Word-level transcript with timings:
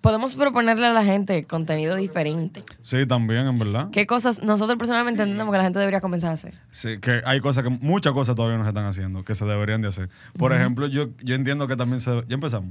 podemos 0.00 0.34
proponerle 0.34 0.86
a 0.86 0.92
la 0.92 1.04
gente 1.04 1.44
contenido 1.44 1.96
diferente. 1.96 2.62
Sí, 2.82 3.06
también, 3.06 3.46
en 3.46 3.58
verdad. 3.58 3.90
¿Qué 3.90 4.06
cosas 4.06 4.42
nosotros 4.42 4.78
personalmente 4.78 5.22
entendemos 5.22 5.52
que 5.52 5.58
la 5.58 5.64
gente 5.64 5.78
debería 5.78 6.00
comenzar 6.00 6.30
a 6.30 6.34
hacer? 6.34 6.54
Sí, 6.70 6.98
que 6.98 7.22
hay 7.24 7.40
cosas 7.40 7.64
que, 7.64 7.70
muchas 7.70 8.12
cosas 8.12 8.36
todavía 8.36 8.58
no 8.58 8.64
se 8.64 8.70
están 8.70 8.86
haciendo, 8.86 9.24
que 9.24 9.34
se 9.34 9.44
deberían 9.44 9.82
de 9.82 9.88
hacer. 9.88 10.08
Por 10.38 10.52
ejemplo, 10.52 10.86
yo, 10.86 11.08
yo 11.22 11.34
entiendo 11.34 11.66
que 11.68 11.76
también 11.76 12.00
se... 12.00 12.10
Ya 12.28 12.34
empezamos. 12.34 12.70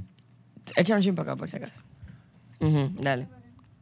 Echa 0.76 0.96
un 0.96 1.02
chin 1.02 1.14
para 1.14 1.32
acá, 1.32 1.38
por 1.38 1.48
si 1.48 1.56
acaso. 1.56 1.82
Dale. 2.60 3.28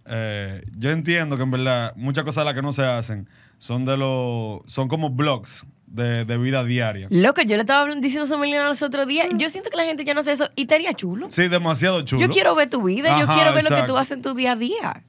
Eh, 0.07 0.63
yo 0.77 0.91
entiendo 0.91 1.37
que 1.37 1.45
en 1.45 1.51
verdad 1.51 1.95
muchas 1.97 2.25
cosas 2.25 2.43
de 2.43 2.47
las 2.47 2.55
que 2.55 2.63
no 2.63 2.73
se 2.73 2.85
hacen 2.85 3.29
son 3.59 3.85
de 3.85 3.97
los... 3.97 4.61
Son 4.67 4.89
como 4.89 5.11
blogs 5.11 5.65
de, 5.87 6.25
de 6.25 6.39
vida 6.39 6.65
diaria. 6.65 7.07
Loco, 7.11 7.41
yo 7.43 7.57
le 7.57 7.61
estaba 7.63 7.87
diciendo 7.97 8.25
eso 8.25 8.35
a 8.35 8.39
Melina 8.39 8.67
los 8.69 8.83
otros 8.83 9.07
días. 9.07 9.29
Yo 9.37 9.49
siento 9.49 9.71
que 9.71 9.77
la 9.77 9.85
gente 9.85 10.05
ya 10.05 10.15
no 10.15 10.21
hace 10.21 10.33
eso 10.33 10.49
y 10.57 10.63
estaría 10.63 10.93
chulo. 10.95 11.27
Sí, 11.31 11.49
demasiado 11.49 12.03
chulo. 12.03 12.21
Yo 12.23 12.29
quiero 12.29 12.55
ver 12.55 12.69
tu 12.71 12.83
vida, 12.83 13.19
yo 13.21 13.27
quiero 13.27 13.53
ver 13.55 13.65
lo 13.69 13.77
que 13.77 13.83
tú 13.85 13.97
haces 13.97 14.13
en 14.17 14.23
tu 14.23 14.35
día 14.35 14.53
a 14.53 14.57
día. 14.57 15.03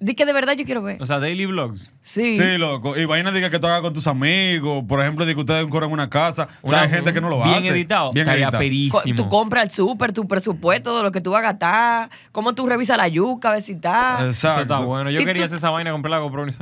Di 0.00 0.14
que 0.14 0.24
de 0.26 0.32
verdad 0.32 0.52
yo 0.52 0.64
quiero 0.64 0.80
ver. 0.80 1.02
O 1.02 1.06
sea, 1.06 1.18
daily 1.18 1.44
vlogs. 1.46 1.92
Sí. 2.02 2.36
Sí, 2.38 2.56
loco. 2.56 2.96
Y 2.96 3.04
vaina 3.04 3.32
diga 3.32 3.50
que 3.50 3.58
tú 3.58 3.66
hagas 3.66 3.80
con 3.82 3.92
tus 3.92 4.06
amigos. 4.06 4.84
Por 4.86 5.00
ejemplo, 5.00 5.26
de 5.26 5.34
que 5.34 5.40
ustedes 5.40 5.66
corren 5.66 5.90
una 5.90 6.08
casa. 6.08 6.46
o 6.62 6.68
sea, 6.68 6.78
Una- 6.78 6.82
hay 6.86 6.90
gente 6.90 7.12
que 7.12 7.20
no 7.20 7.28
lo 7.28 7.42
bien 7.42 7.56
hace. 7.56 7.68
editado. 7.70 8.12
Bien 8.12 8.22
estaría 8.24 8.44
editado. 8.44 8.58
Co- 8.92 9.00
perísimo. 9.02 9.16
Tú 9.16 9.28
compras 9.28 9.64
el 9.64 9.70
súper, 9.72 10.12
tu 10.12 10.28
presupuesto, 10.28 10.96
de 10.96 11.02
lo 11.02 11.10
que 11.10 11.20
tú 11.20 11.32
vas 11.32 11.40
a 11.40 11.42
gastar, 11.42 12.10
cómo 12.30 12.54
tú 12.54 12.64
revisas 12.68 12.96
la 12.96 13.08
yuca, 13.08 13.48
a 13.48 13.52
ver 13.54 13.62
si 13.62 13.72
está. 13.72 14.18
Exacto. 14.24 14.52
Eso 14.54 14.60
está 14.62 14.78
bueno. 14.84 15.10
Yo 15.10 15.18
Si 15.18 15.24
quería 15.24 15.42
tú- 15.42 15.46
hacer 15.46 15.58
esa 15.58 15.70
vaina, 15.70 15.90
comprar 15.90 16.10
la 16.12 16.18
GoPro 16.18 16.46
y. 16.46 16.52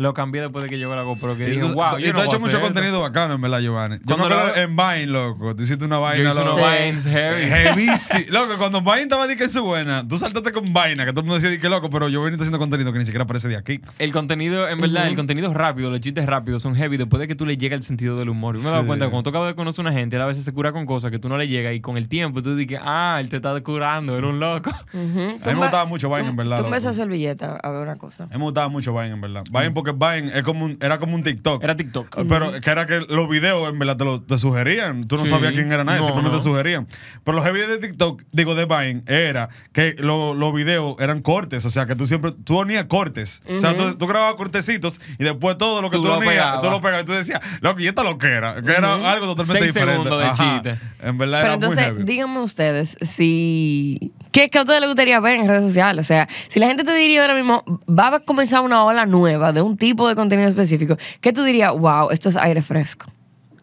Lo 0.00 0.14
cambié 0.14 0.40
después 0.40 0.64
de 0.64 0.70
que 0.70 0.78
llegó 0.78 0.96
la 0.96 1.02
GoPro. 1.02 1.36
Que 1.36 1.44
Y 1.48 1.50
dije, 1.52 1.60
tú, 1.60 1.74
wow, 1.74 1.98
y 1.98 2.02
yo 2.04 2.08
tú 2.10 2.14
no 2.14 2.20
has 2.20 2.26
hecho 2.28 2.36
a 2.36 2.38
mucho 2.38 2.60
contenido 2.60 2.94
esto". 2.94 3.00
bacano, 3.02 3.34
en 3.34 3.40
verdad, 3.42 3.60
Giovanni. 3.60 3.96
Yo 3.96 4.00
me 4.00 4.16
Cuando 4.16 4.34
acuerdo 4.36 4.56
lo- 4.56 4.62
en 4.62 4.76
Vine, 4.76 5.06
loco. 5.06 5.54
Tú 5.56 5.62
hiciste 5.62 5.84
una 5.84 5.96
Yo 5.96 6.00
vaina. 6.00 6.30
hice 6.30 6.40
loco. 6.44 6.56
Vines 6.56 7.04
heavy. 7.04 7.42
Heavísimo. 7.50 8.20
Loco, 8.30 8.56
cuando 8.58 8.80
Vine 8.80 9.02
estaba 9.02 9.26
di 9.26 9.36
que 9.36 9.44
es 9.44 9.58
buena, 9.58 10.06
tú 10.08 10.16
saltaste 10.18 10.52
con 10.52 10.72
vaina, 10.72 11.04
que 11.04 11.10
todo 11.12 11.20
el 11.20 11.26
mundo 11.26 11.34
decía 11.34 11.50
di 11.50 11.58
que 11.58 11.68
loco, 11.68 11.90
pero 11.90 12.08
yo 12.08 12.22
venía 12.22 12.36
haciendo 12.38 12.58
contenido 12.58 12.92
que 12.92 12.98
ni 12.98 13.04
siquiera 13.04 13.24
aparece 13.24 13.48
de 13.48 13.56
aquí. 13.56 13.80
El 13.98 14.12
contenido, 14.12 14.68
en 14.68 14.80
verdad, 14.80 15.06
el 15.06 15.16
contenido 15.16 15.48
es 15.48 15.54
rápido, 15.54 15.90
los 15.90 16.00
chistes 16.00 16.24
rápidos 16.26 16.62
son 16.62 16.74
heavy 16.74 16.96
después 16.96 17.20
de 17.20 17.28
que 17.28 17.34
tú 17.34 17.44
le 17.44 17.56
llega 17.58 17.76
el 17.76 17.82
sentido 17.82 18.16
del 18.18 18.28
humor. 18.30 18.56
Yo 18.56 18.62
me 18.62 18.68
he 18.68 18.72
dado 18.72 18.86
cuenta 18.86 19.04
que 19.04 19.10
cuando 19.10 19.24
tú 19.24 19.30
acabas 19.30 19.48
de 19.48 19.54
conocer 19.54 19.84
a 19.84 19.88
una 19.90 19.98
gente, 19.98 20.16
él 20.16 20.22
a 20.22 20.26
veces 20.26 20.44
se 20.44 20.52
cura 20.52 20.72
con 20.72 20.86
cosas 20.86 21.10
que 21.10 21.18
tú 21.18 21.28
no 21.28 21.36
le 21.36 21.46
llegas 21.48 21.74
y 21.74 21.80
con 21.80 21.96
el 21.96 22.08
tiempo 22.08 22.40
tú 22.42 22.56
dices, 22.56 22.78
ah, 22.82 23.18
él 23.20 23.28
te 23.28 23.36
está 23.36 23.60
curando, 23.60 24.16
era 24.16 24.26
un 24.26 24.40
loco. 24.40 24.70
Ujú. 24.94 25.20
A 25.20 25.32
mí 25.32 25.40
me 25.44 25.54
gustaba 25.56 25.84
mucho 25.84 26.08
Vine, 26.10 26.28
en 26.28 26.36
verdad, 26.36 26.56
Tumba 26.56 26.70
loco. 26.70 26.88
esa 26.88 26.92
servilleta 26.94 27.56
a 27.62 27.70
ver 27.70 27.82
una 27.82 27.96
cosa. 27.96 28.24
A 28.24 28.28
mí 28.28 28.38
me 28.38 28.44
gustaba 28.44 28.68
mucho 28.68 28.92
Vine, 28.92 29.10
en 29.14 29.20
verdad. 29.20 29.42
Vine 29.50 29.70
porque 29.72 29.89
Vine 29.92 30.30
es 30.36 30.42
como 30.42 30.64
un- 30.64 30.78
era 30.80 30.98
como 30.98 31.14
un 31.14 31.22
TikTok. 31.22 31.62
Era 31.62 31.76
TikTok. 31.76 32.16
Pero 32.28 32.52
que 32.60 32.70
era 32.70 32.86
que 32.86 33.00
los 33.08 33.28
videos 33.28 33.68
en 33.72 33.78
verdad 33.78 33.96
te, 33.96 34.04
lo, 34.04 34.22
te 34.22 34.38
sugerían. 34.38 35.04
Tú 35.04 35.16
no 35.16 35.24
Sí. 35.24 35.28
sabías 35.30 35.52
quién 35.52 35.70
era 35.72 35.84
nadie, 35.84 36.00
No, 36.00 36.06
simplemente 36.06 36.36
no. 36.36 36.42
te 36.42 36.44
sugerían. 36.44 36.86
Pero 37.24 37.36
los 37.36 37.44
heavy 37.44 37.60
de 37.60 37.78
TikTok, 37.78 38.22
digo 38.32 38.54
de 38.54 38.66
Vine, 38.66 39.02
era 39.06 39.48
que 39.72 39.94
lo- 39.98 40.34
los 40.34 40.52
videos 40.54 40.96
eran 41.00 41.20
cortes. 41.22 41.64
O 41.64 41.70
sea, 41.70 41.86
que 41.86 41.96
tú 41.96 42.06
siempre, 42.06 42.32
tú 42.32 42.54
ponías 42.54 42.84
cortes. 42.84 43.42
O 43.48 43.58
sea, 43.58 43.74
tú, 43.74 43.94
tú 43.96 44.06
grababas 44.06 44.34
cortecitos 44.36 45.00
y 45.18 45.24
después 45.24 45.56
todo 45.58 45.82
lo 45.82 45.90
que 45.90 45.96
Tú 45.98 46.02
tú, 46.02 46.08
lo 46.08 46.18
unías, 46.18 46.32
pegabas. 46.32 46.60
tú 46.60 46.70
lo 46.70 46.80
pegabas. 46.80 47.02
Y 47.04 47.06
tú 47.06 47.12
decías, 47.12 47.40
loco, 47.60 47.80
y 47.80 47.86
esta 47.86 48.02
lo 48.02 48.18
que 48.18 48.28
era. 48.28 48.60
Que 48.62 48.72
era 48.72 48.94
algo 49.10 49.26
totalmente 49.26 49.60
Seis 49.62 49.74
diferente. 49.74 50.02
segundos 50.04 50.18
de 50.20 50.26
Ajá. 50.26 50.62
chiste. 50.62 50.78
En 51.02 51.18
verdad 51.18 51.38
Pero 51.40 51.44
era 51.46 51.54
entonces, 51.54 51.86
muy 51.86 51.96
heavy. 51.96 52.04
díganme 52.04 52.38
ustedes, 52.40 52.96
si. 53.00 54.12
¿Qué, 54.32 54.48
¿Qué 54.48 54.58
a 54.58 54.62
ustedes 54.62 54.80
les 54.80 54.88
gustaría 54.88 55.18
ver 55.20 55.36
en 55.36 55.48
redes 55.48 55.64
sociales? 55.64 56.06
O 56.06 56.08
sea, 56.08 56.28
si 56.48 56.60
la 56.60 56.66
gente 56.66 56.84
te 56.84 56.94
diría 56.94 57.22
ahora 57.22 57.34
mismo, 57.34 57.64
va 57.88 58.14
a 58.14 58.20
comenzar 58.20 58.60
una 58.60 58.84
ola 58.84 59.04
nueva 59.06 59.52
de 59.52 59.60
un 59.62 59.76
tipo 59.80 60.06
de 60.06 60.14
contenido 60.14 60.46
específico, 60.46 60.96
¿qué 61.20 61.32
tú 61.32 61.42
dirías? 61.42 61.72
Wow, 61.72 62.10
esto 62.10 62.28
es 62.28 62.36
aire 62.36 62.62
fresco. 62.62 63.10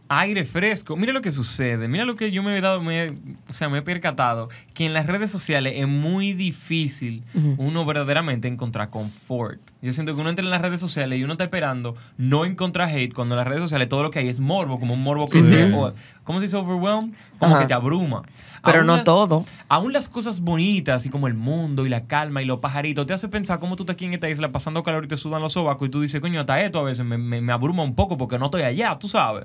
aire 0.10 0.46
fresco. 0.46 0.96
Mira 0.98 1.14
lo 1.14 1.22
que 1.22 1.32
sucede. 1.32 1.88
Mira 1.88 2.06
lo 2.06 2.16
que 2.16 2.32
yo 2.32 2.42
me 2.42 2.58
he 2.58 2.62
dado, 2.62 2.82
me 2.82 3.14
o 3.50 3.54
sea, 3.54 3.70
me 3.70 3.78
he 3.80 3.82
percatado 3.82 4.50
que 4.74 4.86
en 4.86 4.94
las 4.94 5.06
redes 5.06 5.30
sociales 5.32 5.74
es 5.76 5.88
muy 5.88 6.34
difícil 6.34 7.24
uno 7.58 7.86
verdaderamente 7.86 8.48
encontrar 8.48 8.90
confort. 8.90 9.60
Yo 9.82 9.94
siento 9.94 10.16
que 10.16 10.22
uno 10.22 10.30
entra 10.32 10.44
en 10.44 10.50
las 10.50 10.62
redes 10.62 10.82
sociales 10.82 11.20
y 11.20 11.24
uno 11.24 11.34
está 11.34 11.44
esperando 11.44 11.96
no 12.18 12.46
encontrar 12.46 12.90
hate 12.90 13.14
cuando 13.14 13.36
en 13.36 13.38
las 13.38 13.48
redes 13.48 13.62
sociales 13.62 13.88
todo 13.88 14.02
lo 14.02 14.10
que 14.10 14.18
hay 14.20 14.28
es 14.28 14.40
morbo, 14.40 14.80
como 14.80 14.96
un 14.96 15.04
morbo 15.04 15.26
que 15.28 15.38
Sí. 15.40 15.44
te, 15.44 15.72
o- 15.72 15.94
¿cómo 16.24 16.40
se 16.40 16.46
dice 16.46 16.58
overwhelm? 16.58 17.14
Como 17.38 17.52
Ajá. 17.54 17.62
que 17.62 17.68
te 17.68 17.74
abruma. 17.76 18.24
Pero 18.66 18.80
Aún 18.80 18.88
no 18.88 19.04
todo. 19.04 19.46
Aún 19.70 19.94
las 19.94 20.08
cosas 20.10 20.42
bonitas, 20.42 20.96
así 20.98 21.10
como 21.10 21.28
el 21.28 21.36
mundo 21.36 21.86
y 21.86 21.90
la 21.90 22.06
calma 22.08 22.42
y 22.42 22.46
los 22.46 22.60
pajaritos, 22.60 23.06
te 23.06 23.14
hace 23.14 23.28
pensar 23.30 23.60
cómo 23.60 23.76
tú 23.76 23.84
estás 23.84 23.94
aquí 23.94 24.06
en 24.06 24.16
esta 24.16 24.28
isla 24.30 24.52
pasando 24.52 24.82
calor 24.82 25.06
y 25.06 25.08
te 25.08 25.16
sudan 25.18 25.42
los 25.44 25.54
sobacos 25.54 25.88
y 25.88 25.92
tú 25.92 26.02
dices, 26.02 26.20
coño, 26.22 26.40
hasta 26.40 26.60
esto 26.60 26.80
a 26.80 26.84
veces 26.84 27.06
me, 27.06 27.18
me- 27.20 27.40
me 27.42 27.54
abruma 27.54 27.84
un 27.84 27.94
poco 27.94 28.18
porque 28.18 28.40
no 28.40 28.46
estoy 28.46 28.64
allá, 28.64 28.98
tú 29.00 29.08
sabes. 29.08 29.44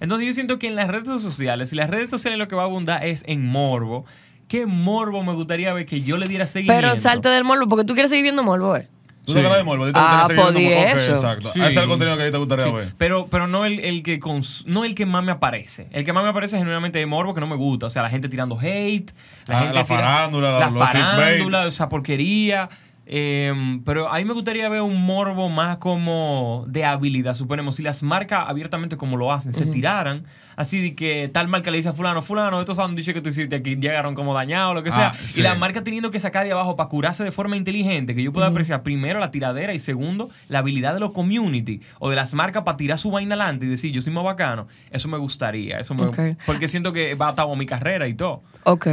Entonces 0.00 0.26
yo 0.28 0.32
siento 0.32 0.58
que 0.60 0.68
en 0.68 0.76
las 0.76 0.86
redes 0.88 1.20
sociales, 1.22 1.70
si 1.70 1.76
las 1.76 1.90
redes 1.90 2.08
sociales 2.08 2.38
lo 2.38 2.46
que 2.46 2.54
va 2.54 2.62
a 2.62 2.66
abundar 2.66 3.04
es 3.04 3.24
en 3.26 3.44
morbo, 3.44 4.04
¿qué 4.46 4.64
morbo 4.64 5.24
me 5.24 5.32
gustaría 5.32 5.72
ver 5.72 5.86
que 5.86 6.02
yo 6.02 6.16
le 6.18 6.26
diera 6.26 6.46
seguimiento? 6.46 6.80
Pero 6.80 6.94
salte 6.94 7.28
del 7.28 7.42
morbo, 7.42 7.68
porque 7.68 7.84
tú 7.84 7.94
quieres 7.94 8.10
seguir 8.10 8.22
viendo 8.22 8.44
morbo, 8.44 8.76
¿eh? 8.76 8.88
Tú 9.28 9.34
te 9.34 9.38
acuerdas 9.40 9.58
de 9.58 9.64
Morbo, 9.64 9.84
a 9.84 9.86
ti 9.88 9.92
te 9.92 9.98
Ah, 10.00 10.18
gustaría 10.20 10.26
seguir 10.26 10.54
viendo 10.56 10.58
di 10.58 10.74
Morbo, 10.74 10.90
ok, 10.92 10.98
eso. 10.98 11.12
Exacto. 11.12 11.50
Sí. 11.52 11.60
Ese 11.60 11.68
es 11.70 11.76
el 11.76 11.86
contenido 11.88 12.16
que 12.16 12.22
a 12.22 12.26
ti 12.26 12.32
te 12.32 12.38
gustaría 12.38 12.64
Sí, 12.66 12.72
ver. 12.72 12.92
pero, 12.98 13.28
pero 13.30 13.46
no 13.46 13.64
el, 13.64 13.80
el 13.80 14.02
que 14.02 14.18
cons- 14.20 14.64
no 14.66 14.84
el 14.84 14.94
que 14.94 15.06
más 15.06 15.22
me 15.22 15.32
aparece. 15.32 15.86
El 15.92 16.04
que 16.04 16.12
más 16.12 16.24
me 16.24 16.30
aparece 16.30 16.56
es 16.56 16.60
genuinamente 16.60 16.98
de 16.98 17.06
morbo 17.06 17.34
que 17.34 17.40
no 17.40 17.46
me 17.46 17.56
gusta. 17.56 17.86
O 17.86 17.90
sea, 17.90 18.02
la 18.02 18.10
gente 18.10 18.28
tirando 18.28 18.58
hate, 18.60 19.10
la 19.46 19.56
Ah, 19.56 19.60
gente 19.60 19.74
la 19.74 19.84
tira- 19.84 19.96
farándula, 19.98 20.50
la- 20.52 20.58
la 20.60 20.66
clickbait. 20.68 20.88
farándula, 21.14 21.66
esa 21.66 21.88
porquería. 21.88 22.68
Eh, 23.10 23.80
pero 23.86 24.12
a 24.12 24.18
mí 24.18 24.26
me 24.26 24.34
gustaría 24.34 24.68
ver 24.68 24.82
un 24.82 25.02
morbo 25.02 25.48
más 25.48 25.78
como 25.78 26.66
de 26.68 26.84
habilidad. 26.84 27.34
Suponemos, 27.34 27.76
si 27.76 27.82
las 27.82 28.02
marcas 28.02 28.44
abiertamente 28.46 28.98
como 28.98 29.16
lo 29.16 29.32
hacen, 29.32 29.54
se 29.54 29.64
tiraran, 29.64 30.24
así 30.56 30.78
de 30.82 30.94
que 30.94 31.30
tal 31.32 31.48
marca 31.48 31.70
le 31.70 31.78
dice 31.78 31.88
a 31.88 31.94
fulano, 31.94 32.20
fulano, 32.20 32.60
estos 32.60 32.76
sándwiches 32.76 33.14
que 33.14 33.22
tú 33.22 33.30
hiciste 33.30 33.56
aquí 33.56 33.76
llegaron 33.76 34.14
como 34.14 34.34
dañados, 34.34 34.74
lo 34.74 34.82
que 34.82 34.92
sea. 34.92 35.12
Ah, 35.14 35.14
sí. 35.24 35.40
Y 35.40 35.42
la 35.42 35.54
marca 35.54 35.82
teniendo 35.82 36.10
que 36.10 36.20
sacar 36.20 36.44
de 36.44 36.52
abajo 36.52 36.76
para 36.76 36.90
curarse 36.90 37.24
de 37.24 37.30
forma 37.30 37.56
inteligente, 37.56 38.14
que 38.14 38.22
yo 38.22 38.30
pueda 38.30 38.48
apreciar 38.48 38.82
primero 38.82 39.18
la 39.20 39.30
tiradera 39.30 39.72
y 39.72 39.80
segundo 39.80 40.28
la 40.48 40.58
habilidad 40.58 40.92
de 40.92 41.00
los 41.00 41.12
community 41.12 41.80
o 42.00 42.10
de 42.10 42.16
las 42.16 42.34
marcas 42.34 42.64
para 42.64 42.76
tirar 42.76 42.98
su 42.98 43.10
vaina 43.10 43.36
adelante 43.36 43.64
y 43.64 43.70
decir 43.70 43.90
yo 43.90 44.02
soy 44.02 44.12
más 44.12 44.24
bacano. 44.24 44.66
Eso 44.90 45.08
me 45.08 45.16
gustaría. 45.16 45.80
Eso 45.80 45.94
me, 45.94 46.04
Ok. 46.04 46.18
Porque 46.44 46.68
siento 46.68 46.92
que 46.92 47.14
va 47.14 47.28
atado 47.28 47.50
a 47.50 47.56
mi 47.56 47.64
carrera 47.64 48.06
y 48.06 48.12
todo. 48.12 48.42
Ok. 48.64 48.86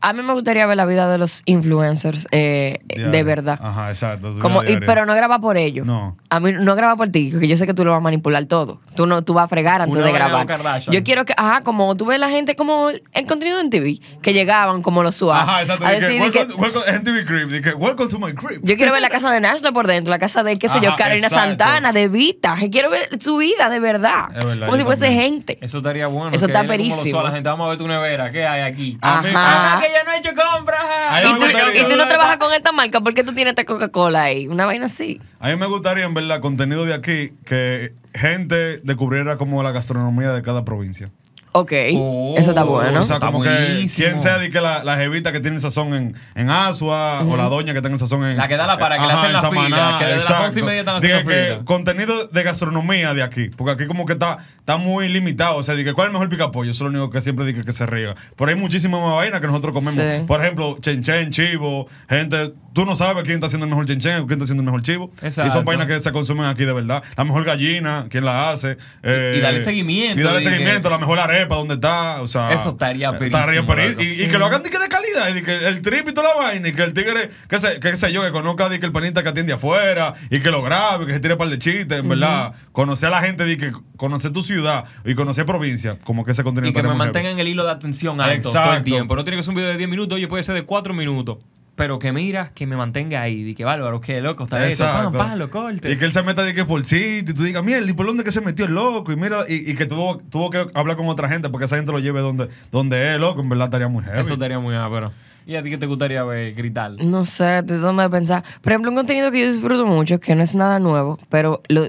A 0.00 0.12
mí 0.12 0.22
me 0.22 0.32
gustaría 0.34 0.66
ver 0.66 0.76
la 0.76 0.84
vida 0.84 1.08
de 1.10 1.18
los 1.18 1.42
influencers 1.46 2.28
eh, 2.30 2.78
de 2.86 3.22
verdad. 3.22 3.58
Ajá, 3.62 3.88
exacto. 3.90 4.32
Como, 4.40 4.62
y- 4.62 4.78
pero 4.86 5.06
no 5.06 5.14
graba 5.14 5.40
por 5.40 5.56
ellos. 5.56 5.86
No. 5.86 6.16
A 6.30 6.38
mí 6.38 6.52
no 6.52 6.74
graba 6.76 6.96
por 6.96 7.08
ti, 7.08 7.30
porque 7.32 7.48
yo 7.48 7.56
sé 7.56 7.66
que 7.66 7.74
tú 7.74 7.84
lo 7.84 7.90
vas 7.92 7.98
a 7.98 8.00
manipular 8.02 8.44
todo. 8.44 8.80
Tú 8.94 9.06
no, 9.06 9.22
tú 9.22 9.34
vas 9.34 9.44
a 9.46 9.48
fregar 9.48 9.80
antes 9.82 9.96
Una 9.96 10.06
de 10.06 10.12
grabar. 10.12 10.46
Yo 10.90 11.02
quiero 11.02 11.24
que, 11.24 11.34
ajá, 11.36 11.62
como 11.62 11.96
tú 11.96 12.04
ves 12.06 12.20
la 12.20 12.28
gente 12.28 12.56
como 12.56 12.90
el 12.90 13.26
contenido 13.26 13.58
en 13.60 13.70
TV, 13.70 13.98
que 14.22 14.32
llegaban 14.32 14.82
como 14.82 15.02
los 15.02 15.16
suaves. 15.16 15.42
Ajá, 15.48 15.60
exacto. 15.62 15.86
a 15.86 15.90
decir 15.92 16.30
que- 16.30 16.46
welcome, 16.54 17.24
Crib. 17.24 17.62
que, 17.62 17.70
welcome 17.74 18.08
to 18.08 18.18
my 18.18 18.32
crib. 18.34 18.60
yo 18.62 18.76
quiero 18.76 18.92
ver 18.92 19.02
la 19.02 19.08
casa 19.08 19.30
de 19.32 19.40
Nashla 19.40 19.72
por 19.72 19.86
dentro, 19.86 20.10
la 20.10 20.18
casa 20.18 20.42
de, 20.42 20.58
qué 20.58 20.68
sé 20.68 20.80
yo, 20.80 20.88
Ajá, 20.90 20.96
Carolina 20.98 21.26
exacto. 21.28 21.48
Santana, 21.64 21.92
de 21.92 22.08
Vita. 22.08 22.54
Que 22.58 22.70
quiero 22.70 22.90
ver 22.90 23.08
su 23.20 23.38
vida 23.38 23.68
de 23.68 23.80
verdad. 23.80 24.26
Es 24.36 24.44
verdad, 24.44 24.66
como 24.66 24.76
si 24.76 24.84
fuese 24.84 25.06
también. 25.06 25.22
gente. 25.22 25.58
Eso 25.62 25.78
estaría 25.78 26.06
bueno. 26.06 26.34
Eso 26.36 26.46
está 26.46 26.60
como 26.60 26.68
perísimo. 26.68 27.10
suave, 27.10 27.28
La 27.28 27.34
gente, 27.34 27.48
vamos 27.48 27.66
a 27.66 27.68
ver 27.70 27.78
tu 27.78 27.88
nevera. 27.88 28.30
¿Qué 28.30 28.46
hay 28.46 28.62
aquí? 28.62 28.98
A 29.00 29.22
mí- 29.22 29.28
Ajá. 29.34 29.80
Que 29.86 29.92
yo 29.92 30.04
no 30.04 30.12
he 30.12 30.18
hecho 30.18 30.30
compras. 30.34 30.84
Y 31.20 31.38
tú, 31.38 31.44
gustaría- 31.44 31.80
y 31.80 31.88
tú 31.88 31.96
no 31.96 32.08
trabajas 32.08 32.36
con 32.38 32.52
esta 32.52 32.72
marca, 32.72 33.00
¿por 33.00 33.14
qué 33.14 33.22
tú 33.24 33.32
tienes 33.34 33.52
esta 33.52 33.64
Coca-Cola 33.64 34.22
ahí? 34.24 34.48
Una 34.48 34.66
vaina 34.66 34.86
así. 34.86 35.20
A 35.40 35.48
mí 35.48 35.56
me 35.56 35.66
gustaría, 35.66 36.04
en 36.04 36.14
verdad, 36.14 36.40
contenido 36.40 36.84
de 36.84 36.94
aquí, 36.94 37.32
que 37.44 37.92
gente 38.14 38.78
descubriera 38.78 39.36
como 39.36 39.62
la 39.62 39.70
gastronomía 39.72 40.30
de 40.32 40.42
cada 40.42 40.64
provincia. 40.64 41.10
Ok, 41.58 41.72
Oh, 41.94 42.34
eso 42.36 42.50
está 42.50 42.64
bueno. 42.64 43.00
O 43.00 43.04
sea, 43.04 43.16
Está 43.16 43.26
como 43.26 43.42
que 43.42 43.86
quien 43.94 44.18
sea 44.18 44.36
de 44.38 44.50
que 44.50 44.60
la, 44.60 44.84
la 44.84 44.96
jevita 44.96 45.32
que 45.32 45.40
tiene 45.40 45.56
el 45.56 45.62
sazón 45.62 45.94
en, 45.94 46.14
en 46.34 46.50
Asua 46.50 47.22
o 47.22 47.36
la 47.36 47.44
doña 47.48 47.72
que 47.72 47.80
tenga 47.80 47.94
el 47.94 47.98
sazón 47.98 48.24
en. 48.26 48.36
La 48.36 48.46
que 48.46 48.56
da 48.56 48.66
la 48.66 48.76
para, 48.78 48.98
que 48.98 49.06
le 49.06 49.12
hacen 49.12 49.26
en 49.26 49.32
la 49.32 49.50
fila, 49.50 49.96
que 49.98 50.04
desde 50.04 50.16
las 50.16 50.24
exacto. 50.24 50.44
once 50.44 50.60
y 50.60 50.62
media 50.62 50.80
están 50.80 50.96
haciendo 50.96 51.28
que 51.30 51.44
fila. 51.46 51.64
Contenido 51.64 52.26
de 52.26 52.42
gastronomía 52.42 53.14
de 53.14 53.22
aquí. 53.22 53.48
Porque 53.56 53.72
aquí 53.72 53.86
como 53.86 54.04
que 54.04 54.12
está, 54.12 54.38
está 54.58 54.76
muy 54.76 55.08
limitado. 55.08 55.56
O 55.56 55.62
sea, 55.62 55.74
dije, 55.74 55.92
¿cuál 55.94 56.06
es 56.06 56.08
el 56.08 56.12
mejor 56.12 56.28
picapollo? 56.28 56.70
Eso 56.70 56.86
es 56.86 56.92
lo 56.92 56.98
único 56.98 57.10
que 57.10 57.20
siempre 57.22 57.44
dije 57.46 57.64
que 57.64 57.72
se 57.72 57.86
riega. 57.86 58.14
Pero 58.36 58.50
hay 58.50 58.56
muchísimas 58.56 59.00
más 59.00 59.14
vainas 59.14 59.40
que 59.40 59.46
nosotros 59.46 59.72
comemos. 59.72 59.94
Sí. 59.94 60.24
Por 60.26 60.40
ejemplo, 60.42 60.76
chenchen, 60.80 61.30
chivo, 61.30 61.88
gente. 62.08 62.52
Tú 62.74 62.84
no 62.84 62.94
sabes 62.94 63.22
quién 63.22 63.36
está 63.36 63.46
haciendo 63.46 63.64
el 63.64 63.70
mejor 63.70 63.86
chenchen 63.86 64.16
o 64.20 64.26
quién 64.26 64.32
está 64.38 64.44
haciendo 64.44 64.60
el 64.60 64.66
mejor 64.66 64.82
chivo. 64.82 65.10
Exacto. 65.22 65.48
Y 65.48 65.50
son 65.50 65.64
vainas 65.64 65.86
que 65.86 65.98
se 66.00 66.12
consumen 66.12 66.44
aquí 66.44 66.66
de 66.66 66.74
verdad. 66.74 67.02
La 67.16 67.24
mejor 67.24 67.44
gallina, 67.44 68.06
quién 68.10 68.24
la 68.26 68.50
hace. 68.50 68.76
eh, 69.02 69.36
y 69.38 69.40
darle 69.40 69.62
seguimiento, 69.62 70.22
Y 70.22 70.26
dije. 70.26 70.40
seguimiento. 70.50 70.90
La 70.90 70.98
mejor 70.98 71.18
arepa, 71.18 71.45
¿dónde 71.54 71.74
está? 71.74 72.20
O 72.22 72.26
sea, 72.26 72.52
Eso 72.52 72.70
estaría 72.70 73.16
perísimo, 73.18 73.66
peri- 73.66 73.90
loco. 73.90 74.02
Y, 74.02 74.22
y 74.24 74.28
que 74.28 74.38
lo 74.38 74.46
hagan 74.46 74.62
de 74.62 74.70
que 74.70 74.78
de 74.78 74.88
calidad. 74.88 75.34
Y 75.36 75.42
que 75.42 75.68
el 75.68 75.80
trip 75.82 76.08
y 76.08 76.12
toda 76.12 76.28
la 76.30 76.34
vaina. 76.34 76.68
Y 76.68 76.72
que 76.72 76.82
el 76.82 76.92
tigre, 76.92 77.30
que 77.48 77.58
sé, 77.60 77.78
que 77.80 77.96
sé 77.96 78.12
yo, 78.12 78.22
que 78.22 78.32
conozca 78.32 78.68
de 78.68 78.80
que 78.80 78.86
el 78.86 78.92
panita 78.92 79.22
que 79.22 79.28
atiende 79.28 79.52
afuera. 79.52 80.14
Y 80.30 80.40
que 80.40 80.50
lo 80.50 80.62
grabe, 80.62 81.06
que 81.06 81.12
se 81.12 81.20
tire 81.20 81.34
un 81.34 81.38
par 81.38 81.48
de 81.48 81.58
chistes. 81.58 82.00
En 82.00 82.08
verdad, 82.08 82.52
conocer 82.72 83.08
a 83.08 83.12
la 83.12 83.20
gente, 83.20 83.44
de 83.44 83.56
que 83.56 83.72
conocer 83.96 84.32
tu 84.32 84.42
ciudad 84.42 84.84
y 85.04 85.14
conocer 85.14 85.46
provincia. 85.46 85.98
Como 86.04 86.24
que 86.24 86.32
ese 86.32 86.42
contenido 86.44 86.70
Y 86.70 86.72
que 86.72 86.82
me 86.82 86.88
estaría 86.88 86.98
mantengan 86.98 87.38
el 87.38 87.48
hilo 87.48 87.64
de 87.64 87.70
atención 87.70 88.20
alto 88.20 88.48
Exacto. 88.48 88.68
todo 88.68 88.76
el 88.78 88.82
tiempo. 88.84 89.16
No 89.16 89.24
tiene 89.24 89.36
que 89.36 89.42
ser 89.42 89.50
un 89.50 89.56
video 89.56 89.68
de 89.70 89.76
10 89.76 89.88
minutos, 89.88 90.16
oye, 90.16 90.28
puede 90.28 90.42
ser 90.44 90.54
de 90.54 90.62
4 90.64 90.92
minutos. 90.94 91.38
Pero 91.76 91.98
que 91.98 92.10
mira, 92.10 92.52
que 92.54 92.66
me 92.66 92.74
mantenga 92.74 93.20
ahí. 93.20 93.42
Di 93.42 93.54
que 93.54 93.64
bárbaro, 93.64 94.00
que 94.00 94.20
loco 94.22 94.44
está 94.44 94.66
eso. 94.66 94.84
Pam, 94.84 94.96
Exacto. 94.96 95.18
pam, 95.18 95.38
lo 95.38 95.50
corte. 95.50 95.92
Y 95.92 95.96
que 95.96 96.06
él 96.06 96.12
se 96.12 96.22
meta 96.22 96.42
de 96.42 96.54
que 96.54 96.64
por 96.64 96.82
sitio 96.84 97.32
y 97.32 97.34
tú 97.34 97.42
digas, 97.42 97.62
mierda, 97.62 97.88
¿y 97.88 97.92
por 97.92 98.06
dónde 98.06 98.24
que 98.24 98.32
se 98.32 98.40
metió 98.40 98.64
el 98.64 98.72
loco? 98.72 99.12
Y 99.12 99.16
mira, 99.16 99.44
y, 99.46 99.70
y 99.70 99.74
que 99.74 99.84
tuvo, 99.84 100.18
tuvo 100.30 100.50
que 100.50 100.66
hablar 100.74 100.96
con 100.96 101.06
otra 101.08 101.28
gente 101.28 101.50
porque 101.50 101.66
esa 101.66 101.76
gente 101.76 101.92
lo 101.92 101.98
lleve 101.98 102.20
donde, 102.20 102.48
donde 102.72 103.14
es, 103.14 103.20
loco. 103.20 103.42
En 103.42 103.48
verdad 103.50 103.66
estaría 103.66 103.88
muy 103.88 104.02
heavy. 104.02 104.20
Eso 104.20 104.32
estaría 104.32 104.58
muy 104.58 104.74
ápero. 104.74 105.12
¿Y 105.46 105.54
a 105.54 105.62
ti 105.62 105.70
qué 105.70 105.78
te 105.78 105.86
gustaría 105.86 106.24
ver 106.24 106.54
gritar? 106.54 106.92
No 106.92 107.24
sé, 107.24 107.58
estoy 107.58 107.76
tratando 107.76 108.02
de 108.02 108.10
pensar. 108.10 108.42
Por 108.62 108.72
ejemplo, 108.72 108.90
un 108.90 108.96
contenido 108.96 109.30
que 109.30 109.42
yo 109.42 109.48
disfruto 109.52 109.86
mucho, 109.86 110.18
que 110.18 110.34
no 110.34 110.42
es 110.42 110.54
nada 110.54 110.80
nuevo, 110.80 111.18
pero 111.28 111.62
lo, 111.68 111.86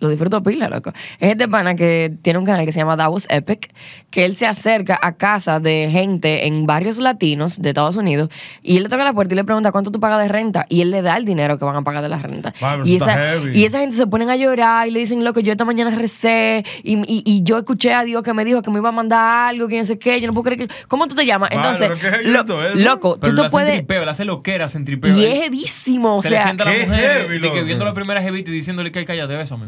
lo 0.00 0.08
disfruto 0.08 0.42
pila, 0.42 0.68
loco. 0.68 0.92
Es 1.20 1.30
este 1.30 1.46
pana 1.48 1.74
que 1.76 2.12
tiene 2.22 2.38
un 2.38 2.44
canal 2.44 2.64
que 2.64 2.72
se 2.72 2.78
llama 2.80 2.96
Davos 2.96 3.26
Epic, 3.30 3.72
que 4.10 4.24
él 4.24 4.36
se 4.36 4.46
acerca 4.46 4.98
a 5.00 5.12
casa 5.12 5.60
de 5.60 5.88
gente 5.92 6.46
en 6.46 6.66
barrios 6.66 6.98
latinos 6.98 7.60
de 7.62 7.68
Estados 7.70 7.96
Unidos 7.96 8.28
y 8.62 8.76
él 8.78 8.82
le 8.84 8.88
toca 8.88 9.04
la 9.04 9.12
puerta 9.12 9.34
y 9.34 9.36
le 9.36 9.44
pregunta 9.44 9.70
cuánto 9.72 9.90
tú 9.90 10.00
pagas 10.00 10.20
de 10.22 10.28
renta 10.28 10.66
y 10.68 10.80
él 10.80 10.90
le 10.90 11.02
da 11.02 11.16
el 11.16 11.24
dinero 11.24 11.58
que 11.58 11.64
van 11.64 11.76
a 11.76 11.82
pagar 11.82 12.02
de 12.02 12.08
la 12.08 12.18
renta. 12.18 12.52
Vale, 12.60 12.82
y, 12.86 12.96
esa, 12.96 13.36
y 13.52 13.64
esa 13.64 13.80
gente 13.80 13.94
se 13.94 14.06
ponen 14.06 14.30
a 14.30 14.36
llorar 14.36 14.88
y 14.88 14.90
le 14.90 15.00
dicen, 15.00 15.22
loco, 15.24 15.40
yo 15.40 15.52
esta 15.52 15.64
mañana 15.64 15.90
recé 15.90 16.64
y, 16.82 16.96
y- 17.00 17.22
y 17.24 17.42
yo 17.42 17.58
escuché 17.58 17.92
a 17.94 18.02
Dios 18.02 18.22
que 18.22 18.32
me 18.34 18.44
dijo 18.44 18.62
que 18.62 18.70
me 18.70 18.78
iba 18.78 18.88
a 18.88 18.92
mandar 18.92 19.48
algo, 19.50 19.68
que 19.68 19.76
no 19.78 19.84
sé 19.84 19.98
qué, 19.98 20.20
yo 20.20 20.26
no 20.26 20.32
puedo 20.32 20.44
creer 20.44 20.68
que... 20.68 20.74
¿Cómo 20.88 21.06
tú 21.06 21.14
te 21.14 21.26
llamas? 21.26 21.50
Entonces, 21.52 21.90
lo- 22.24 22.44
loco, 22.74 23.18
Pero 23.20 23.34
tú 23.34 23.42
lo 23.42 23.48
te 23.48 23.50
puedes... 23.50 23.74
tripeo, 23.74 24.04
le 24.04 24.10
hace 24.10 24.24
loqueras 24.24 24.74
en 24.74 24.84
tripeo. 24.84 25.16
Y 25.16 25.24
es 25.24 25.42
heavísimo, 25.42 26.16
o 26.16 26.22
se 26.22 26.30
le 26.30 26.36
sea... 26.36 26.44
sienta 26.44 26.64
a 26.64 26.72
la 26.72 26.86
mujer 26.86 27.22
heavy, 27.22 27.38
de 27.38 27.52
que 27.52 27.62
viendo 27.62 27.84
la 27.84 27.94
primera 27.94 28.22
jevita 28.22 28.50
y 28.50 28.54
diciéndole 28.54 28.90
que 28.92 29.04
cállate, 29.04 29.34
bésame. 29.36 29.66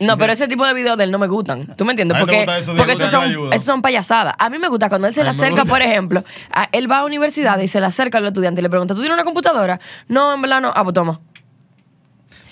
No, 0.00 0.16
pero 0.18 0.32
ese 0.32 0.46
tipo 0.48 0.66
de 0.66 0.74
videos 0.74 0.98
de 0.98 1.04
él 1.04 1.10
no 1.10 1.18
me 1.18 1.26
gustan. 1.26 1.66
¿Tú 1.76 1.84
me 1.84 1.92
entiendes? 1.92 2.18
Porque, 2.18 2.42
eso 2.58 2.72
de 2.72 2.78
porque 2.78 2.92
que 2.96 3.04
esos 3.04 3.10
son, 3.10 3.24
esos 3.52 3.66
son 3.66 3.82
payasadas. 3.82 4.34
A 4.38 4.50
mí 4.50 4.58
me 4.58 4.68
gusta 4.68 4.88
cuando 4.88 5.06
él 5.08 5.14
se 5.14 5.22
le 5.24 5.30
acerca, 5.30 5.64
por 5.70 5.80
ejemplo, 5.82 6.24
a- 6.52 6.68
él 6.72 6.90
va 6.90 6.98
a 6.98 7.04
universidad 7.04 7.58
y 7.60 7.68
se 7.68 7.80
le 7.80 7.86
acerca 7.86 8.18
al 8.18 8.26
estudiante 8.26 8.60
y 8.60 8.62
le 8.62 8.68
pregunta, 8.70 8.94
¿tú 8.94 9.00
tienes 9.00 9.14
una 9.16 9.24
computadora? 9.24 9.80
No, 10.08 10.34
en 10.34 10.42
verdad 10.42 10.60
no. 10.60 10.72
Ah, 10.74 10.82
pues 10.84 10.94
toma. 10.94 11.20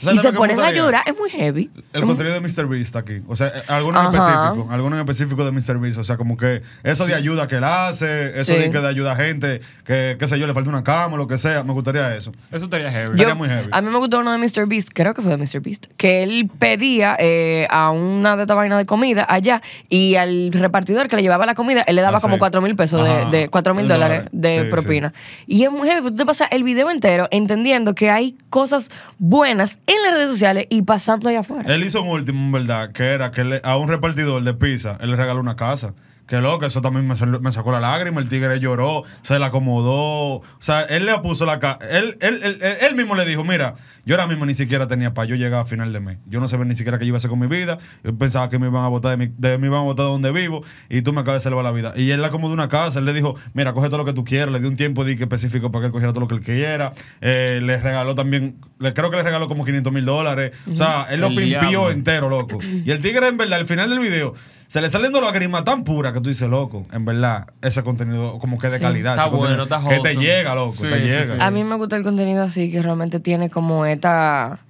¿Sabes 0.04 0.20
Y 0.20 0.22
se 0.22 0.32
ponen 0.32 0.60
a 0.60 0.70
llorar. 0.70 1.02
Es 1.06 1.16
muy 1.18 1.30
heavy. 1.30 1.70
El 1.92 2.02
contenido 2.02 2.34
de 2.34 2.40
Mr. 2.40 2.66
Beast 2.68 2.96
aquí. 2.96 3.22
O 3.26 3.36
sea, 3.36 3.48
eh, 3.48 3.62
alguno 3.68 4.00
en 4.00 4.06
específico. 4.14 4.68
Alguno 4.70 4.96
en 4.96 5.00
específico 5.00 5.44
de 5.44 5.52
Mr. 5.52 5.78
Beast. 5.78 5.98
O 5.98 6.04
sea, 6.04 6.16
como 6.16 6.36
que 6.36 6.62
eso 6.82 7.06
de 7.06 7.14
ayuda 7.14 7.48
que 7.48 7.56
él 7.56 7.64
hace, 7.64 8.38
eso 8.38 8.52
Sí. 8.54 8.58
de 8.60 8.70
que 8.70 8.78
de 8.80 8.88
ayuda 8.88 9.12
a 9.12 9.16
gente, 9.16 9.60
que, 9.84 10.16
qué 10.18 10.28
sé 10.28 10.38
yo, 10.38 10.46
le 10.46 10.54
falta 10.54 10.68
una 10.70 10.84
cama 10.84 11.14
o 11.14 11.16
lo 11.16 11.26
que 11.26 11.38
sea. 11.38 11.64
Me 11.64 11.72
gustaría 11.72 12.14
eso. 12.14 12.32
Eso 12.52 12.64
estaría 12.66 12.90
heavy. 12.90 13.08
Yo- 13.08 13.12
Estaría 13.14 13.34
muy 13.34 13.48
heavy. 13.48 13.68
A 13.72 13.80
mí 13.80 13.90
me 13.90 13.98
gustó 13.98 14.18
uno 14.20 14.32
de 14.32 14.38
Mr. 14.38 14.66
Beast, 14.66 14.90
creo 14.94 15.14
que 15.14 15.22
fue 15.22 15.30
de 15.30 15.36
Mr. 15.38 15.60
Beast, 15.60 15.86
que 15.96 16.22
él 16.22 16.50
pedía 16.58 17.16
eh, 17.18 17.66
a 17.70 17.90
una 17.90 18.36
de 18.36 18.42
esta 18.42 18.54
vaina 18.54 18.76
de 18.76 18.86
comida 18.86 19.26
allá 19.28 19.62
y 19.88 20.16
al 20.16 20.50
repartidor 20.52 21.08
que 21.08 21.16
le 21.16 21.22
llevaba 21.22 21.46
la 21.46 21.54
comida, 21.54 21.82
él 21.86 21.96
le 21.96 22.02
daba 22.02 22.18
Ah, 22.18 22.20
como 22.20 22.34
sí. 22.34 22.38
4 22.40 22.60
mil 22.60 22.76
pesos 22.76 23.00
Ajá. 23.00 23.30
de, 23.30 23.38
de 23.38 23.48
4 23.48 23.74
mil 23.74 23.88
dólares 23.88 24.24
de 24.32 24.64
Sí, 24.64 24.70
propina. 24.70 25.12
Y 25.46 25.64
es 25.64 25.70
muy 25.70 25.88
heavy, 25.88 26.02
porque 26.02 26.12
tú 26.12 26.18
te 26.18 26.26
pasas 26.26 26.48
el 26.50 26.62
video 26.64 26.90
entero 26.90 27.28
entendiendo 27.30 27.94
que 27.94 28.10
hay 28.10 28.36
cosas 28.50 28.90
buenas 29.18 29.78
en 29.96 30.02
las 30.02 30.14
redes 30.14 30.28
sociales 30.30 30.66
y 30.70 30.82
pasando 30.82 31.28
allá 31.28 31.40
afuera. 31.40 31.72
Él 31.74 31.84
hizo 31.84 32.02
un 32.02 32.08
último, 32.08 32.38
en 32.44 32.52
verdad, 32.52 32.92
que 32.92 33.04
era 33.04 33.30
que 33.30 33.44
le- 33.44 33.60
a 33.64 33.76
un 33.76 33.88
repartidor 33.88 34.42
de 34.42 34.54
pizza, 34.54 34.96
él 35.00 35.10
le 35.10 35.16
regaló 35.16 35.40
una 35.40 35.56
casa. 35.56 35.94
Que 36.26 36.40
loco, 36.40 36.64
eso 36.64 36.80
también 36.80 37.06
me, 37.06 37.52
sacó 37.52 37.70
la 37.70 37.80
lágrima, 37.80 38.18
el 38.20 38.28
tigre 38.28 38.58
lloró, 38.58 39.02
se 39.22 39.38
la 39.38 39.46
acomodó. 39.46 40.36
O 40.36 40.42
sea, 40.58 40.82
él 40.82 41.04
le 41.04 41.18
puso 41.18 41.44
la 41.44 41.58
casa. 41.58 41.78
Él, 41.90 42.16
él, 42.20 42.40
él, 42.42 42.58
él- 42.62 42.76
él 42.80 42.94
mismo 42.96 43.14
le 43.14 43.26
dijo, 43.26 43.44
mira, 43.44 43.74
yo 44.06 44.14
ahora 44.14 44.26
mismo 44.26 44.46
ni 44.46 44.54
siquiera 44.54 44.86
tenía 44.88 45.12
para 45.12 45.28
yo 45.28 45.36
llegar 45.36 45.60
a 45.60 45.66
final 45.66 45.92
de 45.92 46.00
mes. 46.00 46.18
Yo 46.26 46.40
no 46.40 46.48
sabía 46.48 46.64
ni 46.64 46.74
siquiera 46.76 46.98
qué 46.98 47.04
yo 47.04 47.08
iba 47.08 47.16
a 47.16 47.18
hacer 47.18 47.28
con 47.30 47.38
mi 47.38 47.46
vida. 47.46 47.76
Yo 48.02 48.16
pensaba 48.16 48.48
que 48.48 48.58
me 48.58 48.68
iban 48.68 48.84
a 48.84 48.88
votar 48.88 49.10
de, 49.18 49.26
mi, 49.26 49.34
de 49.36 49.58
me 49.58 49.66
iban 49.66 49.80
a 49.80 49.82
votar 49.82 50.06
de 50.06 50.12
donde 50.12 50.32
vivo 50.32 50.62
y 50.88 51.02
tú 51.02 51.12
me 51.12 51.20
acabas 51.20 51.42
de 51.42 51.44
salvar 51.44 51.62
la 51.64 51.72
vida. 51.72 51.92
Y 51.94 52.10
él 52.10 52.20
le 52.22 52.26
acomodó 52.26 52.54
una 52.54 52.68
casa, 52.70 52.98
él 53.00 53.04
le 53.04 53.12
dijo, 53.12 53.34
mira, 53.52 53.74
coge 53.74 53.88
todo 53.88 53.98
lo 53.98 54.04
que 54.06 54.14
tú 54.14 54.24
quieras. 54.24 54.50
Le 54.50 54.60
dio 54.60 54.68
un 54.70 54.76
tiempo 54.76 55.04
de 55.04 55.16
que 55.16 55.24
específico 55.24 55.70
para 55.70 55.82
que 55.82 55.86
él 55.88 55.92
cogiera 55.92 56.12
todo 56.14 56.22
lo 56.22 56.28
que 56.28 56.36
él 56.36 56.40
quiera. 56.40 56.92
Eh, 57.20 57.60
le 57.62 57.76
regaló 57.76 58.14
también, 58.14 58.56
le, 58.78 58.94
creo 58.94 59.10
que 59.10 59.16
le 59.18 59.22
regaló 59.24 59.46
como 59.46 59.64
500 59.66 59.92
mil 59.92 60.06
dólares. 60.06 60.52
O 60.72 60.74
sea, 60.74 61.06
él 61.10 61.20
lo 61.20 61.28
pimpió 61.60 61.90
entero, 61.90 62.30
loco. 62.30 62.58
Y 62.62 62.90
el 62.90 63.00
tigre, 63.00 63.28
en 63.28 63.36
verdad, 63.36 63.60
al 63.60 63.66
final 63.66 63.90
del 63.90 63.98
video, 63.98 64.34
se 64.66 64.80
le 64.80 64.88
salen 64.90 65.12
dos 65.12 65.22
lágrimas 65.22 65.64
tan 65.64 65.84
puras 65.84 66.12
que 66.14 66.20
tú 66.20 66.28
dices, 66.30 66.48
loco, 66.48 66.82
en 66.92 67.04
verdad, 67.04 67.46
ese 67.60 67.82
contenido 67.82 68.38
como 68.38 68.56
que 68.58 68.68
de 68.70 68.80
calidad. 68.80 69.16
Está 69.16 69.28
ese 69.28 69.36
bueno, 69.36 69.62
está 69.64 69.82
Que 69.88 69.98
te 70.00 70.14
llega, 70.16 70.54
loco, 70.54 70.72
Sí, 70.74 70.82
te 70.88 70.98
sí, 71.00 71.04
llega. 71.04 71.24
sí. 71.24 71.32
A 71.40 71.50
mí 71.50 71.62
me 71.64 71.74
gusta 71.76 71.96
el 71.96 72.02
contenido 72.04 72.42
así, 72.42 72.70
que 72.70 72.80
realmente 72.80 73.20
tiene 73.20 73.50
como 73.50 73.84
esta. 73.84 74.60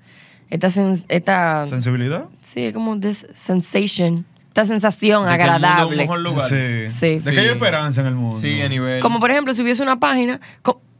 Esta. 0.51 0.69
sens- 0.69 1.05
esta 1.09 1.65
¿Sensibilidad? 1.67 2.25
sí, 2.43 2.73
como 2.73 2.99
this 2.99 3.27
sensation. 3.37 4.25
Esta 4.49 4.67
sensación 4.67 5.29
De 5.29 5.37
que 5.37 5.43
el 5.43 5.51
mundo 5.51 5.57
es 5.57 5.59
un 5.61 5.65
agradable. 5.67 5.97
mejor 5.97 6.21
lugar. 6.21 6.49
Sí. 6.49 6.89
Sí. 6.89 7.19
De 7.19 7.33
que 7.33 7.41
hay 7.41 7.47
Sí. 7.47 7.53
esperanza 7.53 8.01
en 8.03 8.07
el 8.07 8.15
mundo. 8.15 8.39
Sí, 8.39 8.61
a 8.61 8.69
nivel. 8.69 9.01
Como 9.01 9.19
por 9.19 9.31
ejemplo, 9.33 9.53
si 9.53 9.63
hubiese 9.63 9.83
una 9.83 9.99
página. 9.99 10.41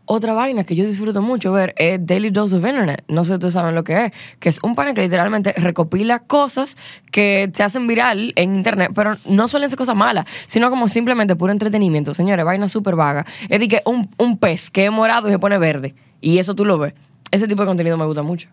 Otra 0.07 0.35
vaina 0.35 0.65
que 0.65 0.75
yo 0.77 0.85
disfruto 0.87 1.23
mucho 1.23 1.53
ver 1.53 1.75
es 1.79 1.99
Daily 2.05 2.31
Dose 2.31 2.57
of 2.57 2.65
Internet. 2.65 3.05
No 3.09 3.25
sé 3.25 3.29
si 3.29 3.35
ustedes 3.35 3.55
saben 3.55 3.75
lo 3.75 3.85
que 3.85 4.07
es. 4.07 4.13
Que 4.39 4.49
es 4.49 4.59
un 4.63 4.75
panel 4.75 4.95
que 4.95 5.01
literalmente 5.03 5.53
recopila 5.57 6.19
cosas 6.19 6.77
que 7.11 7.51
te 7.53 7.63
hacen 7.63 7.87
viral 7.87 8.33
en 8.37 8.55
internet, 8.55 8.91
pero 8.95 9.17
no 9.29 9.49
suelen 9.49 9.71
ser 9.71 9.77
cosas 9.79 9.97
malas, 9.97 10.27
sino 10.47 10.69
como 10.71 10.89
simplemente 10.89 11.37
puro 11.37 11.53
entretenimiento. 11.53 12.13
Señores, 12.15 12.45
vaina 12.45 12.69
súper 12.69 12.97
vaga. 12.97 13.25
Es 13.49 13.61
de 13.61 13.69
que 13.69 13.81
un, 13.87 14.11
un 14.19 14.39
pez 14.39 14.71
que 14.71 14.85
es 14.87 14.91
morado 14.93 15.29
y 15.29 15.31
se 15.33 15.39
pone 15.39 15.57
verde. 15.59 15.95
Y 16.21 16.39
eso 16.39 16.55
tú 16.55 16.65
lo 16.65 16.79
ves. 16.79 16.95
Ese 17.31 17.49
tipo 17.49 17.63
de 17.63 17.67
contenido 17.67 17.97
me 17.97 18.05
gusta 18.05 18.23
mucho. 18.23 18.49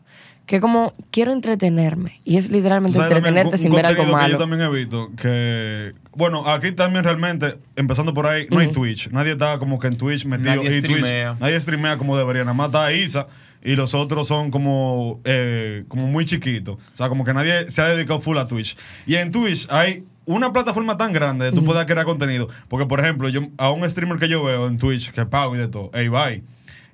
Que 0.45 0.59
como 0.59 0.93
quiero 1.11 1.31
entretenerme. 1.33 2.19
Y 2.25 2.37
es 2.37 2.49
literalmente 2.49 2.97
también 2.97 3.17
entretenerte 3.17 3.55
un- 3.55 3.61
sin 3.61 3.71
ver 3.71 3.85
algo 3.85 4.05
que 4.05 4.11
malo. 4.11 4.31
Yo 4.33 4.37
también 4.39 4.61
he 4.61 4.69
visto 4.69 5.09
que. 5.21 5.93
Bueno, 6.13 6.47
aquí 6.47 6.71
también 6.73 7.03
realmente, 7.03 7.57
empezando 7.75 8.13
por 8.13 8.27
ahí, 8.27 8.47
no 8.49 8.59
hay 8.59 8.71
Twitch. 8.71 9.09
Nadie 9.11 9.31
está 9.33 9.57
como 9.59 9.79
que 9.79 9.87
en 9.87 9.97
Twitch 9.97 10.25
metido. 10.25 10.55
Nadie 10.55 10.77
y 10.77 10.81
Twitch, 10.81 10.97
streamea. 10.97 11.37
nadie 11.39 11.59
streamea 11.59 11.97
como 11.97 12.17
debería. 12.17 12.43
Nada 12.43 12.53
más 12.53 12.67
está 12.67 12.91
Isa 12.91 13.27
y 13.63 13.75
los 13.75 13.93
otros 13.93 14.27
son 14.27 14.51
como, 14.51 15.21
eh, 15.23 15.85
como 15.87 16.07
muy 16.07 16.25
chiquitos. 16.25 16.75
O 16.75 16.97
sea, 16.97 17.09
como 17.09 17.23
que 17.23 17.33
nadie 17.33 17.69
se 17.69 17.81
ha 17.81 17.89
dedicado 17.89 18.19
full 18.19 18.37
a 18.37 18.47
Twitch. 18.47 18.75
Y 19.05 19.15
en 19.15 19.31
Twitch 19.31 19.67
hay 19.69 20.03
una 20.25 20.51
plataforma 20.51 20.97
tan 20.97 21.13
grande 21.13 21.45
de 21.45 21.51
tú 21.51 21.63
puedas 21.63 21.85
crear 21.85 22.05
contenido. 22.05 22.47
Porque, 22.67 22.85
por 22.85 22.99
ejemplo, 22.99 23.29
yo 23.29 23.41
a 23.57 23.71
un 23.71 23.87
streamer 23.89 24.17
que 24.17 24.27
yo 24.27 24.43
veo 24.43 24.67
en 24.67 24.77
Twitch, 24.77 25.11
que 25.11 25.25
pago 25.25 25.55
y 25.55 25.59
de 25.59 25.67
todo, 25.67 25.91
es 25.93 26.05
Ibai. 26.05 26.43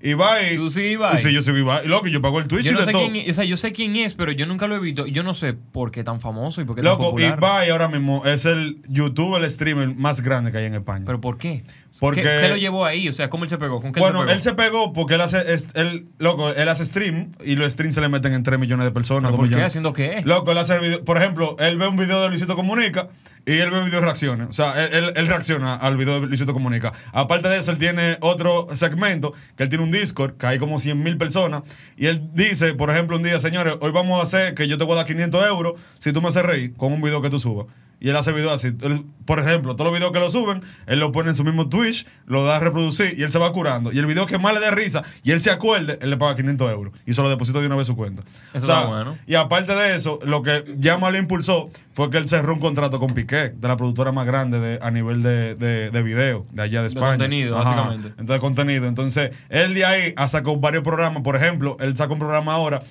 Ibai. 0.02 0.56
¿Tú 0.58 0.70
sí, 0.70 0.82
Ibai? 0.82 1.18
Sí, 1.18 1.34
yo 1.34 1.42
soy 1.42 1.60
Ibai. 1.60 1.88
Loco, 1.88 2.08
yo 2.08 2.22
pago 2.22 2.40
el 2.40 2.48
Twitch 2.48 2.66
Yo 2.66 2.72
y 2.72 2.74
no 2.74 2.80
de 2.80 2.86
sé 2.86 2.92
todo. 2.92 3.10
quién 3.12 3.30
o 3.30 3.34
sea, 3.34 3.44
yo 3.46 3.58
sé 3.58 3.72
quién 3.72 3.96
es, 3.96 4.14
pero 4.16 4.32
yo 4.32 4.46
nunca 4.46 4.68
lo 4.68 4.76
he 4.76 4.80
visto. 4.80 5.08
Yo 5.08 5.24
no 5.24 5.34
sé 5.34 5.54
por 5.54 5.92
qué 5.92 6.04
tan 6.04 6.22
famoso 6.22 6.62
y 6.62 6.66
por 6.66 6.76
qué 6.76 6.82
tan 6.82 6.92
Loco, 6.92 7.06
popular. 7.12 7.38
Ibai 7.38 7.70
ahora 7.70 7.88
mismo 7.88 8.24
es 8.26 8.46
el 8.46 8.78
youtuber, 8.88 9.44
el 9.44 9.50
streamer 9.52 9.90
más 9.96 10.22
grande 10.22 10.52
que 10.52 10.60
hay 10.60 10.66
en 10.66 10.76
España. 10.76 11.04
¿Pero 11.06 11.20
por 11.22 11.38
qué? 11.38 11.64
Porque- 12.00 12.22
¿Qué, 12.22 12.30
qué 12.42 12.50
lo 12.50 12.58
llevó 12.58 12.86
ahí? 12.86 13.10
O 13.10 13.14
sea, 13.14 13.28
¿cómo 13.30 13.44
él 13.44 13.50
se 13.50 13.58
pegó? 13.58 13.82
¿Con 13.82 13.92
qué 13.92 14.00
bueno, 14.00 14.22
él 14.30 14.40
se 14.42 14.54
pegó? 14.54 14.62
él 14.62 14.72
se 14.72 14.72
pegó 14.72 14.94
porque 14.94 15.16
él 15.16 15.22
hace, 15.22 15.52
es- 15.54 15.68
él, 15.74 16.06
loco, 16.20 16.54
él 16.54 16.70
hace 16.70 16.86
stream 16.86 17.32
y 17.44 17.56
los 17.56 17.72
streams 17.74 17.96
se 17.96 18.02
le 18.02 18.08
meten 18.10 18.34
en 18.34 18.44
3 18.44 18.60
millones 18.60 18.86
de 18.86 18.92
personas, 18.92 19.24
¿Pero 19.24 19.32
2 19.32 19.38
por 19.38 19.46
qué? 19.46 19.50
millones. 19.56 19.68
¿Haciendo 19.72 19.94
qué? 19.94 20.22
Loco, 20.24 20.52
él 20.52 20.60
hace 20.60 20.78
video, 20.80 21.04
por 21.04 21.18
ejemplo, 21.18 21.56
él 21.60 21.76
ve 21.78 21.88
un 21.88 21.98
video 21.98 22.22
de 22.22 22.30
Luisito 22.30 22.56
Comunica 22.56 23.08
y 23.48 23.54
él 23.54 23.72
ve 23.72 23.80
video 23.84 24.00
de 24.00 24.06
reacciones. 24.06 24.48
O 24.48 24.54
sea, 24.54 24.86
él, 24.86 24.94
él- 24.94 25.14
él 25.16 25.26
reacciona 25.28 25.74
al 25.76 25.98
video 25.98 26.22
de 26.22 26.28
Luisito 26.28 26.54
Comunica. 26.54 26.94
Aparte 27.14 27.50
de 27.50 27.58
eso, 27.58 27.72
él 27.72 27.80
tiene 27.80 28.18
otro 28.22 28.68
segmento, 28.76 29.34
que 29.56 29.64
él 29.64 29.70
tiene 29.70 29.84
un 29.88 29.92
Discord, 29.92 30.38
que 30.38 30.46
hay 30.46 30.60
como 30.60 30.80
100 30.80 31.02
mil 31.02 31.18
personas. 31.18 31.64
Y 31.96 32.08
él 32.08 32.30
dice, 32.34 32.74
por 32.74 32.90
ejemplo, 32.90 33.18
un 33.18 33.24
día, 33.24 33.40
señores, 33.40 33.76
hoy 33.82 33.92
vamos 33.92 34.20
a 34.20 34.24
hacer 34.24 34.54
que 34.54 34.68
yo 34.68 34.78
te 34.78 34.84
voy 34.84 34.94
a 34.94 34.98
dar 34.98 35.06
500 35.06 35.48
euros 35.48 35.74
si 35.98 36.12
tú 36.12 36.22
me 36.22 36.28
haces 36.28 36.44
reír 36.44 36.74
con 36.76 36.94
un 36.94 37.02
video 37.02 37.22
que 37.22 37.30
tú 37.30 37.40
subas. 37.40 37.68
Y 38.00 38.10
él 38.10 38.16
hace 38.16 38.32
videos 38.32 38.54
así. 38.54 38.68
Él, 38.82 39.06
por 39.26 39.40
ejemplo, 39.40 39.76
todos 39.76 39.90
los 39.92 39.98
videos 40.00 40.14
que 40.14 40.20
lo 40.20 40.30
suben, 40.32 40.62
él 40.86 41.00
lo 41.00 41.12
pone 41.12 41.30
en 41.30 41.36
su 41.36 41.44
mismo 41.44 41.68
Twitch, 41.68 42.06
lo 42.28 42.46
da 42.46 42.58
a 42.58 42.60
reproducir 42.60 43.16
y 43.18 43.24
él 43.24 43.32
se 43.32 43.40
va 43.40 43.52
curando. 43.52 43.92
Y 43.92 43.98
el 44.00 44.06
video 44.06 44.26
que 44.28 44.38
más 44.38 44.54
le 44.54 44.60
dé 44.60 44.70
risa 44.72 45.04
y 45.24 45.32
él 45.32 45.42
se 45.42 45.50
acuerde, 45.50 45.98
él 46.02 46.12
le 46.12 46.18
paga 46.18 46.36
500 46.36 46.72
euros 46.72 46.94
y 47.06 47.14
se 47.14 47.22
lo 47.22 47.30
deposita 47.30 47.60
de 47.60 47.66
una 47.66 47.76
vez 47.76 47.88
su 47.88 47.96
cuenta. 47.96 48.22
Eso 48.54 48.66
está 48.72 48.86
bueno. 48.86 49.18
Y 49.26 49.36
aparte 49.36 49.74
de 49.76 49.96
eso, 49.96 50.20
lo 50.26 50.44
que 50.44 50.76
ya 50.78 50.98
más 50.98 51.12
lo 51.12 51.18
impulsó 51.18 51.70
fue 51.94 52.10
que 52.12 52.18
él 52.18 52.28
cerró 52.28 52.54
un 52.54 52.60
contrato 52.60 53.00
con 53.00 53.14
Piqué, 53.16 53.50
de 53.50 53.68
la 53.68 53.76
productora 53.78 54.12
más 54.12 54.28
grande 54.28 54.60
de, 54.60 54.80
a 54.82 54.92
nivel 54.92 55.24
de, 55.24 55.56
de, 55.56 55.90
de 55.90 56.02
video, 56.04 56.46
de 56.52 56.62
allá 56.62 56.80
de 56.80 56.84
De 56.84 56.88
España. 56.90 57.08
contenido, 57.10 57.56
básicamente. 57.56 58.10
Entonces, 58.20 58.40
contenido. 58.40 58.88
Entonces, 58.88 59.32
él 59.50 59.74
de 59.74 59.86
ahí 59.86 60.14
ha 60.16 60.28
sacado 60.28 60.58
varios 60.58 60.84
programas. 60.84 61.24
Por 61.24 61.36
ejemplo, 61.36 61.76
él 61.80 61.98
saca 61.98 62.14
un 62.14 62.20
programa 62.20 62.54
ahora 62.54 62.82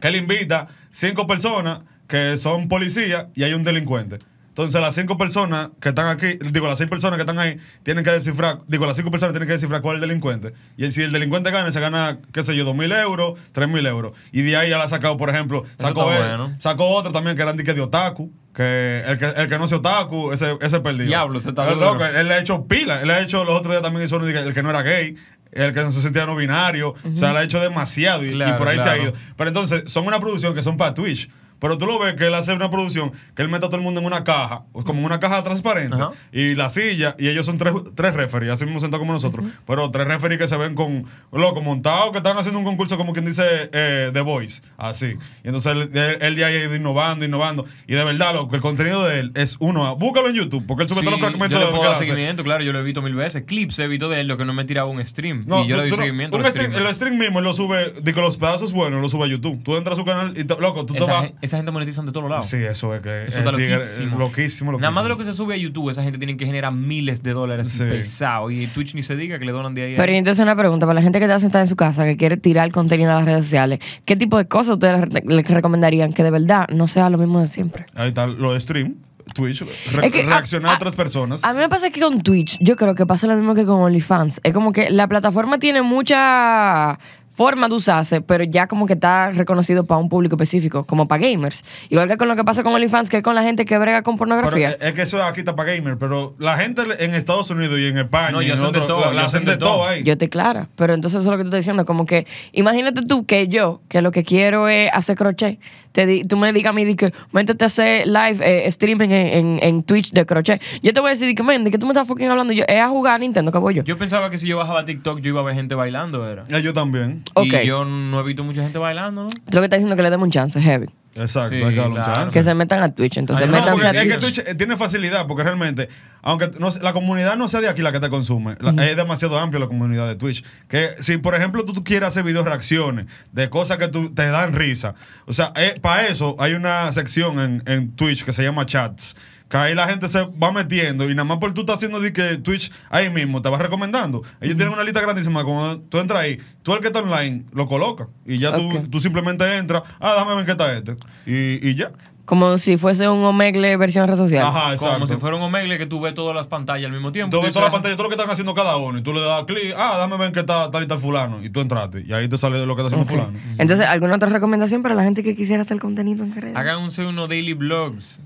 que 0.00 0.08
él 0.08 0.14
invita 0.16 0.68
cinco 0.90 1.26
personas 1.26 1.80
que 2.08 2.36
son 2.36 2.66
policías 2.68 3.26
y 3.34 3.44
hay 3.44 3.52
un 3.54 3.62
delincuente. 3.62 4.18
Entonces, 4.48 4.80
las 4.80 4.92
cinco 4.96 5.16
personas 5.16 5.70
que 5.80 5.90
están 5.90 6.08
aquí, 6.08 6.36
digo, 6.50 6.66
las 6.66 6.78
seis 6.78 6.90
personas 6.90 7.16
que 7.16 7.20
están 7.22 7.38
ahí, 7.38 7.58
tienen 7.84 8.02
que 8.02 8.10
descifrar, 8.10 8.58
digo, 8.66 8.86
las 8.86 8.96
cinco 8.96 9.12
personas 9.12 9.32
tienen 9.32 9.46
que 9.46 9.52
descifrar 9.52 9.82
cuál 9.82 9.96
es 9.98 10.02
el 10.02 10.08
delincuente. 10.08 10.52
Y 10.76 10.90
si 10.90 11.02
el 11.02 11.12
delincuente 11.12 11.52
gana, 11.52 11.70
se 11.70 11.78
gana, 11.78 12.18
qué 12.32 12.42
sé 12.42 12.56
yo, 12.56 12.64
dos 12.64 12.74
mil 12.74 12.90
euros, 12.90 13.38
tres 13.52 13.68
mil 13.68 13.86
euros. 13.86 14.14
Y 14.32 14.42
de 14.42 14.56
ahí 14.56 14.70
ya 14.70 14.78
la 14.78 14.84
ha 14.84 14.88
sacado, 14.88 15.16
por 15.16 15.30
ejemplo, 15.30 15.62
sacó, 15.76 16.10
él- 16.12 16.18
bueno. 16.18 16.52
sacó 16.58 16.88
otro 16.88 17.12
también 17.12 17.36
que 17.36 17.42
eran 17.42 17.56
de, 17.56 17.62
que 17.62 17.72
de 17.72 17.82
otaku. 17.82 18.32
Que 18.52 19.04
el, 19.06 19.16
que 19.20 19.26
el 19.26 19.48
que 19.48 19.58
no 19.60 19.68
sea 19.68 19.78
otaku, 19.78 20.32
ese, 20.32 20.56
ese 20.60 20.80
perdido. 20.80 21.06
Diablo, 21.06 21.38
ese 21.38 21.50
está 21.50 21.68
Es 21.68 21.74
duro. 21.76 21.92
loco, 21.92 22.04
él 22.06 22.26
le 22.26 22.34
ha 22.34 22.40
hecho 22.40 22.64
pila. 22.66 23.00
Él 23.00 23.10
ha 23.10 23.20
hecho, 23.20 23.44
los 23.44 23.54
otros 23.54 23.72
días 23.72 23.82
también 23.82 24.04
hizo 24.04 24.16
uno 24.16 24.24
de 24.24 24.32
que 24.32 24.40
el 24.40 24.52
que 24.54 24.64
no 24.64 24.70
era 24.70 24.82
gay, 24.82 25.14
el 25.52 25.72
que 25.72 25.82
no 25.82 25.92
se 25.92 26.02
sentía 26.02 26.26
no 26.26 26.34
binario. 26.34 26.88
O 27.04 27.16
sea, 27.16 27.30
él 27.30 27.36
ha 27.36 27.44
hecho 27.44 27.60
demasiado 27.60 28.24
y, 28.24 28.32
por 28.56 28.66
ahí 28.66 28.80
se 28.80 28.88
ha 28.88 28.98
ido. 28.98 29.12
Pero 29.36 29.46
entonces, 29.46 29.84
son 29.86 30.08
una 30.08 30.18
producción 30.18 30.52
que 30.52 30.64
son 30.64 30.76
para 30.76 30.94
Twitch. 30.94 31.30
Pero 31.58 31.78
tú 31.78 31.86
lo 31.86 31.98
ves 31.98 32.14
que 32.14 32.26
él 32.26 32.34
hace 32.34 32.52
una 32.52 32.70
producción, 32.70 33.12
que 33.34 33.42
él 33.42 33.48
mete 33.48 33.66
a 33.66 33.68
todo 33.68 33.76
el 33.76 33.82
mundo 33.82 34.00
en 34.00 34.06
una 34.06 34.24
caja, 34.24 34.62
como 34.72 35.00
en 35.00 35.04
una 35.04 35.20
caja 35.20 35.42
transparente, 35.42 35.94
Ajá. 35.96 36.10
y 36.32 36.54
la 36.54 36.70
silla, 36.70 37.14
y 37.18 37.28
ellos 37.28 37.46
son 37.46 37.58
tres, 37.58 37.72
tres 37.94 38.14
referees, 38.14 38.52
así 38.52 38.64
mismo 38.64 38.80
sentados 38.80 39.00
como 39.00 39.12
nosotros, 39.12 39.46
pero 39.66 39.90
tres 39.90 40.06
referees 40.08 40.38
que 40.40 40.48
se 40.48 40.56
ven 40.56 40.74
con, 40.74 41.04
loco, 41.32 41.60
montados, 41.62 42.10
que 42.12 42.18
están 42.18 42.36
haciendo 42.38 42.58
un 42.58 42.64
concurso 42.64 42.96
como 42.96 43.12
quien 43.12 43.24
dice 43.24 43.44
eh, 43.72 44.10
The 44.12 44.20
Voice, 44.20 44.62
así. 44.76 45.14
Y 45.44 45.46
entonces 45.48 45.72
él, 45.72 45.90
él, 45.94 46.18
él 46.20 46.44
ahí 46.44 46.54
ha 46.56 46.64
ido 46.64 46.74
innovando, 46.76 47.24
innovando, 47.24 47.64
y 47.86 47.94
de 47.94 48.04
verdad, 48.04 48.34
loco, 48.34 48.54
el 48.54 48.60
contenido 48.60 49.04
de 49.04 49.20
él 49.20 49.32
es 49.34 49.56
uno, 49.60 49.94
búscalo 49.96 50.28
en 50.28 50.34
YouTube, 50.36 50.64
porque 50.66 50.84
él 50.84 50.88
sube 50.88 51.00
Sí, 51.00 51.04
todos 51.06 51.20
los 51.20 51.28
fragmentos 51.28 51.58
yo 51.58 51.60
le 51.60 51.66
de 51.66 51.70
lo 51.72 51.76
puedo 51.78 51.90
que 51.90 51.96
hace. 51.96 52.04
seguimiento, 52.06 52.44
claro, 52.44 52.62
yo 52.62 52.72
lo 52.72 52.80
he 52.80 52.82
visto 52.82 53.02
mil 53.02 53.14
veces. 53.14 53.42
Clips 53.46 53.78
he 53.78 53.88
visto 53.88 54.08
de 54.08 54.20
él, 54.20 54.28
lo 54.28 54.36
que 54.36 54.44
no 54.44 54.52
me 54.54 54.62
he 54.62 54.64
tirado 54.64 54.88
un 54.88 55.04
stream. 55.04 55.44
No, 55.46 55.64
y 55.64 55.68
yo 55.68 55.76
tú- 55.76 55.82
le 55.82 55.88
doy 55.88 55.90
no- 55.90 55.96
seguimiento 55.96 56.36
un 56.36 56.44
stream- 56.44 56.74
el 56.74 56.94
stream 56.94 57.18
mismo 57.18 57.38
él 57.38 57.44
lo 57.44 57.54
sube, 57.54 57.92
digo, 58.02 58.20
los 58.20 58.36
pedazos 58.36 58.72
buenos 58.72 59.00
lo 59.00 59.08
sube 59.08 59.24
a 59.24 59.28
YouTube. 59.28 59.62
Tú 59.62 59.76
entras 59.76 59.98
a 59.98 60.00
su 60.00 60.04
canal 60.04 60.32
y, 60.36 60.44
loco, 60.60 60.84
tú 60.86 60.94
te 60.94 61.00
vas. 61.04 61.30
Esa 61.48 61.56
gente 61.56 61.72
monetizan 61.72 62.06
de 62.06 62.12
todos 62.12 62.30
lados. 62.30 62.46
Sí, 62.46 62.56
eso 62.58 62.94
es 62.94 63.00
que. 63.02 63.24
Eso 63.24 63.38
está 63.40 63.50
tigre- 63.52 63.74
loquísimo. 63.78 64.18
loquísimo, 64.18 64.72
Nada 64.78 64.90
más 64.92 65.02
de 65.02 65.08
lo 65.08 65.18
que 65.18 65.24
se 65.24 65.32
sube 65.32 65.54
a 65.54 65.56
YouTube, 65.56 65.90
esa 65.90 66.02
gente 66.02 66.18
tiene 66.18 66.36
que 66.36 66.46
generar 66.46 66.72
miles 66.72 67.22
de 67.22 67.32
dólares 67.32 67.68
Sí. 67.68 67.84
pesado. 67.84 68.50
Y 68.50 68.66
Twitch 68.68 68.94
ni 68.94 69.02
se 69.02 69.16
diga 69.16 69.38
que 69.38 69.44
le 69.44 69.52
donan 69.52 69.74
de 69.74 69.82
ahí. 69.82 69.94
Pero 69.96 70.12
ahí. 70.12 70.18
entonces 70.18 70.42
una 70.42 70.54
pregunta 70.56 70.86
para 70.86 70.94
la 70.94 71.02
gente 71.02 71.18
que 71.18 71.24
está 71.24 71.38
sentada 71.38 71.64
en 71.64 71.68
su 71.68 71.76
casa, 71.76 72.04
que 72.04 72.16
quiere 72.16 72.36
tirar 72.36 72.70
contenido 72.70 73.10
a 73.10 73.16
las 73.16 73.24
redes 73.24 73.44
sociales, 73.44 73.78
¿qué 74.04 74.14
tipo 74.16 74.38
de 74.38 74.46
cosas 74.46 74.74
ustedes 74.74 75.08
le 75.12 75.22
le 75.26 75.42
recomendarían 75.42 76.12
que 76.12 76.22
de 76.22 76.30
verdad 76.30 76.68
no 76.68 76.86
sea 76.86 77.10
lo 77.10 77.18
mismo 77.18 77.40
de 77.40 77.46
siempre? 77.48 77.86
Ahí 77.94 78.08
está 78.08 78.26
lo 78.26 78.52
de 78.52 78.60
stream, 78.60 78.96
Twitch, 79.34 79.60
re- 79.92 80.06
Es 80.06 80.12
que, 80.12 80.22
reaccionar 80.22 80.70
a, 80.70 80.74
a- 80.74 80.76
otras 80.76 80.96
personas. 80.96 81.44
A 81.44 81.52
mí 81.52 81.58
me 81.58 81.68
pasa 81.68 81.90
que 81.90 82.00
con 82.00 82.22
Twitch, 82.22 82.56
yo 82.60 82.76
creo 82.76 82.94
que 82.94 83.04
pasa 83.06 83.26
lo 83.26 83.34
mismo 83.36 83.54
que 83.54 83.64
con 83.66 83.80
OnlyFans. 83.80 84.40
Es 84.42 84.52
como 84.54 84.72
que 84.72 84.88
la 84.90 85.06
plataforma 85.06 85.58
tiene 85.58 85.82
mucha 85.82 86.98
forma 87.38 87.68
de 87.68 87.74
usarse, 87.76 88.20
pero 88.20 88.42
ya 88.42 88.66
como 88.66 88.84
que 88.86 88.94
está 88.94 89.30
reconocido 89.30 89.84
para 89.86 89.98
un 90.00 90.08
público 90.08 90.34
específico, 90.34 90.84
como 90.84 91.06
para 91.06 91.22
gamers. 91.22 91.62
Igual 91.88 92.08
que 92.08 92.16
con 92.16 92.26
lo 92.26 92.34
que 92.34 92.42
pasa 92.42 92.64
con 92.64 92.74
OnlyFans, 92.74 93.08
que 93.08 93.18
es 93.18 93.22
con 93.22 93.36
la 93.36 93.44
gente 93.44 93.64
que 93.64 93.78
brega 93.78 94.02
con 94.02 94.16
pornografía. 94.16 94.70
es 94.70 94.78
es 94.80 94.94
que 94.94 95.02
eso 95.02 95.22
aquí 95.22 95.40
está 95.40 95.54
para 95.54 95.72
gamer, 95.72 95.96
pero 95.98 96.34
la 96.40 96.56
gente 96.58 96.82
en 96.98 97.14
Estados 97.14 97.48
Unidos 97.50 97.78
y 97.78 97.86
en 97.86 97.98
España 97.98 98.32
No, 98.32 98.42
y 98.42 98.46
en 98.46 98.52
hacen 98.54 98.64
de 98.72 98.80
otros, 98.80 98.86
todo, 98.88 99.12
la, 99.12 99.24
hacen 99.24 99.44
de 99.44 99.56
todo 99.56 99.88
ahí. 99.88 100.02
Yo 100.02 100.14
estoy 100.14 100.28
clara, 100.28 100.68
pero 100.74 100.94
entonces 100.94 101.20
eso 101.20 101.28
es 101.28 101.32
lo 101.32 101.36
que 101.38 101.44
te 101.44 101.48
estoy 101.48 101.60
diciendo, 101.60 101.84
como 101.84 102.06
que 102.06 102.26
imagínate 102.52 103.02
tú 103.02 103.24
que 103.24 103.46
yo, 103.46 103.80
que 103.88 104.02
lo 104.02 104.10
que 104.10 104.24
quiero 104.24 104.66
es 104.68 104.90
hacer 104.92 105.16
crochet, 105.16 105.60
te 105.92 106.06
di- 106.06 106.24
tú 106.24 106.36
me 106.36 106.52
digas 106.52 106.70
a 106.70 106.72
mí, 106.74 106.84
di 106.84 106.96
que 106.96 107.12
métete 107.32 107.64
a 107.64 107.66
hacer 107.66 108.06
live 108.06 108.38
eh, 108.42 108.66
streaming 108.66 109.10
en, 109.10 109.26
en, 109.28 109.58
en 109.62 109.82
Twitch 109.84 110.10
de 110.12 110.26
crochet. 110.26 110.60
Yo 110.82 110.92
te 110.92 111.00
voy 111.00 111.08
a 111.08 111.12
decir, 111.12 111.26
di 111.28 111.34
que, 111.36 111.42
men, 111.44 111.62
de 111.64 111.70
que 111.70 111.78
tú 111.78 111.86
me 111.86 111.92
estás 111.92 112.06
fucking 112.08 112.28
hablando, 112.28 112.52
yo, 112.52 112.64
es 112.66 112.80
a 112.80 112.88
jugar 112.88 113.14
a 113.14 113.18
Nintendo, 113.18 113.52
que 113.52 113.58
voy 113.58 113.74
yo. 113.74 113.84
Yo 113.84 113.96
pensaba 113.96 114.28
que 114.30 114.38
si 114.38 114.46
yo 114.48 114.58
bajaba 114.58 114.84
TikTok, 114.84 115.20
yo 115.20 115.28
iba 115.30 115.40
a 115.40 115.44
ver 115.44 115.54
gente 115.54 115.74
bailando, 115.76 116.28
era. 116.28 116.44
Eh, 116.50 116.62
yo 116.62 116.72
también. 116.72 117.22
Ok. 117.34 117.46
Y 117.62 117.66
yo 117.66 117.84
no 117.84 118.20
he 118.20 118.22
visto 118.24 118.44
mucha 118.44 118.62
gente 118.62 118.78
bailando, 118.78 119.24
¿no? 119.24 119.28
Tú 119.28 119.36
lo 119.52 119.60
que 119.60 119.64
estás 119.64 119.78
diciendo 119.78 119.94
es 119.94 119.96
que 119.98 120.02
le 120.02 120.10
demos 120.10 120.26
un 120.26 120.30
chance, 120.32 120.60
heavy. 120.60 120.86
Exacto, 121.14 121.56
Sí, 121.56 121.62
hay 121.64 121.70
que 121.70 121.76
darle 121.80 121.86
un 121.88 121.94
claro. 121.94 122.14
chance. 122.14 122.32
Que 122.38 122.42
se 122.44 122.54
metan 122.54 122.80
a 122.82 122.94
Twitch, 122.94 123.16
entonces 123.16 123.44
Ay, 123.46 123.50
no, 123.50 123.56
No, 123.58 123.64
métanse 123.64 123.84
porque 123.86 123.98
a 123.98 124.02
es 124.02 124.08
que 124.14 124.20
Twitch. 124.20 124.34
Twitch 124.36 124.48
eh, 124.48 124.54
tiene 124.54 124.76
facilidad, 124.76 125.26
porque 125.26 125.42
realmente, 125.42 125.88
aunque 126.22 126.50
no, 126.60 126.68
la 126.80 126.92
comunidad 126.92 127.36
no 127.36 127.48
sea 127.48 127.60
de 127.60 127.68
aquí 127.68 127.82
la 127.82 127.90
que 127.90 127.98
te 127.98 128.08
consume, 128.08 128.56
la- 128.60 128.86
es 128.86 128.96
demasiado 128.96 129.36
amplia 129.38 129.58
la 129.58 129.66
comunidad 129.66 130.06
de 130.06 130.14
Twitch. 130.14 130.44
Que 130.68 130.90
si, 131.00 131.16
por 131.18 131.34
ejemplo, 131.34 131.64
tú, 131.64 131.72
tú 131.72 131.82
quieres 131.82 132.08
hacer 132.08 132.22
video 132.22 132.44
reacciones 132.44 133.06
de 133.32 133.50
cosas 133.50 133.78
que 133.78 133.88
tú, 133.88 134.10
te 134.14 134.28
dan 134.28 134.52
risa, 134.54 134.94
o 135.26 135.32
sea, 135.32 135.52
para 135.80 136.06
eso 136.06 136.36
hay 136.38 136.52
una 136.54 136.92
sección 136.92 137.40
en, 137.40 137.62
en 137.66 137.90
Twitch 137.96 138.22
que 138.24 138.32
se 138.32 138.44
llama 138.44 138.64
Chats. 138.66 139.16
Que 139.48 139.56
ahí 139.56 139.74
la 139.74 139.86
gente 139.88 140.08
se 140.08 140.22
va 140.24 140.52
metiendo 140.52 141.08
y 141.08 141.14
nada 141.14 141.24
más 141.24 141.38
por 141.38 141.54
tú 141.54 141.62
estás 141.62 141.76
haciendo 141.76 142.00
de 142.00 142.12
que 142.12 142.36
Twitch 142.36 142.70
ahí 142.90 143.08
mismo 143.08 143.40
te 143.40 143.48
va 143.48 143.58
recomendando. 143.58 144.22
Ellos 144.40 144.56
tienen 144.56 144.74
una 144.74 144.84
lista 144.84 145.00
grandísima. 145.00 145.42
Cuando 145.44 145.80
tú 145.80 145.98
entras 145.98 146.20
ahí, 146.20 146.38
tú 146.62 146.74
el 146.74 146.80
que 146.80 146.88
está 146.88 147.00
online 147.00 147.44
lo 147.52 147.66
colocas 147.66 148.08
y 148.26 148.38
ya 148.38 148.54
tú, 148.54 148.68
tú 148.90 149.00
simplemente 149.00 149.56
entras. 149.56 149.82
Ah, 150.00 150.12
déjame 150.18 150.34
ver 150.36 150.44
qué 150.44 150.50
está 150.52 150.72
este. 150.76 150.96
Y, 151.24 151.66
y 151.66 151.74
ya. 151.74 151.90
Como 152.26 152.58
si 152.58 152.76
fuese 152.76 153.08
un 153.08 153.24
Omegle 153.24 153.74
versión 153.78 154.06
red 154.06 154.16
social. 154.16 154.46
Ajá, 154.46 154.72
exacto. 154.72 154.96
Como 154.96 155.06
si 155.06 155.16
fuera 155.16 155.36
un 155.36 155.42
Omegle 155.44 155.78
que 155.78 155.86
tú 155.86 155.98
ves 155.98 156.12
todas 156.12 156.36
las 156.36 156.46
pantallas 156.46 156.84
al 156.84 156.92
mismo 156.92 157.10
tiempo. 157.10 157.30
Tú 157.34 157.38
ves 157.38 157.46
dices, 157.46 157.54
toda 157.54 157.64
la 157.64 157.68
"Ah, 157.70 157.72
pantalla, 157.72 157.96
todo 157.96 158.02
lo 158.02 158.08
que 158.10 158.16
están 158.16 158.30
haciendo 158.30 158.54
cada 158.54 158.76
uno, 158.76 158.98
y 158.98 159.02
tú 159.02 159.14
le 159.14 159.20
das 159.22 159.44
clic, 159.44 159.72
ah, 159.78 159.96
dame 159.96 160.18
ver 160.18 160.32
que 160.32 160.40
está 160.40 160.70
tal 160.70 160.82
y 160.82 160.86
tal 160.86 160.98
fulano, 160.98 161.42
y 161.42 161.48
tú 161.48 161.60
entraste, 161.60 162.04
y 162.06 162.12
ahí 162.12 162.28
te 162.28 162.36
sale 162.36 162.66
lo 162.66 162.76
que 162.76 162.82
está 162.82 162.94
haciendo 162.94 163.10
Ok. 163.10 163.18
fulano. 163.32 163.38
Entonces, 163.56 163.86
¿alguna 163.86 164.16
otra 164.16 164.28
recomendación 164.28 164.82
para 164.82 164.94
la 164.94 165.04
gente 165.04 165.22
que 165.24 165.34
quisiera 165.34 165.62
hacer 165.62 165.80
contenido 165.80 166.22
en 166.22 166.34
redes? 166.36 166.54
Háganse 166.54 167.06
unos 167.06 167.30
daily 167.30 167.54
vlogs. 167.54 168.20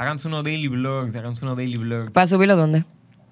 Háganse 0.00 0.28
unos 0.28 0.44
daily 0.44 0.68
vlogs, 0.68 1.14
háganse 1.16 1.44
unos 1.44 1.56
daily 1.56 1.76
vlogs. 1.76 2.12
¿Para 2.12 2.26
subirlo 2.28 2.54
dónde? 2.54 2.84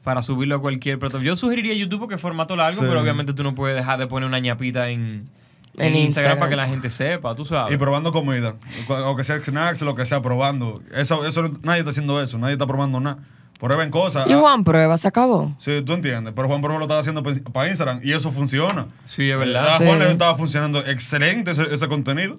Para 0.02 0.20
subirlo 0.22 0.56
a 0.56 0.60
cualquier 0.60 0.98
plataforma. 0.98 1.24
Yo 1.26 1.36
sugeriría 1.36 1.74
YouTube 1.74 2.00
porque 2.00 2.16
es 2.16 2.20
formato 2.20 2.56
largo, 2.56 2.80
Sí. 2.80 2.86
pero 2.88 3.00
obviamente 3.00 3.32
tú 3.34 3.44
no 3.44 3.54
puedes 3.54 3.76
dejar 3.76 3.98
de 4.00 4.08
poner 4.08 4.28
una 4.28 4.40
ñapita 4.40 4.88
en, 4.90 5.28
En 5.74 5.86
en 5.88 5.94
Instagram, 5.94 6.04
Instagram. 6.06 6.38
para 6.38 6.50
que 6.50 6.56
la 6.56 6.66
gente 6.66 6.90
sepa, 6.90 7.34
tú 7.36 7.44
sabes. 7.44 7.72
Y 7.72 7.76
probando 7.76 8.10
comida, 8.10 8.56
o 8.88 9.14
que 9.16 9.22
sea 9.22 9.38
snacks, 9.44 9.82
lo 9.82 9.94
que 9.94 10.04
sea, 10.06 10.20
probando. 10.22 10.82
Eso, 10.94 11.24
eso 11.24 11.42
nadie 11.62 11.78
está 11.80 11.90
haciendo 11.90 12.20
eso, 12.20 12.36
nadie 12.38 12.54
está 12.54 12.66
probando 12.66 12.98
nada. 12.98 13.18
Prueben 13.60 13.90
cosas. 13.90 14.28
Y 14.28 14.32
Ah, 14.34 14.38
Juan 14.38 14.64
Prueba, 14.64 14.98
se 14.98 15.06
acabó. 15.08 15.54
Sí, 15.58 15.80
tú 15.82 15.92
entiendes, 15.94 16.32
pero 16.36 16.46
Juan 16.48 16.60
Prueba 16.60 16.78
lo 16.78 16.84
estaba 16.84 17.00
haciendo 17.00 17.22
para 17.22 17.68
Instagram 17.68 18.00
y 18.02 18.12
eso 18.12 18.30
funciona. 18.32 18.86
sí, 19.04 19.30
es 19.30 19.38
verdad. 19.38 19.66
A 19.66 19.78
Sí. 19.78 19.84
Juan 19.86 19.98
le 20.00 20.10
estaba 20.10 20.34
funcionando 20.34 20.84
excelente 20.84 21.52
ese, 21.52 21.62
ese 21.72 21.88
contenido. 21.88 22.34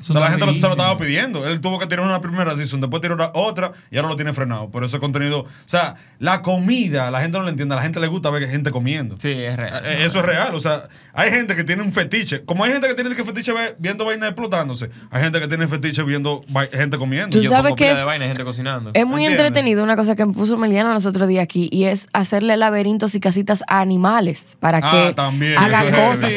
O 0.00 0.04
sea, 0.04 0.20
la 0.20 0.28
gente 0.30 0.46
lo- 0.46 0.52
se 0.56 0.60
lo 0.62 0.70
estaba 0.70 0.96
pidiendo. 0.96 1.46
Él 1.46 1.60
tuvo 1.60 1.78
que 1.78 1.86
tirar 1.86 2.04
una 2.04 2.20
primera 2.20 2.54
season, 2.56 2.80
después 2.80 3.02
tiró 3.02 3.16
otra 3.34 3.72
y 3.90 3.96
ahora 3.96 4.08
lo 4.08 4.16
tiene 4.16 4.32
frenado. 4.32 4.70
Pero 4.72 4.86
ese 4.86 4.98
contenido, 4.98 5.40
o 5.40 5.46
sea, 5.66 5.96
la 6.18 6.42
comida, 6.42 7.10
la 7.10 7.20
gente 7.20 7.36
no 7.38 7.44
lo 7.44 7.50
entiende, 7.50 7.74
a 7.74 7.76
la 7.76 7.82
gente 7.82 8.00
le 8.00 8.06
gusta 8.06 8.30
ver 8.30 8.48
gente 8.48 8.70
comiendo. 8.70 9.16
Sí, 9.20 9.30
es 9.30 9.56
real. 9.56 9.82
Eh, 9.84 10.04
Eso 10.06 10.20
es 10.20 10.24
real, 10.24 10.54
o 10.54 10.60
sea, 10.60 10.88
hay 11.12 11.30
gente 11.30 11.54
que 11.54 11.64
tiene 11.64 11.82
un 11.82 11.92
fetiche. 11.92 12.44
Como 12.44 12.64
hay 12.64 12.72
gente 12.72 12.88
que 12.88 12.94
tiene 12.94 13.14
que 13.14 13.24
fetiche 13.24 13.52
viendo 13.78 14.04
vainas 14.04 14.30
explotándose, 14.30 14.90
hay 15.10 15.22
gente 15.22 15.38
que 15.40 15.48
tiene 15.48 15.68
fetiche 15.68 16.02
viendo 16.02 16.42
gente 16.72 16.96
comiendo. 16.98 17.36
Tú 17.36 17.42
Yo 17.42 17.50
sabes 17.50 17.74
que 17.74 17.90
es- 17.92 17.98
de 18.00 18.04
vaina, 18.06 18.26
gente 18.26 18.44
cocinando. 18.44 18.90
Es 18.94 19.04
muy 19.06 19.24
¿Entiendes? 19.24 19.46
entretenido 19.48 19.84
una 19.84 19.96
cosa 19.96 20.16
que 20.16 20.24
me 20.24 20.32
puso 20.32 20.56
Meliana 20.56 20.94
los 20.94 21.06
otros 21.06 21.28
días 21.28 21.42
aquí 21.44 21.68
y 21.70 21.84
es 21.84 22.08
hacerle 22.12 22.56
laberintos 22.56 23.14
y 23.14 23.20
casitas 23.20 23.62
a 23.68 23.80
animales 23.80 24.56
para 24.60 24.78
Ah, 24.82 24.90
que 25.08 25.14
también, 25.14 25.58
hagan 25.58 25.88
eso 25.88 25.96
es 25.96 26.08
cosas. 26.08 26.32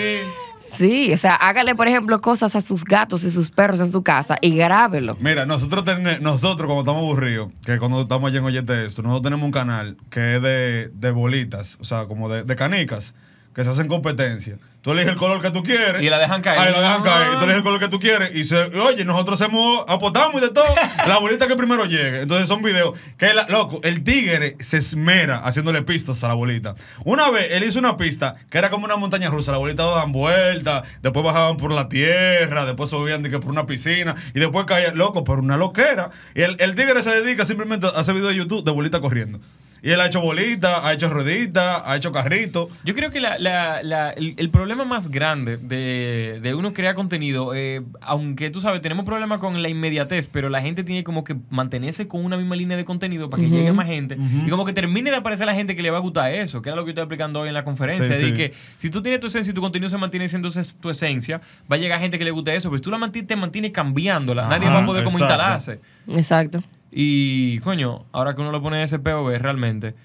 Sí. 0.78 1.12
O 1.14 1.18
sea, 1.18 1.36
hágale, 1.36 1.76
por 1.76 1.88
ejemplo, 1.88 2.20
cosas 2.22 2.56
a 2.56 2.62
sus 2.62 2.84
gatos 2.84 3.24
y 3.24 3.30
sus 3.32 3.52
perros 3.52 3.80
en 3.82 3.92
su 3.92 4.04
casa 4.04 4.38
y 4.42 4.56
grábelo. 4.56 5.18
Mira, 5.20 5.46
nosotros, 5.46 5.84
tene- 5.86 6.20
nosotros 6.20 6.66
cuando 6.68 6.82
estamos 6.82 7.02
aburridos, 7.04 7.52
que 7.66 7.78
cuando 7.80 8.02
estamos 8.02 8.30
allá 8.30 8.40
en 8.40 8.46
Oyente 8.46 8.86
esto, 8.86 9.02
nosotros 9.02 9.24
tenemos 9.24 9.46
un 9.46 9.52
canal 9.52 9.98
que 10.10 10.36
es 10.38 10.42
de, 10.42 10.88
de 10.94 11.12
bolitas, 11.12 11.78
o 11.80 11.84
sea, 11.84 12.06
como 12.06 12.30
de, 12.30 12.44
de 12.44 12.56
canicas, 12.56 13.14
que 13.54 13.64
se 13.64 13.70
hacen 13.70 13.88
competencia. 13.88 14.58
Tú 14.84 14.92
eliges 14.92 15.12
el 15.14 15.16
color 15.18 15.42
que 15.42 15.50
tú 15.50 15.64
quieres. 15.64 16.04
Y 16.04 16.10
la 16.10 16.20
dejan 16.20 16.42
caer. 16.42 16.60
Ahí 16.60 16.72
la 16.74 16.82
dejan 16.82 17.02
Ah. 17.02 17.04
caer. 17.06 17.28
Y 17.34 17.38
tú 17.38 17.44
eliges 17.46 17.58
el 17.58 17.64
color 17.64 17.80
que 17.80 17.88
tú 17.88 18.00
quieres. 18.00 18.36
Y 18.36 18.44
se, 18.44 18.58
oye, 18.58 19.06
nosotros 19.06 19.42
hacemos, 19.42 19.86
apostamos 19.88 20.36
y 20.42 20.46
de 20.46 20.50
todo. 20.52 20.66
la 21.08 21.20
bolita 21.20 21.48
que 21.48 21.56
primero 21.56 21.86
llegue. 21.86 22.20
Entonces 22.24 22.50
son 22.50 22.62
videos 22.62 23.00
que, 23.18 23.34
la- 23.34 23.46
loco, 23.48 23.80
el 23.84 24.04
tigre 24.04 24.58
se 24.60 24.76
esmera 24.78 25.38
haciéndole 25.40 25.82
pistas 25.84 26.22
a 26.26 26.28
la 26.28 26.34
bolita. 26.34 26.76
Una 27.06 27.30
vez 27.32 27.48
él 27.52 27.64
hizo 27.64 27.80
una 27.80 27.96
pista 27.96 28.34
que 28.50 28.58
era 28.58 28.70
como 28.70 28.84
una 28.84 28.98
montaña 28.98 29.30
rusa. 29.30 29.54
La 29.54 29.58
bolita 29.58 29.84
daban 29.84 30.12
vueltas, 30.12 30.86
después 31.02 31.24
bajaban 31.26 31.56
por 31.56 31.72
la 31.72 31.88
tierra, 31.88 32.66
después 32.66 32.90
subían 32.90 33.24
de 33.24 33.30
que 33.30 33.40
por 33.40 33.52
una 33.52 33.66
piscina 33.66 34.16
y 34.36 34.40
después 34.42 34.66
caían, 34.66 34.98
loco, 34.98 35.24
por 35.24 35.40
una 35.40 35.56
loquera. 35.56 36.10
Y 36.36 36.42
el, 36.42 36.58
el 36.60 36.76
tigre 36.76 37.02
se 37.04 37.10
dedica 37.22 37.46
simplemente 37.46 37.88
a 37.88 37.92
hacer 37.92 38.16
videos 38.16 38.32
de 38.32 38.36
YouTube 38.38 38.66
de 38.66 38.72
bolita 38.72 39.00
corriendo. 39.00 39.40
Y 39.84 39.92
él 39.92 40.00
ha 40.00 40.06
hecho 40.06 40.22
bolita, 40.22 40.88
ha 40.88 40.94
hecho 40.94 41.10
rueditas, 41.10 41.82
ha 41.84 41.98
hecho 41.98 42.14
carritos. 42.14 42.70
Yo 42.86 42.96
creo 42.96 43.12
que 43.12 43.20
la- 43.20 43.38
la- 43.38 43.84
la- 43.84 44.12
el, 44.12 44.34
el 44.38 44.50
problema 44.50 44.86
más 44.86 45.10
grande 45.10 45.58
de, 45.58 46.40
de 46.42 46.56
uno 46.56 46.72
crear 46.74 46.96
contenido, 46.96 47.54
eh, 47.54 47.82
aunque 48.00 48.50
tú 48.50 48.62
sabes, 48.62 48.82
tenemos 48.82 49.04
problemas 49.04 49.40
con 49.40 49.62
la 49.62 49.68
inmediatez, 49.68 50.28
pero 50.32 50.48
la 50.48 50.62
gente 50.62 50.86
tiene 50.86 51.04
como 51.04 51.26
que 51.26 51.36
mantenerse 51.50 52.08
con 52.08 52.24
una 52.24 52.38
misma 52.38 52.56
línea 52.56 52.78
de 52.78 52.86
contenido 52.86 53.30
para 53.30 53.44
que 53.44 53.50
llegue 53.50 53.74
más 53.74 53.86
gente 53.88 54.18
y 54.46 54.50
como 54.50 54.64
que 54.64 54.72
termine 54.72 55.12
de 55.12 55.18
aparecer 55.18 55.46
la 55.48 55.54
gente 55.54 55.76
que 55.76 55.82
le 55.84 55.92
va 55.92 55.98
a 55.98 56.02
gustar 56.02 56.32
eso, 56.34 56.62
que 56.62 56.70
es 56.70 56.76
lo 56.76 56.84
que 56.86 56.90
yo 56.90 56.92
estoy 56.92 57.04
explicando 57.04 57.42
hoy 57.42 57.50
en 57.50 57.54
la 57.54 57.66
conferencia. 57.66 58.06
Sí, 58.06 58.10
de 58.26 58.32
sí. 58.32 58.34
que 58.38 58.54
si 58.78 58.90
tú 58.90 59.02
tienes 59.02 59.20
tu 59.20 59.28
esencia 59.28 59.52
y 59.52 59.54
tu 59.54 59.60
contenido 59.60 59.90
se 59.90 59.98
mantiene 59.98 60.30
siendo 60.30 60.50
tu 60.80 60.90
esencia, 60.90 61.42
va 61.70 61.76
a 61.76 61.80
llegar 61.80 62.00
gente 62.00 62.18
que 62.18 62.24
le 62.24 62.32
guste 62.32 62.56
eso, 62.56 62.70
pero 62.70 62.78
si 62.78 62.84
tú 62.84 62.90
la 62.90 62.98
mantienes, 62.98 63.28
te 63.28 63.36
mantienes 63.36 63.72
cambiándola, 63.74 64.48
nadie 64.48 64.70
va 64.70 64.80
a 64.82 64.86
poder 64.86 65.04
como 65.04 65.18
exacto. 65.18 65.34
instalarse. 65.34 65.80
Exacto. 66.08 66.64
Y, 66.96 67.58
coño, 67.60 68.06
ahora 68.12 68.36
que 68.36 68.42
uno 68.42 68.52
lo 68.52 68.62
pone 68.62 68.84
ese 68.84 69.00
POV, 69.00 69.40
realmente, 69.40 69.96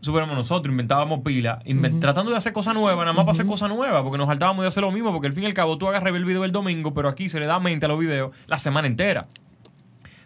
superamos 0.00 0.34
nosotros, 0.36 0.70
inventábamos 0.72 1.20
pila, 1.22 1.58
inven- 1.66 2.00
tratando 2.00 2.30
de 2.30 2.38
hacer 2.38 2.52
cosas 2.54 2.72
nuevas, 2.74 3.00
nada 3.00 3.12
más 3.12 3.24
para 3.24 3.32
hacer 3.32 3.44
cosas 3.46 3.68
nuevas, 3.68 4.00
porque 4.02 4.16
nos 4.16 4.28
saltábamos 4.28 4.62
de 4.62 4.68
hacer 4.68 4.82
lo 4.82 4.90
mismo, 4.90 5.12
porque 5.12 5.26
al 5.26 5.34
fin 5.34 5.42
y 5.42 5.46
al 5.46 5.54
cabo 5.54 5.76
tú 5.76 5.86
agarras 5.88 6.14
el 6.14 6.24
video 6.24 6.44
el 6.44 6.52
domingo, 6.52 6.94
pero 6.94 7.08
aquí 7.08 7.28
se 7.28 7.38
le 7.38 7.46
da 7.46 7.60
mente 7.60 7.84
a 7.84 7.88
los 7.88 7.98
videos 7.98 8.34
la 8.46 8.58
semana 8.58 8.86
entera. 8.86 9.22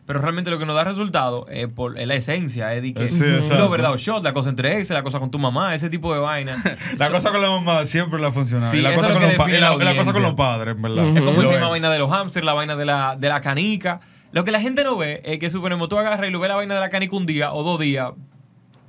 Pero 0.05 0.21
realmente 0.21 0.51
lo 0.51 0.59
que 0.59 0.67
nos 0.67 0.75
da 0.75 0.83
resultado 0.83 1.47
es, 1.49 1.73
por, 1.73 1.97
es 1.99 2.09
la 2.09 2.15
esencia, 2.17 2.75
es 2.75 2.83
de 2.83 2.93
que 2.93 3.07
Sí, 3.09 3.25
lo 3.57 3.71
verdad 3.71 3.93
o 3.93 3.97
shot, 3.97 4.23
la 4.25 4.33
cosa 4.33 4.49
entre 4.51 4.79
ex, 4.81 4.91
la 4.91 5.03
cosa 5.05 5.21
con 5.21 5.31
tu 5.31 5.39
mamá, 5.39 5.75
ese 5.77 5.89
tipo 5.91 6.13
de 6.13 6.19
vaina. 6.19 6.57
La 6.99 7.07
So- 7.07 7.13
cosa 7.15 7.31
con 7.31 7.41
la 7.41 7.49
mamá 7.51 7.85
siempre 7.85 8.21
le 8.21 8.27
ha 8.27 8.33
funcionado. 8.33 8.71
Sí, 8.73 8.79
y 8.79 8.81
la 8.83 8.95
cosa 8.95 9.13
con 9.13 9.23
la, 9.23 9.29
la 9.29 9.77
la 9.77 9.97
cosa 9.97 10.13
con 10.13 10.23
los 10.23 10.35
padres, 10.35 10.75
verdad. 10.81 11.07
Es 11.17 11.23
como 11.23 11.41
esa 11.41 11.51
misma 11.53 11.69
vaina 11.69 11.89
de 11.91 11.99
los 12.01 12.11
hamsters, 12.11 12.45
la 12.45 12.53
vaina 12.53 12.75
de 12.77 12.85
la, 12.85 13.15
de 13.17 13.29
la 13.29 13.41
canica. 13.41 14.01
Lo 14.33 14.45
que 14.45 14.51
la 14.51 14.61
gente 14.61 14.83
no 14.85 14.97
ve 14.97 15.21
es 15.25 15.39
que, 15.39 15.51
suponemos, 15.51 15.89
tú 15.89 15.99
agarras 15.99 16.27
y 16.29 16.31
lo 16.33 16.41
ves 16.41 16.49
la 16.49 16.57
vaina 16.57 16.75
de 16.75 16.81
la 16.81 16.89
canica 16.89 17.15
un 17.17 17.27
día 17.27 17.53
o 17.53 17.63
dos 17.63 17.79
días, 17.79 18.11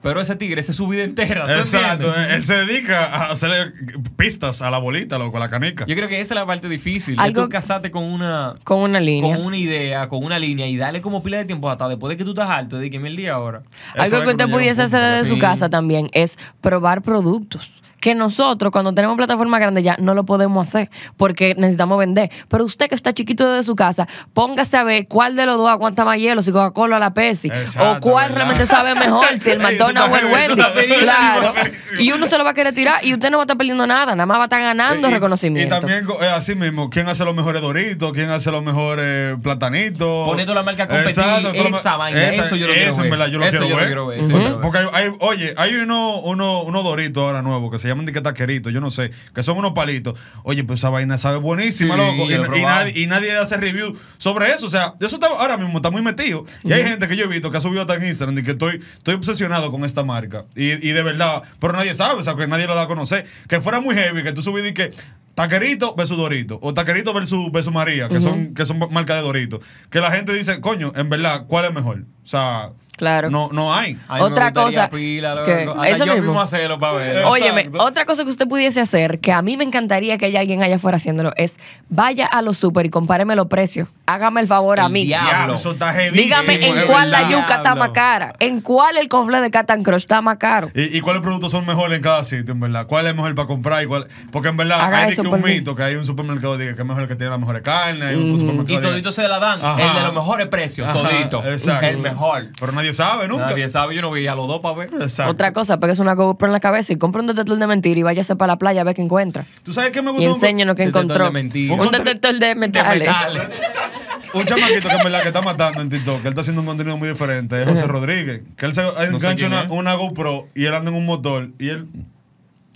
Pero 0.01 0.19
ese 0.19 0.35
tigre, 0.35 0.59
es 0.59 0.67
su 0.67 0.85
vida 0.87 1.03
entera. 1.05 1.45
¿tú 1.45 1.53
Exacto. 1.53 2.07
entiendes? 2.07 2.35
Él 2.35 2.45
se 2.45 2.55
dedica 2.65 3.05
a 3.05 3.31
hacerle 3.31 3.71
pistas 4.17 4.61
a 4.61 4.69
la 4.69 4.77
bolita, 4.77 5.17
loco, 5.17 5.37
a 5.37 5.39
la 5.39 5.49
canica. 5.49 5.85
Yo 5.85 5.95
creo 5.95 6.09
que 6.09 6.19
esa 6.19 6.33
es 6.33 6.39
la 6.39 6.45
parte 6.45 6.67
difícil. 6.67 7.17
Algo-. 7.17 7.43
Tú 7.43 7.49
casarte 7.49 7.89
con 7.89 8.03
una, 8.03 8.55
Con 8.65 8.79
una 8.79 8.99
línea. 8.99 9.33
con 9.35 9.45
una 9.45 9.55
idea, 9.57 10.09
con 10.09 10.23
una 10.25 10.37
línea 10.39 10.67
y 10.67 10.75
darle 10.75 11.01
como 11.01 11.23
pila 11.23 11.37
de 11.37 11.45
tiempo 11.45 11.69
hasta 11.69 11.87
después 11.87 12.09
de 12.09 12.17
que 12.17 12.25
tú 12.25 12.31
estás 12.31 12.49
alto, 12.49 12.77
de 12.79 12.89
que 12.89 12.99
mil 12.99 13.15
día 13.15 13.33
ahora. 13.35 13.63
Eso 13.95 14.15
Algo 14.15 14.23
que 14.25 14.29
usted 14.31 14.49
pudiese 14.49 14.81
hacer 14.81 14.99
desde 14.99 15.25
su 15.33 15.37
casa 15.39 15.69
también 15.69 16.09
es 16.11 16.37
probar 16.59 17.01
productos. 17.01 17.71
Que 18.03 18.15
nosotros, 18.15 18.69
cuando 18.73 18.93
tenemos 18.93 19.15
plataforma 19.15 19.59
grande 19.59 19.81
ya, 19.81 19.95
no 19.97 20.13
lo 20.13 20.25
podemos 20.25 20.67
hacer 20.67 20.89
porque 21.15 21.55
necesitamos 21.55 21.97
vender. 21.97 22.29
Pero 22.49 22.65
usted 22.65 22.89
que 22.89 22.95
está 22.95 23.13
chiquito 23.13 23.49
desde 23.49 23.63
su 23.63 23.75
casa, 23.77 24.09
póngase 24.33 24.75
a 24.75 24.83
ver 24.83 25.05
cuál 25.07 25.37
de 25.37 25.45
los 25.45 25.55
dos 25.57 25.69
aguanta 25.69 26.03
más 26.03 26.17
hielo, 26.17 26.41
si 26.41 26.51
Coca-Cola 26.51 26.97
o 26.97 26.99
la 26.99 27.13
Pepsi. 27.13 27.47
Exacto, 27.47 27.91
o 27.91 27.99
cuál 28.01 28.25
¿verdad? 28.25 28.35
realmente 28.35 28.65
sabe 28.65 28.93
mejor, 28.95 29.25
si 29.39 29.51
el 29.51 29.59
McDonald's 29.59 30.11
o 30.11 30.17
el 30.17 30.25
Wendy. 30.33 30.61
Claro. 30.99 31.53
Y 31.97 32.11
uno 32.11 32.27
se 32.27 32.37
lo 32.37 32.43
va 32.43 32.49
a 32.49 32.53
querer 32.53 32.73
tirar 32.73 33.05
y 33.05 33.13
usted 33.13 33.29
no 33.31 33.37
va 33.37 33.43
a 33.43 33.45
estar 33.45 33.55
perdiendo 33.57 33.87
nada, 33.87 34.15
nada 34.15 34.25
más 34.25 34.37
va 34.37 34.41
a 34.41 34.45
estar 34.47 34.61
ganando 34.61 35.07
Y- 35.07 35.11
reconocimiento. 35.13 35.77
Y 35.77 35.79
también 35.79 36.05
eh, 36.21 36.27
así 36.27 36.55
mismo, 36.55 36.89
¿quién 36.89 37.07
hace 37.07 37.23
los 37.23 37.33
mejores 37.33 37.61
doritos? 37.61 38.11
¿Quién 38.11 38.29
hace 38.31 38.51
los 38.51 38.63
mejores 38.63 39.37
platanitos? 39.41 40.27
Poniendo 40.27 40.53
la 40.53 40.63
marca 40.63 40.83
a 40.83 40.87
competir, 40.87 41.09
Exacto, 41.11 41.51
esa 41.53 41.95
vaina, 41.95 42.21
eso 42.29 42.55
yo 42.57 42.67
lo 42.67 42.73
quiero 42.73 42.95
ver. 42.97 43.09
verdad 43.09 43.27
yo 43.27 43.37
lo 43.39 43.45
Eso 43.45 43.51
quiero 43.51 43.65
yo 43.67 43.69
lo 43.69 43.75
ver. 43.77 43.85
quiero 43.87 44.07
ver, 44.07 44.19
eso 44.19 44.27
O 44.27 44.31
yo 44.31 44.39
sea, 44.41 44.49
lo 44.51 44.59
quiero 44.59 44.61
Porque 44.61 44.79
hay, 44.97 45.05
hay- 45.07 45.15
oye, 45.19 45.53
hay 45.57 45.75
unos 45.75 46.19
uno, 46.23 46.63
uno 46.63 46.83
doritos 46.83 47.23
ahora 47.23 47.41
nuevos 47.41 47.71
que 47.71 47.77
se 47.79 47.87
llaman 47.93 48.05
de 48.05 48.11
que 48.11 48.21
taqueritos, 48.21 48.73
yo 48.73 48.81
no 48.81 48.89
sé, 48.89 49.11
que 49.33 49.43
son 49.43 49.57
unos 49.57 49.71
palitos. 49.73 50.17
Oye, 50.43 50.63
pues 50.63 50.79
esa 50.79 50.89
vaina 50.89 51.17
sabe 51.17 51.37
buenísima, 51.37 51.95
Sí, 51.95 51.99
loco. 52.01 52.31
Y, 52.57 52.63
nadie, 52.63 53.01
y 53.01 53.07
nadie 53.07 53.35
hace 53.37 53.57
review 53.57 53.97
sobre 54.17 54.51
eso. 54.51 54.67
O 54.67 54.69
sea, 54.69 54.93
eso 54.99 55.15
está, 55.15 55.27
ahora 55.27 55.57
mismo 55.57 55.77
está 55.77 55.91
muy 55.91 56.01
metido. 56.01 56.45
Y 56.63 56.73
hay 56.73 56.83
gente 56.83 57.07
que 57.07 57.15
yo 57.15 57.25
he 57.25 57.27
visto 57.27 57.51
que 57.51 57.57
ha 57.57 57.61
subido 57.61 57.81
hasta 57.81 57.95
en 57.95 58.05
Instagram 58.05 58.37
y 58.39 58.43
que 58.43 58.51
estoy, 58.51 58.81
estoy 58.97 59.15
obsesionado 59.15 59.71
con 59.71 59.83
esta 59.85 60.03
marca. 60.03 60.45
Y, 60.55 60.87
y 60.87 60.91
de 60.91 61.03
verdad, 61.03 61.43
pero 61.59 61.73
nadie 61.73 61.93
sabe, 61.95 62.19
o 62.19 62.23
sea, 62.23 62.35
que 62.35 62.47
nadie 62.47 62.67
lo 62.67 62.75
da 62.75 62.83
a 62.83 62.87
conocer. 62.87 63.25
Que 63.47 63.61
fuera 63.61 63.79
muy 63.79 63.95
heavy, 63.95 64.23
que 64.23 64.31
tú 64.31 64.41
subís 64.41 64.69
y 64.69 64.73
que 64.73 64.91
Taquerito 65.35 65.95
versus 65.95 66.17
Dorito. 66.17 66.59
O 66.61 66.73
Taquerito 66.73 67.13
versus, 67.13 67.51
versus 67.51 67.73
María, 67.73 68.07
que, 68.07 68.19
son, 68.19 68.53
que 68.53 68.65
son 68.65 68.77
marcas 68.91 69.17
de 69.17 69.23
Dorito. 69.23 69.59
Que 69.89 69.99
la 69.99 70.11
gente 70.11 70.33
dice, 70.33 70.61
coño, 70.61 70.93
en 70.95 71.09
verdad, 71.09 71.45
¿cuál 71.47 71.65
es 71.65 71.73
mejor? 71.73 72.05
O 72.23 72.27
sea, 72.27 72.71
Claro. 72.95 73.31
no, 73.31 73.49
no 73.51 73.73
hay. 73.73 73.97
Otra 74.19 74.53
cosa 74.53 74.89
Pila, 74.89 75.43
que- 75.43 75.67
Hasta 75.67 75.87
eso 75.89 76.05
yo 76.05 76.13
mismo. 76.13 76.27
mismo 76.27 76.41
hacerlo 76.41 76.77
para 76.77 76.93
ver. 76.93 77.25
Óyeme, 77.25 77.69
otra 77.79 78.05
cosa 78.05 78.23
que 78.23 78.29
usted 78.29 78.47
pudiese 78.47 78.79
hacer, 78.81 79.19
que 79.19 79.31
a 79.31 79.41
mí 79.41 79.57
me 79.57 79.63
encantaría 79.63 80.17
que 80.19 80.27
haya 80.27 80.39
alguien 80.39 80.61
allá 80.61 80.75
afuera 80.75 80.97
haciéndolo, 80.97 81.31
es 81.35 81.55
vaya 81.89 82.27
a 82.27 82.41
los 82.43 82.57
super 82.57 82.85
y 82.85 82.89
compáreme 82.89 83.35
los 83.35 83.47
precios. 83.47 83.87
Hágame 84.05 84.41
el 84.41 84.47
favor 84.47 84.79
a 84.79 84.89
mí. 84.89 85.05
diablo. 85.05 85.55
Eso 85.55 85.71
está 85.71 85.91
heavísimo, 85.99 86.23
Dígame 86.23 86.67
en 86.67 86.85
cuál 86.87 87.09
la 87.09 87.29
yuca 87.29 87.55
está 87.55 87.73
más 87.75 87.89
cara, 87.89 88.35
en 88.39 88.61
cuál 88.61 88.97
el 88.97 89.07
confle 89.09 89.41
de 89.41 89.49
Catan 89.49 89.81
Crush 89.83 90.01
está 90.03 90.21
más 90.21 90.37
caro. 90.37 90.69
¿Y, 90.75 90.95
y 90.97 91.01
cuáles 91.01 91.21
productos 91.23 91.51
son 91.51 91.65
mejores 91.65 91.97
en 91.97 92.03
cada 92.03 92.23
sitio, 92.23 92.53
en 92.53 92.59
verdad? 92.59 92.85
¿Cuál 92.85 93.07
es 93.07 93.15
mejor 93.15 93.33
para 93.33 93.47
comprar? 93.47 93.83
Y 93.83 93.87
cuál, 93.87 94.07
porque 94.31 94.49
en 94.49 94.57
verdad 94.57 94.79
Haga 94.81 94.99
hay 95.03 95.15
que 95.15 95.21
un 95.21 95.41
mí. 95.41 95.53
mito 95.55 95.75
que 95.75 95.83
hay 95.83 95.95
un 95.95 96.03
supermercado 96.03 96.57
diga 96.57 96.75
que 96.75 96.81
es 96.81 96.87
mejor 96.87 97.03
el 97.03 97.09
que 97.09 97.15
tiene 97.15 97.31
la 97.31 97.37
mejor 97.37 97.61
carne, 97.63 98.05
hay 98.05 98.15
un 98.15 98.37
supermercado 98.37 98.73
Y 98.73 98.81
diga- 98.81 98.89
todito 98.91 99.11
se 99.11 99.27
la 99.27 99.39
dan. 99.39 99.59
Ajá. 99.65 99.81
El 99.89 99.93
de 99.95 100.01
los 100.01 100.13
mejores 100.13 100.47
precios, 100.47 100.87
Ajá, 100.87 100.99
todito. 101.01 101.43
exacto. 101.45 101.87
El 101.87 101.97
mejor. 101.97 102.47
Pero 102.59 102.71
nadie 102.83 102.93
sabe 102.93 103.27
nunca. 103.27 103.47
Nadie 103.47 103.69
sabe, 103.69 103.95
yo 103.95 104.01
no 104.01 104.11
veía 104.11 104.33
a 104.33 104.35
los 104.35 104.47
dos 104.47 104.61
para 104.61 104.75
ver. 104.77 104.89
Exacto. 105.01 105.31
Otra 105.31 105.53
cosa, 105.53 105.79
pegues 105.79 105.99
una 105.99 106.13
GoPro 106.13 106.47
en 106.47 106.53
la 106.53 106.59
cabeza 106.59 106.93
y 106.93 106.97
compra 106.97 107.21
un 107.21 107.27
detector 107.27 107.57
de 107.57 107.67
mentira 107.67 107.99
y 107.99 108.03
váyase 108.03 108.35
para 108.35 108.53
la 108.53 108.57
playa 108.57 108.81
a 108.81 108.83
ver 108.83 108.95
qué 108.95 109.01
encuentra. 109.01 109.45
¿Tú 109.63 109.73
sabes 109.73 109.91
qué 109.91 110.01
me 110.01 110.11
Y 110.11 110.13
gustó? 110.13 110.29
un- 110.29 110.35
enséñenos 110.35 110.75
qué 110.75 110.83
encontró. 110.83 111.29
de. 111.31 111.71
Un 111.71 111.91
detector 111.91 112.37
de 112.39 112.55
metales. 112.55 113.07
metales. 113.07 113.47
Un 114.33 114.45
chamaquito 114.45 114.89
que 114.89 114.95
en 114.95 115.03
verdad 115.03 115.21
que 115.21 115.27
está 115.27 115.41
matando 115.43 115.79
en 115.81 115.89
TikTok, 115.91 116.15
que 116.23 116.27
él 116.27 116.29
está 116.29 116.41
haciendo 116.41 116.61
un 116.61 116.65
contenido 116.67 116.97
muy 116.97 117.07
diferente, 117.07 117.61
es 117.61 117.67
José 117.69 117.85
Rodríguez. 117.85 118.41
Que 118.57 118.65
él 118.65 118.73
se 118.73 118.81
engancha 118.81 119.45
una, 119.45 119.61
es. 119.61 119.69
una 119.69 119.93
GoPro 119.93 120.47
y 120.55 120.65
él 120.65 120.73
anda 120.73 120.89
en 120.89 120.97
un 120.97 121.05
motor 121.05 121.49
y 121.59 121.69
él 121.69 121.85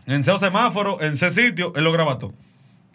en 0.05 0.21
C 0.23 0.37
semáforo, 0.37 1.01
en 1.01 1.17
C 1.17 1.31
sitio, 1.31 1.73
él 1.75 1.83
lo 1.83 1.91
graba 1.91 2.19
todo. 2.19 2.31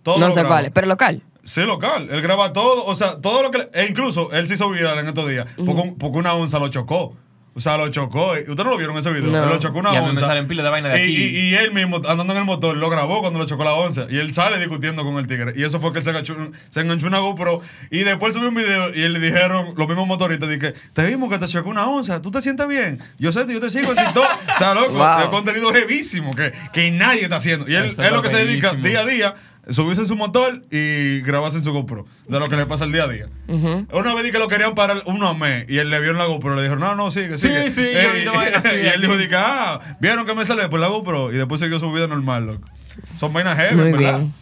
Todo 0.03 0.19
No 0.19 0.27
lo 0.29 0.33
sé 0.33 0.45
cuál, 0.45 0.71
pero 0.73 0.87
local. 0.87 1.23
Sí, 1.45 1.61
local. 1.63 2.09
Él 2.11 2.21
graba 2.23 2.53
todo, 2.53 2.85
o 2.85 2.95
sea, 2.95 3.21
todo 3.21 3.43
lo 3.43 3.51
que... 3.51 3.69
E 3.75 3.87
incluso 3.89 4.31
él 4.33 4.47
se 4.47 4.55
hizo 4.55 4.69
viral 4.71 4.99
en 5.01 5.09
estos 5.09 5.29
días 5.29 5.47
porque, 5.67 5.95
porque 5.99 6.19
una 6.19 6.35
onza 6.35 6.59
lo 6.61 6.69
chocó. 6.69 7.17
O 7.55 7.61
sea, 7.61 7.77
lo 7.77 7.87
chocó. 7.89 8.35
y- 8.39 8.41
¿Ustedes 8.49 8.65
no 8.65 8.71
lo 8.71 8.79
vieron 8.79 8.97
ese 8.97 9.11
video? 9.11 9.31
No. 9.31 9.43
Él 9.45 9.51
lo 9.51 9.59
chocó 9.59 9.81
una 9.81 9.93
Y 9.93 9.99
onza. 9.99 10.21
salen 10.27 10.49
de 10.49 10.63
vaina 10.63 10.89
de 10.89 11.01
y, 11.01 11.13
aquí. 11.13 11.23
y- 11.23 11.39
y 11.51 11.55
él 11.55 11.73
mismo, 11.75 11.97
andando 12.09 12.33
en 12.33 12.39
el 12.39 12.45
motor, 12.47 12.75
lo 12.77 12.89
grabó 12.89 13.21
cuando 13.21 13.39
lo 13.41 13.45
chocó 13.45 13.63
la 13.65 13.75
onza. 13.75 14.07
Y 14.09 14.17
él 14.19 14.33
sale 14.33 14.57
discutiendo 14.59 15.05
con 15.05 15.19
el 15.19 15.27
tigre. 15.27 15.53
Y 15.55 15.63
eso 15.65 15.79
fue 15.79 15.93
que 15.93 15.99
él 15.99 16.05
se, 16.05 16.11
agachó- 16.13 16.51
se 16.71 16.81
enganchó 16.81 17.09
una 17.09 17.19
GoPro. 17.19 17.61
Y 17.91 18.05
después 18.05 18.33
subió 18.33 18.49
un 18.49 18.55
video 18.55 18.89
y 18.95 19.07
le 19.07 19.19
dijeron, 19.19 19.75
los 19.77 19.87
mismos 19.87 20.07
motoristas, 20.07 20.49
dije, 20.49 20.73
te 20.95 21.07
vimos 21.09 21.29
que 21.29 21.39
te 21.39 21.47
chocó 21.47 21.69
una 21.69 21.87
onza. 21.87 22.23
¿Tú 22.23 22.31
te 22.31 22.41
sientes 22.41 22.67
bien? 22.69 23.01
Yo 23.19 23.33
sé, 23.33 23.45
yo 23.47 23.61
te 23.61 23.69
sigo 23.69 23.91
en 23.93 23.99
TikTok. 23.99 24.25
o 24.55 24.59
sea, 24.59 24.73
loco, 24.75 24.93
Wow. 24.93 25.19
es 25.21 25.27
contenido 25.29 25.75
heavísimo 25.75 26.33
que, 26.35 26.53
que 26.73 26.91
nadie 26.91 27.25
está 27.25 27.37
haciendo. 27.37 27.69
Y 27.69 27.75
él 27.75 27.87
Eso 27.87 28.03
es 28.03 28.13
lo 28.13 28.23
que 28.23 28.31
se 28.31 28.47
dedica 28.47 28.73
día 28.75 29.01
a 29.01 29.05
día 29.05 29.35
subirse 29.71 30.03
en 30.03 30.09
su 30.09 30.17
motor 30.17 30.63
y 30.71 31.21
grabarse 31.21 31.59
en 31.59 31.65
su 31.65 31.73
GoPro 31.73 32.05
de 32.29 32.39
lo 32.41 32.49
que 32.49 32.57
le 32.57 32.67
pasa 32.67 32.85
el 32.85 32.93
día 32.93 33.05
a 33.05 33.09
día. 33.09 33.27
Una 33.49 34.15
vez 34.15 34.25
di 34.25 34.31
que 34.33 34.39
lo 34.39 34.49
querían 34.49 34.75
parar 34.75 35.03
uno 35.07 35.35
mes 35.35 35.67
y 35.69 35.79
él 35.79 35.91
le 35.91 36.01
vio 36.01 36.11
en 36.11 36.19
la 36.19 36.27
GoPro 36.27 36.55
le 36.57 36.63
dijeron, 36.63 36.81
no, 36.81 36.95
no, 36.95 37.11
sigue, 37.11 37.39
sigue. 37.39 37.71
sí, 37.71 37.81
así 37.81 37.89
y 38.83 38.87
él 38.87 39.01
dijo, 39.01 39.13
aquí. 39.15 39.23
di 39.23 39.29
que, 39.29 39.37
ah, 39.37 39.79
vieron 40.01 40.27
que 40.27 40.35
me 40.35 40.45
sale 40.45 40.69
por 40.69 40.81
la 40.81 40.89
GoPro 40.89 41.33
y 41.33 41.37
después 41.37 41.61
siguió 41.61 41.79
su 41.79 41.93
vida 41.93 42.07
normal, 42.07 42.47
loco. 42.47 42.69
Son 43.17 43.33
vainas 43.33 43.57
heavy, 43.57 43.77
Muy 43.77 43.93
¿verdad? 43.93 44.19
bien. 44.19 44.35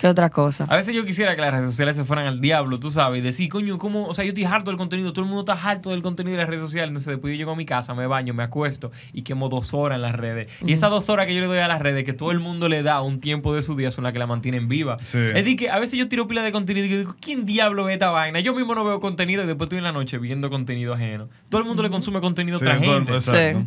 ¿Qué 0.00 0.08
otra 0.08 0.30
cosa? 0.30 0.64
A 0.64 0.76
veces 0.76 0.94
yo 0.94 1.04
quisiera 1.04 1.34
que 1.36 1.42
las 1.42 1.52
redes 1.52 1.70
sociales 1.70 1.94
se 1.94 2.04
fueran 2.04 2.26
al 2.26 2.40
diablo, 2.40 2.80
tú 2.80 2.90
sabes, 2.90 3.18
y 3.18 3.22
decir, 3.22 3.50
coño, 3.50 3.76
¿cómo? 3.78 4.06
O 4.06 4.14
sea, 4.14 4.24
yo 4.24 4.30
estoy 4.30 4.44
harto 4.44 4.70
del 4.70 4.78
contenido, 4.78 5.12
todo 5.12 5.24
el 5.24 5.28
mundo 5.30 5.52
está 5.52 5.68
harto 5.70 5.90
del 5.90 6.00
contenido 6.00 6.36
de 6.36 6.42
las 6.42 6.48
redes 6.48 6.62
sociales. 6.62 6.88
Entonces, 6.88 7.08
después 7.12 7.32
yo 7.32 7.36
llego 7.36 7.52
a 7.52 7.56
mi 7.56 7.66
casa, 7.66 7.94
me 7.94 8.06
baño, 8.06 8.32
me 8.32 8.42
acuesto 8.42 8.90
y 9.12 9.22
quemo 9.22 9.48
dos 9.50 9.74
horas 9.74 9.96
en 9.96 10.02
las 10.02 10.14
redes. 10.14 10.50
Y 10.64 10.72
esas 10.72 10.88
dos 10.90 11.10
horas 11.10 11.26
que 11.26 11.34
yo 11.34 11.40
le 11.42 11.46
doy 11.48 11.58
a 11.58 11.68
las 11.68 11.80
redes, 11.82 12.04
que 12.04 12.14
todo 12.14 12.30
el 12.30 12.40
mundo 12.40 12.68
le 12.68 12.82
da 12.82 13.02
un 13.02 13.20
tiempo 13.20 13.54
de 13.54 13.62
su 13.62 13.76
día, 13.76 13.90
son 13.90 14.04
las 14.04 14.12
que 14.14 14.18
la 14.18 14.26
mantienen 14.26 14.68
viva. 14.68 14.96
Sí. 15.02 15.18
Es 15.18 15.34
decir, 15.34 15.56
que 15.58 15.70
a 15.70 15.78
veces 15.78 15.98
yo 15.98 16.08
tiro 16.08 16.26
pila 16.26 16.42
de 16.42 16.52
contenido 16.52 16.86
y 16.86 16.88
digo, 16.88 17.14
¿quién 17.20 17.44
diablo 17.44 17.84
ve 17.84 17.92
esta 17.92 18.08
vaina? 18.10 18.40
Yo 18.40 18.54
mismo 18.54 18.74
no 18.74 18.84
veo 18.84 19.00
contenido 19.00 19.44
y 19.44 19.46
después 19.46 19.66
estoy 19.66 19.78
en 19.78 19.84
la 19.84 19.92
noche 19.92 20.16
viendo 20.16 20.48
contenido 20.48 20.94
ajeno. 20.94 21.28
Todo 21.50 21.60
el 21.60 21.66
mundo 21.66 21.82
le 21.82 21.90
consume 21.90 22.20
contenido 22.20 22.58
Sí, 22.58 22.64
a 22.66 22.68
otra 22.74 22.80
gente. 22.86 23.12
exacto. 23.14 23.58
Sí. 23.60 23.66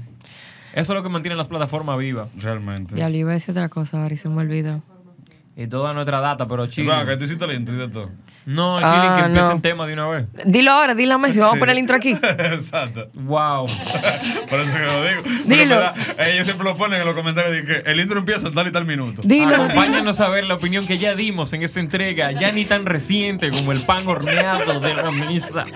Eso 0.74 0.94
es 0.94 0.98
lo 0.98 1.04
que 1.04 1.10
mantiene 1.10 1.36
las 1.36 1.48
plataformas 1.48 2.00
vivas. 2.00 2.30
Realmente. 2.36 2.96
Ya 2.96 3.08
le 3.08 3.20
iba 3.20 3.30
a 3.30 3.34
decir 3.36 3.52
otra 3.52 3.70
cosa, 3.70 4.02
ahora 4.02 4.16
y 4.16 4.18
se 4.18 4.28
me 4.30 4.42
olvidó. 4.42 4.82
Y 5.56 5.68
toda 5.68 5.94
nuestra 5.94 6.20
data, 6.20 6.48
pero 6.48 6.66
chile. 6.66 6.90
va, 6.90 7.06
que 7.06 7.16
tú 7.16 7.26
hiciste 7.26 7.46
la 7.46 7.54
intro 7.54 7.76
y 7.76 7.78
de 7.78 7.88
todo. 7.88 8.10
No, 8.48 8.80
Ah, 8.82 8.82
chile, 8.82 9.16
que 9.16 9.26
empiece 9.28 9.50
no. 9.50 9.56
el 9.56 9.62
tema 9.62 9.86
de 9.86 9.94
una 9.94 10.08
vez. 10.08 10.26
Dilo 10.46 10.72
ahora, 10.72 10.96
dilo 10.96 11.14
a 11.14 11.18
Messi, 11.20 11.38
vamos 11.40 11.54
Sí. 11.54 11.58
a 11.58 11.60
poner 11.60 11.74
el 11.74 11.80
intro 11.80 11.96
aquí. 11.96 12.10
Exacto. 12.24 13.10
Wow. 13.14 13.68
Por 14.50 14.60
eso 14.60 14.74
que 14.74 14.80
lo 14.80 15.04
digo. 15.08 15.22
Dilo. 15.46 15.62
en 15.62 15.70
verdad, 15.70 15.96
Ellos 16.28 16.46
siempre 16.48 16.64
lo 16.66 16.76
ponen 16.76 17.00
en 17.02 17.06
los 17.06 17.16
comentarios 17.16 17.52
de 17.54 17.66
que 17.66 17.92
el 17.92 18.00
intro 18.00 18.18
empieza 18.18 18.48
en 18.48 18.56
tal 18.56 18.68
y 18.68 18.72
tal 18.72 18.86
minuto. 18.86 19.22
Dilo. 19.24 19.54
Acompáñanos 19.56 20.20
a 20.22 20.30
ver 20.30 20.46
la 20.46 20.56
opinión 20.56 20.88
que 20.88 20.98
ya 20.98 21.14
dimos 21.14 21.54
en 21.54 21.62
esta 21.62 21.80
entrega, 21.80 22.32
ya 22.32 22.52
ni 22.52 22.66
tan 22.66 22.88
reciente 22.88 23.52
como 23.52 23.72
el 23.74 23.82
pan 23.82 24.08
horneado 24.08 24.80
de 24.80 24.94
la 24.96 25.12
misa. 25.12 25.66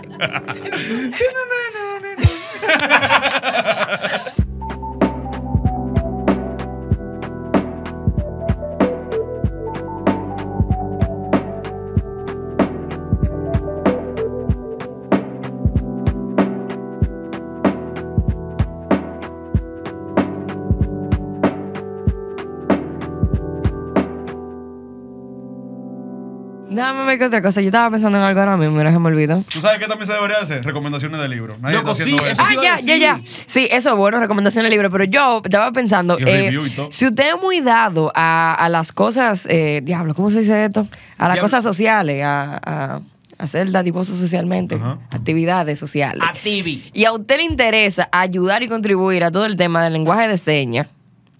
Déjame 26.78 27.06
ver 27.06 27.18
qué 27.20 27.26
otra 27.26 27.42
cosa. 27.42 27.60
Yo 27.62 27.68
estaba 27.68 27.90
pensando 27.92 28.18
en 28.18 28.24
algo 28.24 28.40
ahora 28.40 28.56
mismo, 28.58 28.78
mira, 28.78 28.92
se 28.92 29.00
me 29.00 29.08
olvidó. 29.08 29.44
¿Tú 29.52 29.60
sabes 29.60 29.80
qué 29.80 29.88
también 29.88 30.08
se 30.08 30.14
debería 30.14 30.38
hacer? 30.40 30.64
Recomendaciones 30.64 31.20
de 31.20 31.28
libros. 31.30 31.60
Nadie 31.60 31.78
Loco, 31.78 31.92
está 31.92 32.04
haciendo 32.04 32.24
sí, 32.24 32.30
eso. 32.32 32.42
Ah, 32.46 32.54
ya, 32.64 32.76
a 32.76 32.80
ya, 32.80 32.96
ya. 32.98 33.22
Sí, 33.48 33.68
eso 33.72 33.90
es 33.92 33.96
bueno, 33.98 34.20
recomendación 34.20 34.64
de 34.64 34.70
libro. 34.70 34.90
Pero 34.90 35.04
yo 35.06 35.42
estaba 35.44 35.72
pensando, 35.72 36.18
Y 36.20 36.24
eh, 36.24 36.26
review 36.44 36.66
y 36.66 36.70
todo. 36.70 36.88
si 36.92 37.06
usted 37.08 37.36
es 37.36 37.42
muy 37.42 37.62
dado 37.62 38.12
a, 38.16 38.54
a 38.54 38.70
las 38.70 38.92
cosas, 38.92 39.46
eh, 39.50 39.82
diablo, 39.84 40.14
¿cómo 40.16 40.30
se 40.30 40.40
dice 40.40 40.66
esto? 40.66 40.82
A 41.18 41.24
las 41.28 41.36
Diablo. 41.36 41.42
cosas 41.42 41.64
sociales, 41.64 42.24
a, 42.24 42.60
a 42.64 43.02
hacer 43.40 43.72
dadivoso 43.72 44.16
socialmente, 44.16 44.76
Ajá. 44.76 44.98
actividades 45.12 45.78
sociales. 45.80 46.24
A 46.28 46.34
TV. 46.34 46.82
y 46.94 47.06
a 47.06 47.12
usted 47.12 47.38
le 47.38 47.44
interesa 47.44 48.10
ayudar 48.12 48.64
y 48.64 48.68
contribuir 48.68 49.24
a 49.24 49.32
todo 49.32 49.46
el 49.46 49.56
tema 49.58 49.84
del 49.84 49.94
lenguaje 49.94 50.28
de 50.28 50.38
señas 50.38 50.88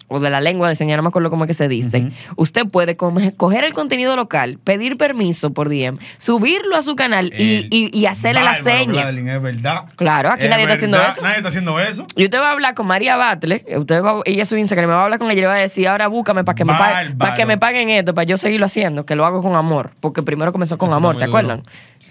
o 0.08 0.20
de 0.20 0.30
la 0.30 0.40
lengua 0.40 0.68
de 0.68 0.74
señas, 0.76 0.96
no 0.96 1.02
me 1.02 1.08
acuerdo 1.08 1.30
cómo 1.30 1.44
es 1.44 1.48
que 1.48 1.54
se 1.54 1.68
dice, 1.68 2.10
usted 2.36 2.66
puede 2.66 2.96
coger 2.96 3.64
el 3.64 3.74
contenido 3.74 4.16
local, 4.16 4.58
pedir 4.64 4.96
permiso 4.96 5.52
por 5.52 5.68
DM, 5.68 5.98
subirlo 6.18 6.76
a 6.76 6.82
su 6.82 6.96
canal 6.96 7.32
y, 7.38 7.66
y- 7.70 7.90
y 7.92 8.06
hacerle 8.06 8.42
la 8.42 8.54
seña. 8.54 9.08
Es 9.10 9.42
verdad. 9.42 9.84
Claro, 9.96 10.30
aquí 10.30 10.44
Es 10.44 10.50
nadie 10.50 10.62
está 10.62 10.74
haciendo 10.74 10.96
eso. 11.02 11.22
Nadie 11.22 11.36
está 11.36 11.48
haciendo 11.48 11.78
eso. 11.80 12.06
Y 12.16 12.24
usted 12.24 12.38
va 12.40 12.48
a 12.48 12.52
hablar 12.52 12.74
con 12.74 12.86
María 12.86 13.16
Batle, 13.16 13.64
usted 13.76 14.02
va, 14.02 14.20
ella 14.24 14.42
es 14.42 14.48
su 14.48 14.56
Instagram, 14.56 14.88
me 14.88 14.94
va 14.94 15.00
a 15.00 15.04
hablar 15.04 15.18
con 15.18 15.28
ella 15.30 15.38
y 15.38 15.40
le 15.42 15.46
va 15.46 15.54
a 15.54 15.58
decir, 15.58 15.86
ahora 15.88 16.08
búscame 16.08 16.44
para 16.44 16.56
que, 16.56 16.64
me 16.64 16.72
paguen, 16.72 16.94
Bárbaro. 16.94 17.18
para 17.18 17.34
que 17.34 17.46
me 17.46 17.58
paguen 17.58 17.90
esto, 17.90 18.14
para 18.14 18.24
yo 18.26 18.36
seguirlo 18.36 18.66
haciendo, 18.66 19.04
que 19.04 19.14
lo 19.14 19.24
hago 19.26 19.42
con 19.42 19.56
amor, 19.56 19.90
porque 20.00 20.22
primero 20.22 20.52
comenzó 20.52 20.78
con 20.78 20.88
Eso 20.88 20.96
amor, 20.96 21.16
¿se 21.18 21.24
acuerdan? 21.24 21.62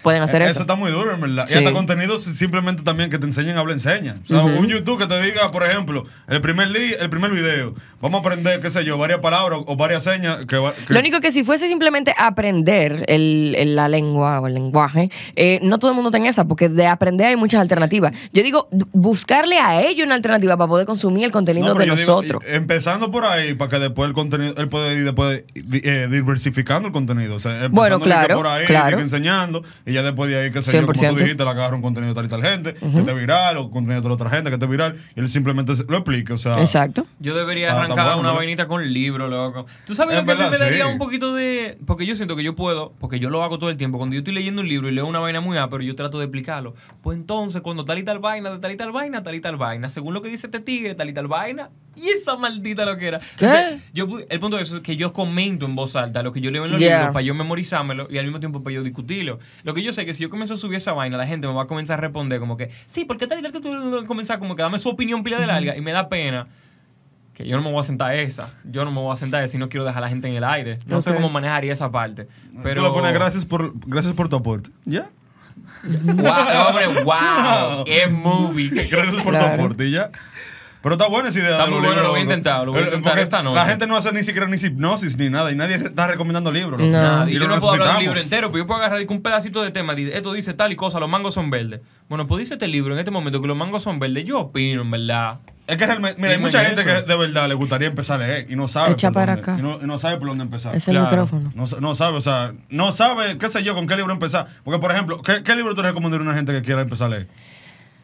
Pueden 0.02 0.22
hacer 0.22 0.42
eso. 0.42 0.50
Eso 0.52 0.60
está 0.62 0.74
muy 0.74 0.90
duro, 0.90 1.12
en 1.14 1.20
verdad. 1.20 1.46
Sí. 1.46 1.54
Y 1.54 1.58
hasta 1.58 1.72
contenidos 1.72 2.22
simplemente 2.24 2.82
también 2.82 3.10
que 3.10 3.18
te 3.18 3.26
enseñen 3.26 3.56
habla 3.58 3.72
enseña. 3.72 4.16
O 4.24 4.26
sea, 4.26 4.42
un 4.42 4.66
YouTube 4.66 4.98
que 4.98 5.06
te 5.06 5.20
diga, 5.22 5.50
por 5.50 5.64
ejemplo, 5.64 6.04
el 6.28 6.40
primer 6.40 6.68
día, 6.72 6.96
el 7.00 7.10
primer 7.10 7.30
video, 7.30 7.74
vamos 8.00 8.18
a 8.18 8.20
aprender, 8.20 8.60
qué 8.60 8.70
sé 8.70 8.84
yo, 8.84 8.98
varias 8.98 9.20
palabras 9.20 9.60
o 9.66 9.76
varias 9.76 10.04
señas 10.04 10.38
que, 10.46 10.56
que- 10.86 10.92
Lo 10.92 11.00
único 11.00 11.20
que 11.20 11.30
si 11.32 11.44
fuese 11.44 11.68
simplemente 11.68 12.14
aprender 12.16 13.04
el, 13.08 13.54
el- 13.56 13.76
la 13.76 13.88
lengua 13.88 14.40
o 14.40 14.46
el 14.46 14.54
lenguaje, 14.54 15.10
eh, 15.36 15.60
no 15.62 15.78
todo 15.78 15.90
el 15.90 15.94
mundo 15.94 16.10
tiene 16.10 16.28
esa, 16.28 16.46
porque 16.46 16.68
de 16.68 16.86
aprender 16.86 17.26
hay 17.28 17.36
muchas 17.36 17.60
alternativas. 17.60 18.12
Yo 18.32 18.42
digo, 18.42 18.68
buscarle 18.92 19.58
a 19.58 19.80
ellos 19.82 20.06
una 20.06 20.14
alternativa 20.14 20.56
para 20.56 20.68
poder 20.68 20.86
consumir 20.86 21.24
el 21.24 21.30
contenido 21.32 21.68
No, 21.68 21.74
de 21.74 21.84
digo, 21.84 21.96
nosotros. 21.96 22.42
empezando 22.46 23.10
por 23.10 23.24
ahí, 23.24 23.54
para 23.54 23.70
que 23.70 23.78
después 23.78 24.08
el 24.08 24.14
contenido, 24.14 24.54
él 24.56 24.68
puede 24.68 24.94
ir 24.94 25.04
después 25.04 25.44
eh, 25.54 26.08
diversificando 26.10 26.88
el 26.88 26.92
contenido. 26.92 27.34
O 27.34 27.38
sea, 27.38 27.52
empezando 27.52 27.74
Bueno, 27.76 28.00
claro, 28.00 28.36
por 28.36 28.46
ahí, 28.46 28.66
claro. 28.66 28.98
enseñando, 29.00 29.62
y 29.88 29.94
ya 29.94 30.02
después 30.02 30.30
de 30.30 30.38
ahí, 30.38 30.50
que 30.50 30.62
sé 30.62 30.72
yo, 30.72 30.86
como 30.86 30.92
100%. 30.92 31.10
tú 31.10 31.16
dijiste, 31.16 31.44
le 31.44 31.50
agarra 31.50 31.74
un 31.74 31.82
contenido 31.82 32.12
de 32.12 32.14
tal 32.14 32.26
y 32.26 32.28
tal 32.28 32.42
gente, 32.42 32.74
que 32.74 32.98
esté 32.98 33.14
viral, 33.14 33.56
o 33.56 33.70
contenido 33.70 34.00
de 34.02 34.08
otra 34.14 34.30
gente 34.30 34.50
que 34.50 34.54
esté 34.54 34.66
viral, 34.66 34.96
y 35.16 35.20
él 35.20 35.28
simplemente 35.28 35.74
se- 35.74 35.84
lo 35.88 35.96
explique. 35.98 36.32
O 36.32 36.38
sea, 36.38 36.52
Exacto. 36.60 37.06
Yo 37.20 37.34
debería 37.36 37.72
Ah, 37.72 37.78
arrancar 37.78 37.96
bueno, 38.04 38.20
una 38.20 38.28
¿verdad? 38.28 38.36
vainita 38.38 38.66
con 38.68 38.86
libro, 38.92 39.28
loco. 39.28 39.66
¿Tú 39.86 39.94
sabes 39.94 40.16
lo 40.16 40.24
que 40.24 40.30
a 40.32 40.34
mí 40.34 40.38
verdad, 40.40 40.50
me 40.52 40.58
daría 40.58 40.84
sí. 40.86 40.92
un 40.92 40.98
poquito 40.98 41.34
de...? 41.34 41.78
Porque 41.86 42.06
yo 42.06 42.14
siento 42.16 42.36
que 42.36 42.42
yo 42.44 42.54
puedo, 42.54 42.92
porque 42.98 43.18
yo 43.18 43.30
lo 43.30 43.42
hago 43.42 43.58
todo 43.58 43.70
el 43.70 43.76
tiempo. 43.76 43.98
Cuando 43.98 44.14
yo 44.14 44.18
estoy 44.20 44.34
leyendo 44.34 44.60
un 44.62 44.68
libro 44.68 44.88
y 44.88 44.92
leo 44.92 45.06
una 45.06 45.18
vaina 45.20 45.40
muy 45.40 45.56
A, 45.58 45.68
pero 45.70 45.82
yo 45.82 45.94
trato 45.96 46.18
de 46.18 46.24
explicarlo. 46.26 46.74
Pues 47.02 47.16
entonces, 47.18 47.60
cuando 47.62 47.84
tal 47.84 47.98
y 47.98 48.02
tal 48.02 48.18
vaina, 48.18 48.50
de 48.50 48.58
tal 48.58 48.72
y 48.72 48.76
tal 48.76 48.92
vaina, 48.92 49.22
tal 49.22 49.34
y 49.34 49.40
tal 49.40 49.56
vaina, 49.56 49.88
según 49.88 50.14
lo 50.14 50.22
que 50.22 50.28
dice 50.28 50.46
este 50.46 50.60
tigre, 50.60 50.94
tal 50.94 51.08
y 51.08 51.12
tal 51.12 51.26
vaina, 51.28 51.70
y 52.00 52.08
esa 52.08 52.36
maldita 52.36 52.84
lo 52.84 52.96
que 52.96 53.08
era. 53.08 53.20
¿Qué? 53.36 53.80
yo, 53.92 54.06
el 54.28 54.38
punto 54.40 54.56
de 54.56 54.62
eso 54.62 54.76
es 54.76 54.82
que 54.82 54.96
yo 54.96 55.12
comento 55.12 55.66
en 55.66 55.74
voz 55.74 55.96
alta 55.96 56.22
lo 56.22 56.32
que 56.32 56.40
yo 56.40 56.50
leo 56.50 56.64
en 56.64 56.72
los 56.72 56.80
Yeah. 56.80 56.96
libros 56.98 57.12
para 57.12 57.22
yo 57.22 57.34
memorizármelo 57.34 58.06
y 58.10 58.18
al 58.18 58.24
mismo 58.24 58.40
tiempo 58.40 58.62
para 58.62 58.74
yo 58.74 58.82
discutirlo. 58.82 59.38
Lo 59.64 59.74
que 59.74 59.82
yo 59.82 59.92
sé 59.92 60.02
es 60.02 60.06
que 60.06 60.14
si 60.14 60.22
yo 60.22 60.30
comienzo 60.30 60.54
a 60.54 60.56
subir 60.56 60.76
esa 60.78 60.92
vaina, 60.92 61.16
la 61.16 61.26
gente 61.26 61.46
me 61.46 61.52
va 61.54 61.62
a 61.62 61.66
comenzar 61.66 61.98
a 61.98 62.00
responder 62.02 62.38
como 62.40 62.56
que, 62.56 62.70
sí, 62.90 63.04
porque 63.04 63.26
tal 63.26 63.38
y 63.40 63.42
tal 63.42 63.52
que 63.52 63.60
tú 63.60 64.04
comenzar 64.06 64.38
como 64.38 64.54
que 64.56 64.62
dame 64.62 64.78
su 64.78 64.88
opinión 64.88 65.22
pila 65.22 65.38
de 65.38 65.46
larga 65.46 65.76
y 65.76 65.80
me 65.80 65.92
da 65.92 66.08
pena 66.08 66.46
que 67.34 67.46
yo 67.46 67.56
no 67.56 67.62
me 67.62 67.70
voy 67.70 67.78
a 67.80 67.84
sentar 67.84 68.14
esa. 68.14 68.52
Yo 68.64 68.84
no 68.84 68.90
me 68.90 69.00
voy 69.00 69.12
a 69.12 69.16
sentar 69.16 69.44
esa 69.44 69.56
y 69.56 69.60
no 69.60 69.68
quiero 69.68 69.84
dejar 69.84 70.02
a 70.02 70.06
la 70.06 70.08
gente 70.08 70.26
en 70.28 70.34
el 70.34 70.42
aire. 70.44 70.78
No 70.86 71.00
sé 71.00 71.10
Ok. 71.10 71.16
cómo 71.16 71.30
manejaría 71.30 71.72
esa 71.72 71.90
parte. 71.90 72.26
Pero 72.64 72.82
Tú 72.82 72.88
lo 72.88 72.92
pones 72.92 73.12
gracias 73.14 73.44
por, 73.44 73.72
gracias 73.86 74.12
por 74.14 74.28
tu 74.28 74.34
aporte. 74.36 74.70
¿Ya? 74.84 75.08
Wow, 75.84 76.66
hombre, 76.68 76.86
wow, 77.04 77.84
qué 77.84 78.06
movie. 78.08 78.68
Gracias 78.90 79.22
por 79.22 79.32
Claro. 79.32 79.48
tu 79.56 79.62
aporte, 79.62 79.86
y 79.86 79.92
ya. 79.92 80.10
Pero 80.80 80.94
está 80.94 81.08
buena 81.08 81.28
esa 81.28 81.38
idea. 81.40 81.50
Está 81.52 81.64
de 81.64 81.70
muy 81.70 81.78
los 81.80 81.86
bueno, 81.88 82.02
lo 82.02 82.10
voy 82.10 82.20
a 82.20 82.22
intentar, 82.22 82.64
lo 82.64 82.72
voy 82.72 82.80
a 82.80 82.84
Eh, 82.84 82.88
intentar 82.88 83.18
esta 83.18 83.42
noche. 83.42 83.56
La 83.56 83.66
gente 83.66 83.86
no 83.88 83.96
hace 83.96 84.12
ni 84.12 84.22
siquiera 84.22 84.46
ni 84.46 84.56
hipnosis 84.56 85.18
ni 85.18 85.28
nada 85.28 85.50
y 85.50 85.56
nadie 85.56 85.74
está 85.76 86.06
recomendando 86.06 86.52
libros. 86.52 86.80
No. 86.80 86.86
Nada, 86.86 87.28
y 87.28 87.34
Y 87.36 87.38
yo 87.40 87.40
no 87.40 87.46
puedo 87.58 87.72
hablar 87.72 87.78
necesitamos. 87.78 88.02
libro 88.04 88.20
entero, 88.20 88.48
pero 88.52 88.62
yo 88.62 88.66
puedo 88.66 88.78
agarrar 88.80 89.04
un 89.08 89.20
pedacito 89.22 89.60
de 89.62 89.70
tema. 89.72 89.94
dice, 89.94 90.16
Esto 90.16 90.32
dice 90.32 90.54
tal 90.54 90.70
y 90.72 90.76
cosa, 90.76 91.00
los 91.00 91.08
mangos 91.08 91.34
son 91.34 91.50
verdes. 91.50 91.80
Bueno, 92.08 92.26
pues 92.26 92.40
dice 92.40 92.54
este 92.54 92.68
libro 92.68 92.94
en 92.94 93.00
este 93.00 93.10
momento 93.10 93.40
que 93.42 93.48
los 93.48 93.56
mangos 93.56 93.82
son 93.82 93.98
verdes. 93.98 94.24
Yo 94.24 94.38
opino, 94.38 94.82
en 94.82 94.90
verdad. 94.90 95.38
Es 95.66 95.76
que 95.76 95.84
realmente, 95.84 96.18
mira, 96.18 96.32
hay 96.34 96.38
mucha 96.38 96.60
en 96.62 96.68
gente 96.68 96.80
eso. 96.90 97.04
que 97.04 97.12
de 97.12 97.16
verdad 97.18 97.46
le 97.48 97.54
gustaría 97.54 97.88
empezar 97.88 98.22
a 98.22 98.26
leer 98.26 98.46
y 98.48 98.56
no 98.56 98.68
sabe. 98.68 98.92
Echa 98.92 99.08
por 99.08 99.14
para 99.16 99.34
dónde, 99.36 99.50
acá. 99.52 99.58
Y 99.58 99.62
no, 99.62 99.78
y 99.82 99.86
no 99.86 99.98
sabe 99.98 100.16
por 100.16 100.28
dónde 100.28 100.44
empezar. 100.44 100.74
Es 100.74 100.88
el 100.88 100.94
Claro. 100.94 101.10
micrófono. 101.10 101.52
No, 101.54 101.66
sa- 101.66 101.80
no 101.80 101.94
sabe, 101.94 102.16
o 102.16 102.20
sea, 102.22 102.52
no 102.70 102.90
sabe, 102.92 103.36
qué 103.36 103.48
sé 103.50 103.62
yo, 103.64 103.74
con 103.74 103.86
qué 103.86 103.96
libro 103.96 104.12
empezar. 104.12 104.46
Porque, 104.64 104.78
por 104.80 104.92
ejemplo, 104.92 105.20
¿qué, 105.20 105.42
qué 105.42 105.54
libro 105.56 105.74
tú 105.74 105.82
recomendarías 105.82 106.26
a 106.26 106.30
una 106.30 106.34
gente 106.38 106.52
que 106.52 106.62
quiera 106.62 106.80
empezar 106.82 107.08
a 107.08 107.10
leer? 107.10 107.26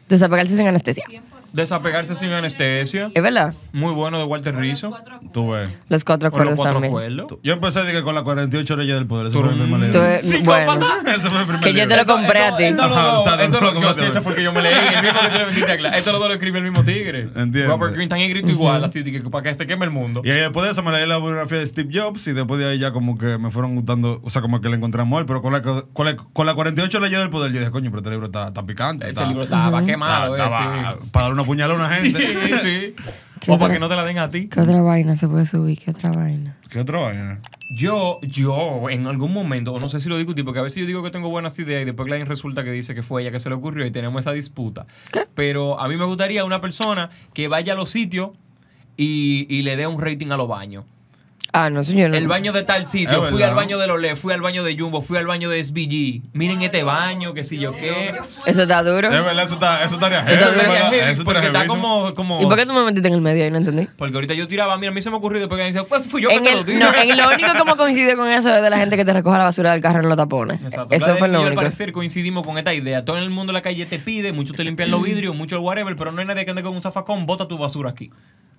Desapegarse 0.09 0.55
sin 0.57 0.67
anestesia. 0.67 1.05
Desapegarse 1.55 2.15
sin 2.15 2.31
anestesia. 2.31 3.05
Es 3.13 3.23
verdad. 3.23 3.53
Muy 3.71 3.93
bueno 3.93 4.17
de 4.17 4.25
Walter 4.25 4.55
Rizzo. 4.55 4.91
Tú 5.31 5.51
ves. 5.51 5.69
Los 5.89 6.03
cuatro 6.03 6.29
Con 6.31 6.45
los 6.45 6.53
acuerdos 6.53 6.57
cuatro 6.57 6.73
también. 6.73 6.91
acuerdos. 6.91 7.39
Yo 7.43 7.53
empecé 7.53 7.83
dije, 7.85 8.03
con 8.03 8.13
las 8.13 8.23
48 8.23 8.75
leyes 8.77 8.95
del 8.95 9.07
poder. 9.07 9.27
Ese 9.27 9.39
fue 9.39 9.49
el 9.49 9.55
primer 9.59 9.89
Tú 9.91 9.97
libro. 9.97 10.03
eres- 10.05 10.43
bueno, 10.43 10.87
Ese 11.07 11.29
fue 11.29 11.39
el 11.39 11.45
primer 11.45 11.61
que 11.61 11.73
yo 11.73 11.87
te 11.87 11.95
libro. 11.95 12.03
lo 12.03 12.05
compré 12.05 12.43
a 12.43 12.55
ti. 12.57 12.63
Esto 12.65 12.81
Ajá, 12.83 13.17
o 13.19 13.23
sea, 13.23 13.35
esto 13.43 13.61
no 13.61 13.67
lo- 13.67 13.73
compraste 13.73 14.01
sí, 14.01 14.07
ese 14.07 14.17
tú. 14.17 14.23
fue 14.23 14.31
el 14.33 14.37
que 14.37 14.43
yo 14.43 14.51
me 14.53 14.61
leí. 14.61 14.73
El 14.73 15.01
mismo 15.03 15.19
que 15.21 15.27
tú 15.29 15.37
le 15.37 15.45
vendiste 15.45 15.71
a 15.71 15.77
Cla- 15.77 15.95
Esto 15.97 16.11
lo 16.11 16.19
dos 16.19 16.27
lo 16.27 16.33
escribe 16.33 16.57
el 16.59 16.63
mismo 16.65 16.83
tigre. 16.83 17.29
Entiendo. 17.35 17.67
Robert 17.71 17.93
Greene 17.93 18.09
tan 18.09 18.19
escrito 18.19 18.51
igual, 18.51 18.83
así 18.83 19.01
de 19.03 19.11
que 19.13 19.21
para 19.29 19.43
que 19.43 19.53
se 19.55 19.65
queme 19.65 19.85
el 19.85 19.91
mundo. 19.91 20.21
Y 20.25 20.31
ahí 20.31 20.39
después 20.41 20.65
de 20.65 20.71
eso 20.73 20.83
me 20.83 20.91
leí 20.91 21.07
la 21.07 21.17
biografía 21.19 21.57
de 21.59 21.65
Steve 21.65 21.89
Jobs 21.93 22.27
y 22.27 22.33
después 22.33 22.59
de 22.59 22.67
ahí 22.67 22.79
ya 22.79 22.91
como 22.91 23.17
que 23.17 23.37
me 23.37 23.49
fueron 23.49 23.75
gustando, 23.75 24.19
o 24.23 24.29
sea, 24.29 24.41
como 24.41 24.59
que 24.61 24.67
le 24.69 24.75
encontré 24.75 25.01
amor, 25.01 25.25
pero 25.25 25.41
con 25.41 25.53
la, 25.53 25.61
con 25.61 26.05
la, 26.05 26.15
con 26.17 26.45
la 26.45 26.53
48 26.53 26.99
leyes 26.99 27.19
del 27.19 27.29
poder 27.29 27.51
yo 27.53 27.59
dije, 27.59 27.71
coño, 27.71 27.89
pero 27.91 27.99
este 27.99 28.09
libro 28.11 28.25
está, 28.25 28.47
está 28.47 28.65
picante. 28.65 29.05
Ese 29.05 29.13
está- 29.13 29.27
libro 29.27 29.43
estaba 29.43 29.85
quemado, 29.85 30.35
eh, 30.35 30.37
estaba 30.41 30.93
sí. 30.95 30.99
para 31.11 31.23
darle 31.27 31.33
una 31.41 31.44
puñalada 31.45 31.73
a 31.83 31.87
una 31.87 31.99
Sí, 31.99 32.11
gente. 32.13 32.59
sí. 32.59 32.95
¿Qué 33.39 33.51
O 33.51 33.59
para 33.59 33.73
que 33.73 33.79
no 33.79 33.87
te 33.87 33.95
la 33.95 34.03
den 34.03 34.17
a 34.17 34.29
ti. 34.31 34.47
¿Qué 34.47 34.59
otra 34.59 34.81
vaina 34.81 35.15
se 35.15 35.27
puede 35.27 35.45
subir? 35.45 35.77
¿Qué 35.77 35.91
otra 35.91 36.11
vaina? 36.11 36.57
¿Qué 36.69 36.79
otra 36.79 36.99
vaina? 36.99 37.39
Yo, 37.77 38.19
yo, 38.21 38.89
en 38.89 39.05
algún 39.07 39.31
momento, 39.33 39.73
o 39.73 39.79
no 39.79 39.87
sé 39.89 39.99
si 39.99 40.09
lo 40.09 40.17
discutí, 40.17 40.41
porque 40.41 40.59
a 40.59 40.63
veces 40.63 40.79
yo 40.79 40.85
digo 40.87 41.03
que 41.03 41.11
tengo 41.11 41.29
buenas 41.29 41.57
ideas 41.59 41.81
y 41.81 41.85
después 41.85 42.07
Glenn 42.07 42.25
resulta 42.25 42.63
que 42.63 42.71
dice 42.71 42.95
que 42.95 43.03
fue 43.03 43.21
ella 43.21 43.31
que 43.31 43.39
se 43.39 43.49
le 43.49 43.55
ocurrió 43.55 43.85
y 43.85 43.91
tenemos 43.91 44.19
esa 44.21 44.31
disputa. 44.31 44.87
¿Qué? 45.11 45.27
Pero 45.35 45.79
a 45.79 45.87
mí 45.87 45.95
me 45.95 46.05
gustaría 46.05 46.43
una 46.45 46.59
persona 46.61 47.09
que 47.33 47.47
vaya 47.47 47.73
a 47.73 47.75
los 47.75 47.89
sitios 47.91 48.31
y, 48.97 49.45
y 49.49 49.61
le 49.61 49.75
dé 49.75 49.85
un 49.85 50.01
rating 50.01 50.31
a 50.31 50.37
los 50.37 50.47
baños. 50.47 50.85
Ah, 51.57 51.69
no, 51.69 51.83
señor. 51.83 52.13
El 52.13 52.27
baño 52.27 52.51
de 52.51 52.63
tal 52.63 52.85
sitio, 52.85 53.29
fui 53.29 53.41
al 53.41 53.55
baño 53.55 53.77
de 53.77 53.87
Lole, 53.87 54.17
fui 54.17 54.33
al 54.33 54.41
baño 54.41 54.61
de 54.63 54.77
Jumbo, 54.77 55.01
fui 55.01 55.17
al 55.17 55.25
baño 55.25 55.49
de 55.49 55.63
SBG. 55.63 56.21
Miren 56.33 56.61
este 56.61 56.83
baño, 56.83 57.33
que 57.33 57.45
si 57.45 57.57
yo 57.57 57.71
qué. 57.71 58.13
Eso 58.45 58.63
está 58.63 58.83
duro. 58.83 59.07
Es 59.07 59.23
verdad, 59.23 59.43
eso 59.43 59.53
está, 59.53 59.83
eso 59.85 59.95
estaría 59.95 60.21
Eso 60.23 60.33
está 60.33 60.63
heavy, 60.65 61.11
Eso 61.11 61.23
porque 61.23 61.47
está 61.47 61.65
como, 61.65 62.13
como... 62.13 62.41
¿Y 62.41 62.45
por 62.45 62.57
qué 62.57 62.65
tú 62.65 62.73
me 62.73 62.83
metiste 62.83 63.07
en 63.07 63.13
el 63.13 63.21
medio 63.21 63.45
ahí? 63.45 63.51
No 63.51 63.59
entendí. 63.59 63.87
Porque 63.97 64.15
ahorita 64.15 64.33
yo 64.33 64.49
tiraba, 64.49 64.77
mira, 64.77 64.91
a 64.91 64.93
mí 64.93 65.01
se 65.01 65.09
me 65.09 65.15
ocurrió 65.15 65.39
después 65.39 65.57
que 65.59 65.67
dice, 65.67 65.83
fue, 65.85 66.03
fui 66.03 66.23
yo 66.23 66.27
que 66.29 66.35
En 66.35 66.43
te 66.43 66.51
lo 66.51 66.63
dije. 66.65 66.79
no, 66.79 66.93
en 66.93 67.17
lo 67.17 67.29
único 67.29 67.53
que 67.53 67.59
hemos 67.59 67.75
coincidido 67.75 68.17
con 68.17 68.27
eso 68.27 68.53
es 68.53 68.61
de 68.61 68.69
la 68.69 68.77
gente 68.77 68.97
que 68.97 69.05
te 69.05 69.13
recoge 69.13 69.37
la 69.37 69.45
basura 69.45 69.71
del 69.71 69.81
carro 69.81 70.01
en 70.01 70.09
los 70.09 70.17
tapones. 70.17 70.61
Exacto. 70.61 70.93
Eso 70.93 71.15
fue 71.15 71.29
lo 71.29 71.35
yo, 71.35 71.39
al 71.39 71.45
único. 71.47 71.61
parecer 71.61 71.93
coincidimos 71.93 72.45
con 72.45 72.57
esta 72.57 72.73
idea. 72.73 73.05
Todo 73.05 73.15
en 73.17 73.23
el 73.23 73.29
mundo 73.29 73.53
de 73.53 73.59
la 73.59 73.61
calle 73.61 73.85
te 73.85 73.97
pide, 73.97 74.33
muchos 74.33 74.57
te 74.57 74.65
limpian 74.65 74.91
los 74.91 75.01
vidrios, 75.03 75.33
muchos 75.35 75.57
el 75.57 75.63
whatever, 75.63 75.95
pero 75.95 76.11
no 76.11 76.19
hay 76.19 76.27
nadie 76.27 76.43
que 76.43 76.51
ande 76.51 76.63
con 76.63 76.75
un 76.75 76.81
zafacón, 76.81 77.25
bota 77.25 77.47
tu 77.47 77.57
basura 77.57 77.91
aquí. 77.91 78.11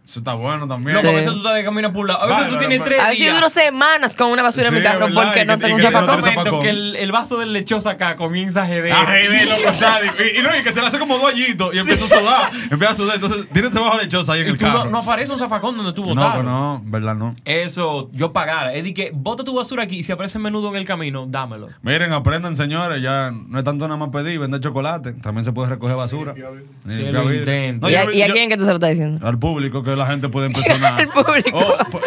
Eso 0.07 0.21
está 0.21 0.35
bueno 0.35 0.69
también. 0.69 0.97
Sí. 0.99 1.07
a 1.09 1.11
veces 1.11 1.33
tú 1.33 1.39
estás 1.39 1.55
de 1.57 1.65
camino 1.65 1.93
por 1.93 2.03
un 2.03 2.07
lado. 2.07 2.23
A 2.23 2.27
veces 2.27 2.39
Vale, 2.43 2.49
tú 2.51 2.55
vale, 2.55 2.69
tienes 2.69 2.87
tres 2.87 3.01
A 3.03 3.13
yo 3.13 3.19
días. 3.19 3.35
duro 3.35 3.49
semanas 3.49 4.15
con 4.15 4.31
una 4.31 4.41
basura 4.41 4.69
en 4.69 4.75
mi 4.75 4.81
carro 4.81 5.07
verdad, 5.07 5.25
porque 5.25 5.45
no 5.45 5.59
tengo 5.59 5.75
un 5.75 5.83
no 5.83 5.89
tenés 5.91 6.37
momento 6.37 6.61
que 6.61 6.71
el, 6.71 6.95
el 6.95 7.11
vaso 7.11 7.39
del 7.39 7.53
lechoso 7.53 7.89
acá 7.89 8.15
comienza 8.15 8.63
a 8.63 8.67
jeder. 8.69 8.93
Ay, 8.95 9.27
ve, 9.27 9.47
loco, 9.47 9.73
sádico. 9.73 10.15
Y, 10.23 10.39
y 10.39 10.43
no, 10.45 10.57
y 10.57 10.63
que 10.63 10.73
se 10.73 10.81
le 10.81 10.87
hace 10.87 11.01
como 11.01 11.19
dos 11.19 11.33
añitos 11.33 11.75
y 11.75 11.79
empieza 11.79 12.05
a 12.05 12.21
sudar. 12.21 12.51
Empieza 12.71 12.93
a 12.93 12.95
sudar. 12.95 13.15
Entonces, 13.17 13.49
tienes 13.53 13.73
trabajo 13.73 13.99
lechosa 13.99 14.35
ahí 14.35 14.43
en 14.43 14.47
y 14.47 14.51
el 14.51 14.59
tú 14.59 14.67
no, 14.67 14.73
carro. 14.79 14.91
no 14.91 14.99
aparece 14.99 15.33
un 15.33 15.41
zafacón 15.41 15.77
donde 15.77 15.93
tú 15.93 16.03
no, 16.03 16.15
botaron. 16.15 16.47
no, 16.47 16.81
verdad 16.85 17.17
no. 17.17 17.35
Eso, 17.45 18.09
yo 18.13 18.33
pagara. 18.33 18.75
Es 18.75 18.85
de 18.85 18.95
que 18.95 19.11
bota 19.13 19.43
tu 19.43 19.57
basura 19.57 19.83
aquí 19.83 19.97
y 19.99 20.03
si 20.05 20.13
aparece 20.13 20.39
menudo 20.39 20.69
en 20.71 20.77
el 20.77 20.85
camino, 20.85 21.27
dámelo. 21.29 21.71
Miren, 21.83 22.13
aprendan, 22.13 22.55
señores. 22.55 23.03
Ya 23.03 23.33
no 23.33 23.59
es 23.59 23.65
tanto 23.65 23.89
nada 23.89 23.99
más 23.99 24.11
pedir, 24.11 24.39
vender 24.39 24.61
chocolate. 24.61 25.15
También 25.15 25.45
se 25.45 25.51
puede 25.51 25.71
recoger 25.71 25.97
basura. 25.97 26.33
Y. 26.37 27.11
No, 27.11 27.91
¿Y, 27.91 27.95
a, 28.23 28.29
quién 28.29 28.49
que 28.49 28.57
tú 28.57 28.63
se 28.63 28.69
lo 28.71 28.75
estás 28.77 28.91
diciendo? 28.91 29.27
Al 29.27 29.37
público, 29.37 29.83
que 29.83 29.96
la 29.97 30.07
gente 30.07 30.29
puede 30.29 30.47
empezar 30.53 30.83
a. 30.85 30.97
Al 30.97 31.09
público. 31.09 31.59
Oh, 31.59 32.01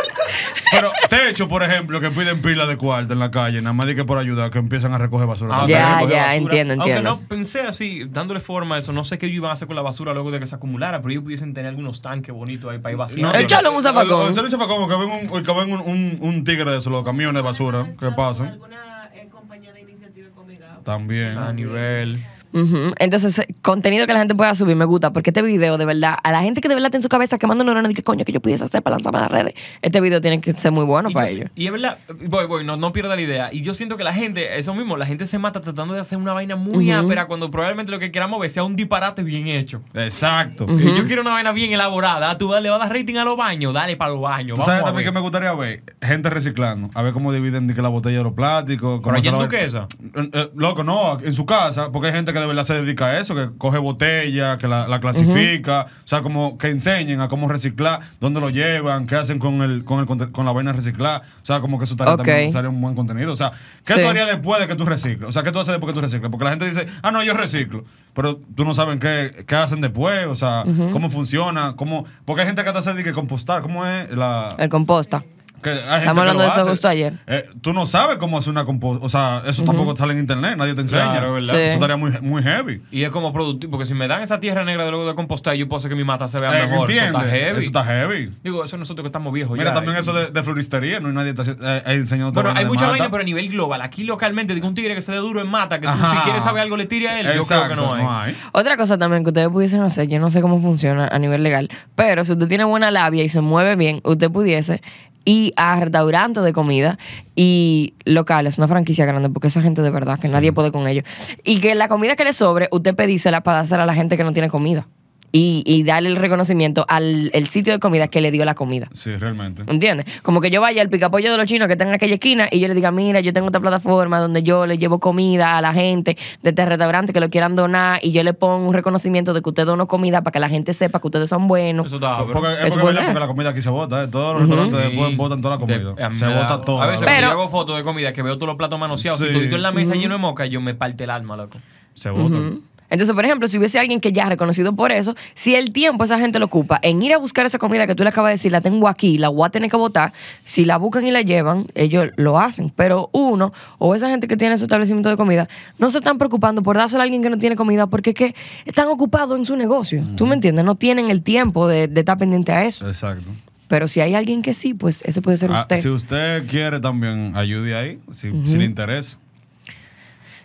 pero 0.72 0.92
techo, 1.10 1.48
por 1.48 1.64
ejemplo, 1.64 2.00
que 2.00 2.12
piden 2.12 2.42
pila 2.42 2.66
de 2.68 2.78
cuarto 2.78 3.14
en 3.14 3.20
la 3.20 3.32
calle, 3.32 3.62
nada 3.62 3.74
más 3.74 3.88
de 3.88 3.96
que 3.96 4.06
por 4.06 4.18
ayudar, 4.18 4.52
que 4.52 4.60
empiezan 4.60 4.94
a 4.94 4.98
recoger 4.98 5.28
basura. 5.28 5.52
Ah, 5.54 5.58
también. 5.60 5.80
Ya, 5.80 5.86
ya, 5.86 6.06
basura. 6.06 6.36
entiendo, 6.36 6.74
entiendo. 6.76 7.10
Aunque 7.10 7.24
no 7.24 7.30
pensé 7.30 7.62
así, 7.62 8.04
dándole 8.10 8.40
forma 8.40 8.76
a 8.76 8.80
eso, 8.80 8.94
no 8.94 9.04
sé 9.04 9.18
qué 9.18 9.26
ellos 9.26 9.38
iban 9.38 9.50
a 9.50 9.54
hacer 9.54 9.68
con 9.68 9.76
la 9.76 9.82
basura 9.82 10.14
luego 10.14 10.32
de 10.32 10.40
que 10.40 10.48
se 10.48 10.56
acumulara, 10.56 11.02
pero 11.02 11.12
ellos 11.12 11.24
pudiesen 11.24 11.54
tener 11.54 11.70
algunos 11.70 12.02
tanques 12.02 12.34
bonitos 12.34 12.72
ahí 12.72 12.80
para 12.80 12.92
ir 12.92 12.98
vaciando. 12.98 13.34
No, 13.34 13.40
Échalo 13.40 13.70
en 13.70 13.76
un 13.76 13.82
zafacón. 13.82 14.34
En 14.34 14.44
un 14.46 14.52
zafacón, 14.52 14.90
que 14.90 14.96
ven 14.96 15.30
un, 15.32 15.44
que 15.44 15.52
ven 15.54 15.72
un, 15.72 15.82
un, 15.82 16.18
un 16.22 16.44
tigre 16.44 16.72
de 16.72 16.78
esos, 16.78 16.92
los 16.92 17.04
camiones 17.04 17.36
de 17.36 17.42
basura 17.42 17.88
que 18.00 18.12
pasan. 18.12 18.48
alguna 18.50 19.10
eh, 19.14 19.28
compañía 19.32 19.74
de 19.74 19.82
iniciativa 19.82 20.30
conmigo. 20.30 20.64
También. 20.84 21.38
A 21.38 21.52
nivel. 21.52 22.24
Entonces, 22.54 23.42
contenido 23.62 24.08
que 24.08 24.14
la 24.14 24.20
gente 24.20 24.36
pueda 24.36 24.54
subir 24.56 24.76
me 24.76 24.86
gusta, 24.86 25.12
porque 25.14 25.30
este 25.30 25.42
video, 25.42 25.78
de 25.78 25.86
verdad, 25.86 26.16
a 26.24 26.32
la 26.32 26.42
gente 26.42 26.62
que 26.62 26.68
de 26.68 26.76
verdad 26.76 26.88
está 26.88 26.98
en 26.98 27.04
su 27.04 27.10
cabeza 27.10 27.38
quemando 27.38 27.64
neuronas 27.64 27.94
que 27.94 28.04
coño 28.04 28.26
que 28.26 28.32
yo 28.32 28.40
pudiese 28.42 28.64
hacer 28.64 28.82
para 28.84 28.96
lanzarme 28.98 29.20
a 29.20 29.22
las 29.24 29.32
redes, 29.32 29.54
este 29.82 30.02
video 30.02 30.22
tiene 30.22 30.40
que 30.42 30.52
ser 30.52 30.72
muy 30.72 30.86
bueno 30.86 31.10
Y, 31.10 31.14
para 31.14 31.30
ellos. 31.30 31.50
y 31.56 31.66
es 31.66 31.72
verdad, 31.72 31.98
voy, 32.28 32.46
voy, 32.46 32.66
no, 32.66 32.78
no 32.78 32.94
pierda 32.94 33.16
la 33.16 33.22
idea. 33.22 33.50
Y 33.52 33.62
yo 33.62 33.74
siento 33.74 33.98
que 33.98 34.04
la 34.04 34.14
gente, 34.14 34.60
eso 34.60 34.74
mismo, 34.74 34.98
la 34.98 35.06
gente 35.06 35.26
se 35.26 35.40
mata 35.40 35.62
tratando 35.62 35.94
de 35.94 36.00
hacer 36.02 36.18
una 36.18 36.34
vaina 36.34 36.56
muy 36.56 36.92
Ujú. 36.92 37.06
ápera 37.06 37.28
cuando 37.28 37.50
probablemente 37.52 37.92
lo 37.92 38.00
que 38.00 38.12
queramos 38.12 38.40
ver 38.40 38.50
sea 38.50 38.64
un 38.64 38.76
disparate 38.76 39.24
bien 39.24 39.48
hecho. 39.48 39.82
Exacto. 39.94 40.66
Y 40.70 40.96
Yo 40.98 41.06
quiero 41.08 41.22
una 41.22 41.32
vaina 41.32 41.52
bien 41.52 41.74
elaborada. 41.74 42.38
Tú 42.38 42.52
le 42.62 42.70
vas 42.70 42.80
a 42.82 42.86
dar 42.86 42.94
rating 42.94 43.16
a 43.16 43.26
los 43.26 43.38
baños, 43.38 43.74
dale 43.74 43.96
para 43.96 44.12
los 44.12 44.22
baños. 44.22 44.58
¿Tú 44.60 44.66
sabes 44.66 44.82
a 44.82 44.86
también 44.86 45.06
que 45.06 45.12
me 45.12 45.20
gustaría 45.22 45.54
ver? 45.54 45.84
Gente 46.02 46.30
reciclando. 46.30 46.90
A 46.94 47.02
ver 47.02 47.14
cómo 47.14 47.32
dividen 47.34 47.68
la 47.82 47.90
botella 47.90 48.18
de 48.18 48.24
los 48.24 48.34
plásticos. 48.34 49.02
cómo 49.02 49.16
allá 49.16 49.32
en 49.32 49.40
Duquesa? 49.40 49.88
Eh, 50.16 50.30
eh, 50.34 50.50
loco, 50.56 50.84
no, 50.84 51.20
en 51.20 51.34
su 51.34 51.46
casa. 51.46 51.92
Porque 51.92 52.08
hay 52.10 52.14
gente 52.14 52.34
que 52.34 52.39
de 52.40 52.48
verdad 52.48 52.64
se 52.64 52.74
dedica 52.82 53.08
a 53.08 53.20
eso, 53.20 53.36
que 53.36 53.50
coge 53.58 53.78
botella, 53.78 54.58
que 54.58 54.68
la, 54.68 54.88
la 54.88 55.00
clasifica. 55.00 55.88
O 56.04 56.08
sea, 56.08 56.22
como 56.22 56.58
que 56.58 56.70
enseñen 56.70 57.22
a 57.22 57.28
cómo 57.28 57.48
reciclar, 57.48 58.00
dónde 58.20 58.40
lo 58.40 58.50
llevan, 58.50 59.08
qué 59.08 59.16
hacen 59.16 59.40
con 59.40 59.62
el 59.62 59.84
con, 59.86 60.00
el, 60.00 60.32
con 60.32 60.46
la 60.46 60.52
vaina 60.52 60.74
reciclar. 60.74 61.22
O 61.42 61.46
sea, 61.46 61.60
como 61.62 61.78
que 61.80 61.86
eso 61.86 61.94
estaría 61.94 62.14
Ok. 62.14 62.18
también 62.26 62.52
sería 62.52 62.70
un 62.70 62.82
buen 62.82 62.96
contenido. 62.96 63.34
O 63.34 63.36
sea, 63.36 63.52
¿qué 63.86 63.94
Sí. 63.94 64.02
tú 64.02 64.08
harías 64.08 64.28
después 64.28 64.60
de 64.60 64.68
que 64.68 64.76
tú 64.76 64.86
recicles? 64.86 65.30
O 65.30 65.32
sea, 65.32 65.44
¿qué 65.44 65.52
tú 65.52 65.60
haces 65.60 65.72
después 65.74 65.92
que 65.94 65.96
tú 66.00 66.02
recicles? 66.02 66.30
Porque 66.30 66.44
la 66.46 66.50
gente 66.52 66.66
dice, 66.66 66.86
ah, 67.02 67.12
no, 67.12 67.24
yo 67.24 67.34
reciclo. 67.34 67.84
Pero 68.14 68.38
tú 68.56 68.66
no 68.66 68.74
sabes 68.74 69.00
qué, 69.00 69.46
qué 69.46 69.56
hacen 69.56 69.82
después, 69.82 70.26
o 70.26 70.36
sea, 70.36 70.64
cómo 70.92 71.10
funciona, 71.10 71.76
cómo. 71.76 72.06
Porque 72.26 72.42
hay 72.42 72.48
gente 72.48 72.64
que 72.64 72.72
te 72.72 72.78
hace 72.78 72.94
de 72.94 73.04
que 73.04 73.14
compostar. 73.14 73.62
¿Cómo 73.62 73.86
es 73.86 74.12
la. 74.12 74.50
El 74.58 74.70
composta. 74.70 75.24
Que 75.62 75.70
hay 75.70 75.76
gente 75.78 75.98
Estamos 76.00 76.20
hablando 76.20 76.44
de 76.44 76.50
eso 76.50 76.60
hace. 76.62 76.70
justo 76.70 76.88
ayer. 76.88 77.14
Eh, 77.28 77.44
tú 77.62 77.74
no 77.74 77.86
sabes 77.86 78.18
cómo 78.18 78.38
hacer 78.38 78.52
una 78.52 78.66
composición. 78.66 79.06
O 79.06 79.10
sea, 79.10 79.44
eso 79.48 79.64
tampoco 79.64 79.96
sale 79.96 80.14
en 80.14 80.20
internet, 80.20 80.56
nadie 80.58 80.74
te 80.74 80.82
enseña. 80.82 81.12
Claro, 81.12 81.34
¿verdad? 81.34 81.54
Sí. 81.54 81.60
Eso 81.60 81.74
estaría 81.74 81.98
muy, 81.98 82.12
muy 82.22 82.42
heavy. 82.44 82.82
Y 82.92 83.04
es 83.04 83.10
como 83.10 83.34
productivo, 83.34 83.72
porque 83.72 83.86
si 83.86 83.94
me 83.94 84.08
dan 84.08 84.22
esa 84.22 84.40
tierra 84.40 84.64
negra 84.64 84.86
de 84.86 84.92
luego 84.92 85.08
de 85.08 85.16
compostar, 85.16 85.56
yo 85.56 85.68
puedo 85.68 85.78
hacer 85.80 85.90
que 85.90 85.96
mi 85.96 86.04
mata 86.04 86.28
se 86.28 86.38
vea 86.40 86.50
Eh, 86.64 86.68
mejor. 86.68 86.90
Eso 86.90 87.02
¿Entiendes? 87.02 87.16
está 87.24 87.30
heavy. 87.38 87.58
Eso 87.60 87.68
está 87.68 87.84
heavy. 87.84 88.32
Digo, 88.44 88.64
eso 88.64 88.78
nosotros 88.78 89.04
que 89.04 89.08
estamos 89.08 89.34
viejos 89.34 89.58
Mira, 89.58 89.72
ya. 89.72 89.74
también 89.74 89.98
eso 89.98 90.14
de, 90.14 90.28
de 90.32 90.44
floristería, 90.44 91.00
no 91.00 91.10
hay 91.10 91.14
nadie 91.14 91.32
eh, 91.32 91.56
eh, 91.62 91.82
enseñándote 91.94 92.42
Bueno, 92.42 92.58
hay 92.60 92.66
mucha 92.66 92.88
vaina, 92.88 93.10
pero 93.10 93.22
a 93.22 93.26
nivel 93.26 93.50
global. 93.50 93.82
Aquí 93.82 94.04
localmente, 94.04 94.54
digo, 94.56 94.68
un 94.68 94.76
tigre 94.76 94.96
que 94.96 95.02
se 95.02 95.12
dé 95.12 95.18
duro 95.18 95.42
en 95.42 95.48
mata, 95.48 95.80
que 95.80 95.88
tú 95.88 95.94
si 95.94 96.18
quieres 96.24 96.44
saber 96.44 96.62
algo 96.64 96.78
le 96.78 96.86
tire 96.86 97.10
a 97.10 97.20
él, 97.20 97.28
yo 97.36 97.46
creo 97.46 97.68
que 97.70 97.76
no 97.76 97.94
hay. 97.94 98.04
no 98.04 98.12
hay. 98.20 98.38
Otra 98.52 98.78
cosa 98.78 98.98
también 98.98 99.24
que 99.24 99.30
ustedes 99.30 99.50
pudiesen 99.50 99.82
hacer, 99.82 100.08
yo 100.08 100.20
no 100.20 100.30
sé 100.30 100.42
cómo 100.42 100.60
funciona 100.62 101.08
a 101.12 101.20
nivel 101.20 101.44
legal, 101.44 101.70
pero 101.96 102.24
si 102.26 102.32
usted 102.34 102.48
tiene 102.48 102.64
buena 102.64 102.92
labia 102.92 103.24
y 103.24 103.30
se 103.30 103.42
mueve 103.42 103.76
bien, 103.76 104.02
usted 104.04 104.30
pudiese 104.32 104.82
ir 105.30 105.54
a 105.56 105.80
restaurantes 105.80 106.44
de 106.44 106.54
comida 106.54 106.98
y 107.36 107.94
locales, 108.04 108.58
una 108.58 108.68
franquicia 108.68 109.06
grande, 109.06 109.30
porque 109.30 109.48
esa 109.48 109.62
gente 109.62 109.82
de 109.82 109.90
verdad 109.92 110.20
que 110.20 110.28
nadie 110.28 110.52
puede 110.52 110.72
con 110.72 110.88
ellos. 110.88 111.06
Y 111.44 111.60
que 111.60 111.76
la 111.76 111.88
comida 111.88 112.16
que 112.16 112.24
le 112.24 112.34
sobre, 112.34 112.68
usted 112.72 112.96
pedísela 112.96 113.42
para 113.42 113.60
dársela 113.60 113.84
a 113.84 113.86
la 113.86 113.94
gente 113.94 114.18
que 114.18 114.24
no 114.24 114.34
tiene 114.34 114.50
comida. 114.50 114.88
Y, 115.32 115.64
y 115.66 115.84
darle 115.84 116.10
el 116.10 116.16
reconocimiento 116.16 116.86
al 116.90 117.30
el 117.34 117.48
sitio 117.50 117.72
de 117.74 117.80
comida 117.80 118.08
que 118.08 118.20
le 118.20 118.32
dio 118.32 118.46
la 118.46 118.56
comida. 118.56 118.88
Sí, 118.94 119.16
realmente. 119.16 119.64
¿Entiendes? 119.68 120.22
Como 120.24 120.42
que 120.42 120.50
yo 120.50 120.60
vaya 120.60 120.82
al 120.82 120.90
picapollo 120.90 121.32
de 121.32 121.38
los 121.38 121.46
chinos 121.46 121.68
que 121.68 121.74
está 121.74 121.84
en 121.86 121.94
aquella 121.94 122.16
esquina 122.16 122.48
y 122.52 122.60
yo 122.60 122.68
le 122.68 122.74
diga, 122.74 122.90
mira, 122.90 123.20
yo 123.20 123.32
tengo 123.32 123.48
esta 123.48 123.60
plataforma 123.60 124.20
donde 124.20 124.42
yo 124.42 124.66
le 124.66 124.78
llevo 124.80 125.00
comida 125.00 125.58
a 125.58 125.62
la 125.62 125.72
gente 125.74 126.18
de 126.42 126.50
este 126.50 126.66
restaurante 126.66 127.14
que 127.14 127.20
lo 127.20 127.30
quieran 127.30 127.56
donar 127.56 128.00
y 128.02 128.12
yo 128.12 128.24
le 128.24 128.34
pongo 128.34 128.68
un 128.68 128.74
reconocimiento 128.74 129.34
de 129.34 129.42
que 129.44 129.50
usted 129.50 129.66
donó 129.68 129.88
comida 129.88 130.22
para 130.24 130.32
que 130.32 130.40
la 130.40 130.50
gente 130.50 130.74
sepa 130.74 131.00
que 131.00 131.08
ustedes 131.08 131.30
son 131.30 131.48
buenos. 131.48 131.86
Eso 131.86 131.98
está 131.98 132.18
Porque, 132.18 132.32
es 132.66 132.76
porque, 132.78 132.98
porque 133.00 133.20
la 133.20 133.28
comida 133.28 133.50
aquí 133.52 133.62
se 133.62 133.70
bota, 133.70 134.04
¿eh? 134.04 134.08
Todos 134.08 134.34
los 134.34 134.42
restaurantes 134.50 134.80
Sí. 134.80 134.88
después 134.96 135.16
botan 135.18 135.42
toda 135.44 135.56
la 135.56 135.60
comida. 135.60 135.94
De- 136.10 136.14
se 136.16 136.26
da- 136.26 136.42
bota 136.42 136.62
todo. 136.62 136.82
A 136.82 136.88
veces 136.88 137.02
Pero- 137.02 137.12
cuando 137.12 137.28
yo 137.28 137.42
hago 137.44 137.50
fotos 137.50 137.78
de 137.78 137.84
comida 137.84 138.14
que 138.14 138.22
veo 138.24 138.36
todos 138.36 138.48
los 138.48 138.56
platos 138.58 138.80
manoseados 138.80 139.20
Sí. 139.20 139.28
y 139.32 139.54
en 139.54 139.62
la 139.62 139.72
mesa 139.72 139.94
lleno 139.94 140.16
de 140.16 140.20
moca, 140.20 140.48
yo 140.48 140.60
me 140.60 140.74
parte 140.74 141.04
el 141.04 141.12
alma, 141.12 141.38
loco. 141.38 141.60
se 141.94 142.10
botan. 142.12 142.62
Entonces, 142.90 143.14
por 143.16 143.24
ejemplo, 143.26 143.48
si 143.48 143.58
hubiese 143.58 143.80
alguien 143.80 144.00
que 144.00 144.12
ya 144.12 144.24
es 144.24 144.30
reconocido 144.30 144.74
por 144.76 144.92
eso, 144.92 145.16
si 145.34 145.56
el 145.56 145.72
tiempo 145.72 146.04
esa 146.04 146.20
gente 146.20 146.40
lo 146.40 146.46
ocupa 146.46 146.80
en 146.82 147.02
ir 147.02 147.14
a 147.14 147.18
buscar 147.18 147.46
esa 147.46 147.58
comida 147.60 147.86
que 147.88 147.96
tú 147.96 148.04
le 148.04 148.10
acabas 148.10 148.30
de 148.30 148.34
decir, 148.34 148.52
la 148.52 148.62
tengo 148.62 148.88
aquí, 148.88 149.18
la 149.18 149.30
voy 149.30 149.46
a 149.46 149.50
tener 149.50 149.70
que 149.70 149.78
botar, 149.78 150.12
si 150.46 150.66
la 150.66 150.78
buscan 150.78 151.06
y 151.06 151.12
la 151.12 151.22
llevan, 151.22 151.68
ellos 151.76 152.10
lo 152.16 152.40
hacen. 152.40 152.70
Pero 152.76 153.10
uno, 153.14 153.54
o 153.78 153.96
esa 153.96 154.10
gente 154.10 154.28
que 154.28 154.38
tiene 154.38 154.58
su 154.58 154.66
establecimiento 154.66 155.10
de 155.10 155.18
comida, 155.18 155.48
no 155.78 155.90
se 155.92 156.00
están 156.00 156.18
preocupando 156.18 156.64
por 156.64 156.78
dársela 156.78 157.04
a 157.04 157.06
alguien 157.06 157.22
que 157.22 157.30
no 157.30 157.38
tiene 157.38 157.56
comida 157.56 157.88
porque 157.88 158.12
es 158.12 158.16
que 158.16 158.36
están 158.66 158.88
ocupados 158.88 159.38
en 159.38 159.46
su 159.46 159.56
negocio. 159.56 160.04
¿Tú 160.16 160.26
me 160.26 160.36
entiendes? 160.36 160.66
No 160.66 160.76
tienen 160.76 161.10
el 161.10 161.22
tiempo 161.22 161.68
de, 161.68 161.88
de 161.88 162.00
estar 162.02 162.18
pendiente 162.18 162.52
a 162.52 162.66
eso. 162.66 162.88
Exacto. 162.88 163.30
Pero 163.68 163.88
si 163.88 164.02
hay 164.02 164.16
alguien 164.16 164.42
que 164.42 164.56
sí, 164.56 164.74
pues 164.74 165.04
ese 165.06 165.22
puede 165.22 165.38
ser 165.38 165.52
Ah, 165.52 165.62
usted. 165.62 165.78
si 165.78 165.90
usted 165.90 166.48
quiere 166.48 166.80
también, 166.80 167.34
ayude 167.36 167.76
ahí, 167.76 168.00
si, 168.16 168.32
si 168.46 168.58
le 168.58 168.66
interesa. 168.66 169.20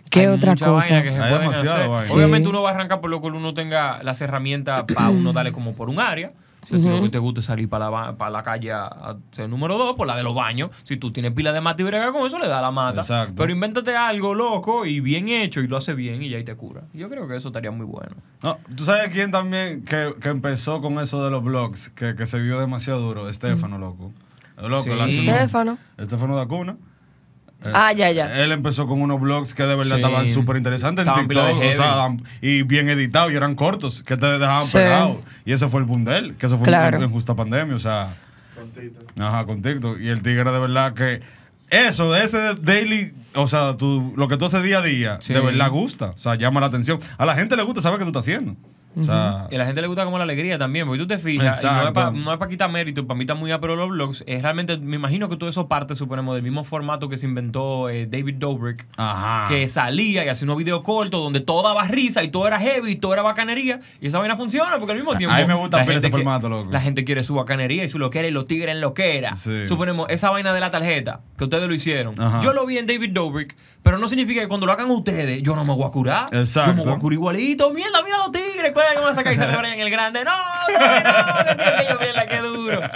¿Qué 0.09 0.21
Hay 0.21 0.25
otra 0.27 0.51
mucha 0.51 0.65
cosa? 0.67 0.93
vaina 0.93 1.03
que 1.03 1.09
se 1.09 1.15
Hay 1.21 1.29
pueden 1.29 1.41
demasiada 1.41 1.75
hacer. 1.77 1.89
vaina. 1.89 2.13
Obviamente 2.13 2.43
Sí. 2.45 2.49
uno 2.49 2.61
va 2.61 2.69
a 2.69 2.73
arrancar 2.73 3.01
por 3.01 3.09
lo 3.09 3.21
que 3.21 3.27
uno 3.27 3.53
tenga 3.53 4.01
las 4.03 4.21
herramientas 4.21 4.83
para 4.93 5.09
uno 5.09 5.33
darle 5.33 5.51
como 5.51 5.75
por 5.75 5.89
un 5.89 5.99
área. 5.99 6.31
Si 6.67 6.73
a 6.73 6.79
ti 6.79 6.87
lo 6.89 6.99
que 7.03 7.09
te 7.09 7.19
gusta 7.19 7.41
es 7.41 7.45
salir 7.45 7.69
para 7.69 7.91
la, 7.91 8.13
para 8.17 8.31
la 8.31 8.41
calle 8.41 8.71
a 8.71 8.85
a 8.87 9.17
ser 9.29 9.47
número 9.47 9.77
dos, 9.77 9.95
por 9.95 10.07
la 10.07 10.15
de 10.15 10.23
los 10.23 10.33
baños. 10.33 10.71
Si 10.81 10.97
tú 10.97 11.11
tienes 11.11 11.31
pila 11.33 11.53
de 11.53 11.61
mata 11.61 11.79
y 11.83 11.85
brega 11.85 12.11
con 12.11 12.25
eso, 12.25 12.39
le 12.39 12.47
da 12.47 12.59
la 12.59 12.71
mata. 12.71 13.01
Exacto. 13.01 13.35
Pero 13.37 13.51
invéntate 13.53 13.95
algo 13.95 14.33
loco 14.33 14.83
y 14.87 14.99
bien 14.99 15.27
hecho 15.29 15.59
y 15.61 15.67
lo 15.67 15.77
hace 15.77 15.93
bien 15.93 16.23
y 16.23 16.29
ya 16.29 16.37
ahí 16.37 16.43
te 16.43 16.55
cura. 16.55 16.81
Yo 16.91 17.07
creo 17.07 17.27
que 17.27 17.35
eso 17.35 17.49
estaría 17.49 17.69
muy 17.69 17.85
bueno. 17.85 18.15
No, 18.41 18.57
¿Tú 18.75 18.83
sabes 18.83 19.09
quién 19.13 19.29
también 19.29 19.83
que, 19.85 20.15
que 20.19 20.29
empezó 20.29 20.81
con 20.81 20.97
eso 20.99 21.23
de 21.23 21.29
los 21.29 21.43
blogs? 21.43 21.89
Que, 21.89 22.15
que 22.15 22.25
se 22.25 22.41
dio 22.41 22.59
demasiado 22.59 22.99
duro. 22.99 23.29
Estefano, 23.29 23.77
loco. 23.77 24.11
Loco, 24.57 25.07
Sí. 25.07 25.19
Estefano. 25.19 25.77
Estefano 25.99 26.35
da 26.35 26.47
Cuna. 26.47 26.71
Eh, 26.73 26.77
Ah, 27.73 27.91
ya, 27.93 28.11
ya. 28.11 28.43
Él 28.43 28.51
empezó 28.51 28.87
con 28.87 29.01
unos 29.01 29.19
blogs 29.19 29.53
que 29.53 29.63
de 29.63 29.75
verdad 29.75 29.95
Sí. 29.95 30.01
estaban 30.01 30.27
súper 30.29 30.57
interesantes 30.57 31.05
en 31.07 31.13
TikTok, 31.13 31.57
o 31.57 31.73
sea, 31.73 32.07
y 32.41 32.63
bien 32.63 32.89
editados 32.89 33.31
y 33.31 33.35
eran 33.35 33.55
cortos, 33.55 34.03
que 34.03 34.17
te 34.17 34.25
dejaban 34.25 34.63
Sí. 34.63 34.77
pegados. 34.77 35.17
Y 35.45 35.51
ese 35.53 35.67
fue 35.69 35.79
el 35.81 35.85
boom 35.85 36.03
de 36.05 36.17
él, 36.17 36.35
que 36.37 36.45
eso 36.45 36.57
fue 36.57 36.65
Claro. 36.67 36.97
en, 36.97 37.03
en 37.03 37.09
justa 37.11 37.35
pandemia, 37.35 37.75
o 37.75 37.79
sea. 37.79 38.15
Ajá, 39.19 39.45
con 39.45 39.61
TikTok. 39.61 39.99
Y 39.99 40.09
el 40.09 40.21
tigre 40.21 40.51
de 40.51 40.59
verdad 40.59 40.93
que 40.93 41.21
eso, 41.69 42.15
ese 42.15 42.55
daily, 42.61 43.13
o 43.33 43.47
sea, 43.47 43.75
tú, 43.77 44.13
lo 44.15 44.27
que 44.27 44.37
tú 44.37 44.45
haces 44.45 44.61
día 44.63 44.79
a 44.79 44.81
día, 44.81 45.17
Sí. 45.21 45.33
de 45.33 45.39
verdad 45.39 45.69
gusta, 45.71 46.11
o 46.11 46.17
sea, 46.17 46.35
llama 46.35 46.59
la 46.59 46.67
atención. 46.67 46.99
A 47.17 47.25
la 47.25 47.35
gente 47.35 47.55
le 47.55 47.63
gusta 47.63 47.81
saber 47.81 47.99
que 47.99 48.05
tú 48.05 48.09
estás 48.09 48.23
haciendo. 48.23 48.55
O 48.97 49.03
sea, 49.03 49.47
Y 49.51 49.55
a 49.55 49.57
la 49.57 49.65
gente 49.65 49.81
le 49.81 49.87
gusta 49.87 50.05
como 50.05 50.17
la 50.17 50.23
alegría 50.23 50.57
también, 50.57 50.85
porque 50.87 50.99
tú 50.99 51.07
te 51.07 51.17
fijas, 51.19 51.63
y 51.63 51.67
no 51.67 52.31
es 52.31 52.37
para 52.37 52.47
quitar 52.49 52.69
mérito, 52.71 53.05
para 53.05 53.17
mí 53.17 53.23
está 53.23 53.35
muy 53.35 53.51
pero 53.59 53.75
los 53.75 53.89
blogs, 53.89 54.23
es 54.27 54.41
realmente, 54.41 54.77
me 54.77 54.95
imagino 54.97 55.29
que 55.29 55.37
todo 55.37 55.49
eso 55.49 55.67
parte, 55.67 55.95
suponemos, 55.95 56.35
del 56.35 56.43
mismo 56.43 56.63
formato 56.63 57.07
que 57.09 57.17
se 57.17 57.25
inventó 57.25 57.89
eh, 57.89 58.05
David 58.05 58.35
Dobrik, 58.37 58.85
ajá. 58.97 59.47
que 59.47 59.67
salía 59.67 60.25
y 60.25 60.29
hacía 60.29 60.45
unos 60.45 60.57
videos 60.57 60.81
cortos 60.81 61.21
donde 61.21 61.39
todo 61.39 61.63
daba 61.63 61.83
risa 61.85 62.23
y 62.23 62.29
todo 62.29 62.47
era 62.47 62.59
heavy 62.59 62.91
y 62.91 62.95
todo 62.97 63.13
era 63.13 63.21
bacanería, 63.21 63.79
y 64.01 64.07
esa 64.07 64.19
vaina 64.19 64.35
funciona 64.35 64.77
porque 64.77 64.91
al 64.91 64.97
mismo 64.97 65.15
tiempo... 65.15 65.35
A 65.35 65.39
mí 65.39 65.45
me 65.45 65.53
gusta 65.53 65.83
ver 65.83 65.97
ese 65.97 66.07
que- 66.07 66.11
formato, 66.11 66.49
loco. 66.49 66.69
La 66.71 66.81
gente 66.81 67.03
quiere 67.05 67.23
su 67.23 67.35
bacanería 67.35 67.83
y 67.83 67.89
su 67.89 67.97
loquera 67.99 68.27
y 68.27 68.31
los 68.31 68.45
tigres 68.45 68.75
en 68.75 68.81
loquera. 68.81 69.33
Sí. 69.33 69.67
Suponemos, 69.67 70.07
esa 70.09 70.29
vaina 70.29 70.53
de 70.53 70.59
la 70.59 70.69
tarjeta, 70.69 71.21
que 71.37 71.45
ustedes 71.45 71.67
lo 71.67 71.73
hicieron. 71.73 72.19
Ajá. 72.21 72.41
Yo 72.41 72.53
lo 72.53 72.65
vi 72.65 72.77
en 72.77 72.87
David 72.87 73.11
Dobrik, 73.11 73.55
pero 73.83 73.97
no 73.97 74.07
significa 74.07 74.41
que 74.41 74.47
cuando 74.47 74.65
lo 74.65 74.71
hagan 74.71 74.89
ustedes, 74.91 75.41
yo 75.43 75.55
no 75.55 75.63
me 75.63 75.73
voy 75.73 75.85
a 75.85 75.89
curar. 75.91 76.25
Exacto. 76.31 76.71
Yo 76.71 76.77
me 76.77 76.83
voy 76.83 76.93
a 76.93 76.97
curar 76.99 77.13
igualito. 77.13 77.71
Mierda, 77.71 78.01
mira 78.03 78.17
los 78.17 78.31
tigres, 78.31 78.71
¿cuál 78.85 78.93
es 78.93 78.97
que 78.97 79.03
van 79.03 79.11
a 79.11 79.15
sacar 79.15 79.33
y 79.33 79.37
celebrar 79.37 79.65
en 79.65 79.79
el 79.79 79.89
grande? 79.89 80.23
No, 80.23 80.31
no, 80.31 81.93
no, 81.93 82.29
qué 82.29 82.37
duro. 82.41 82.81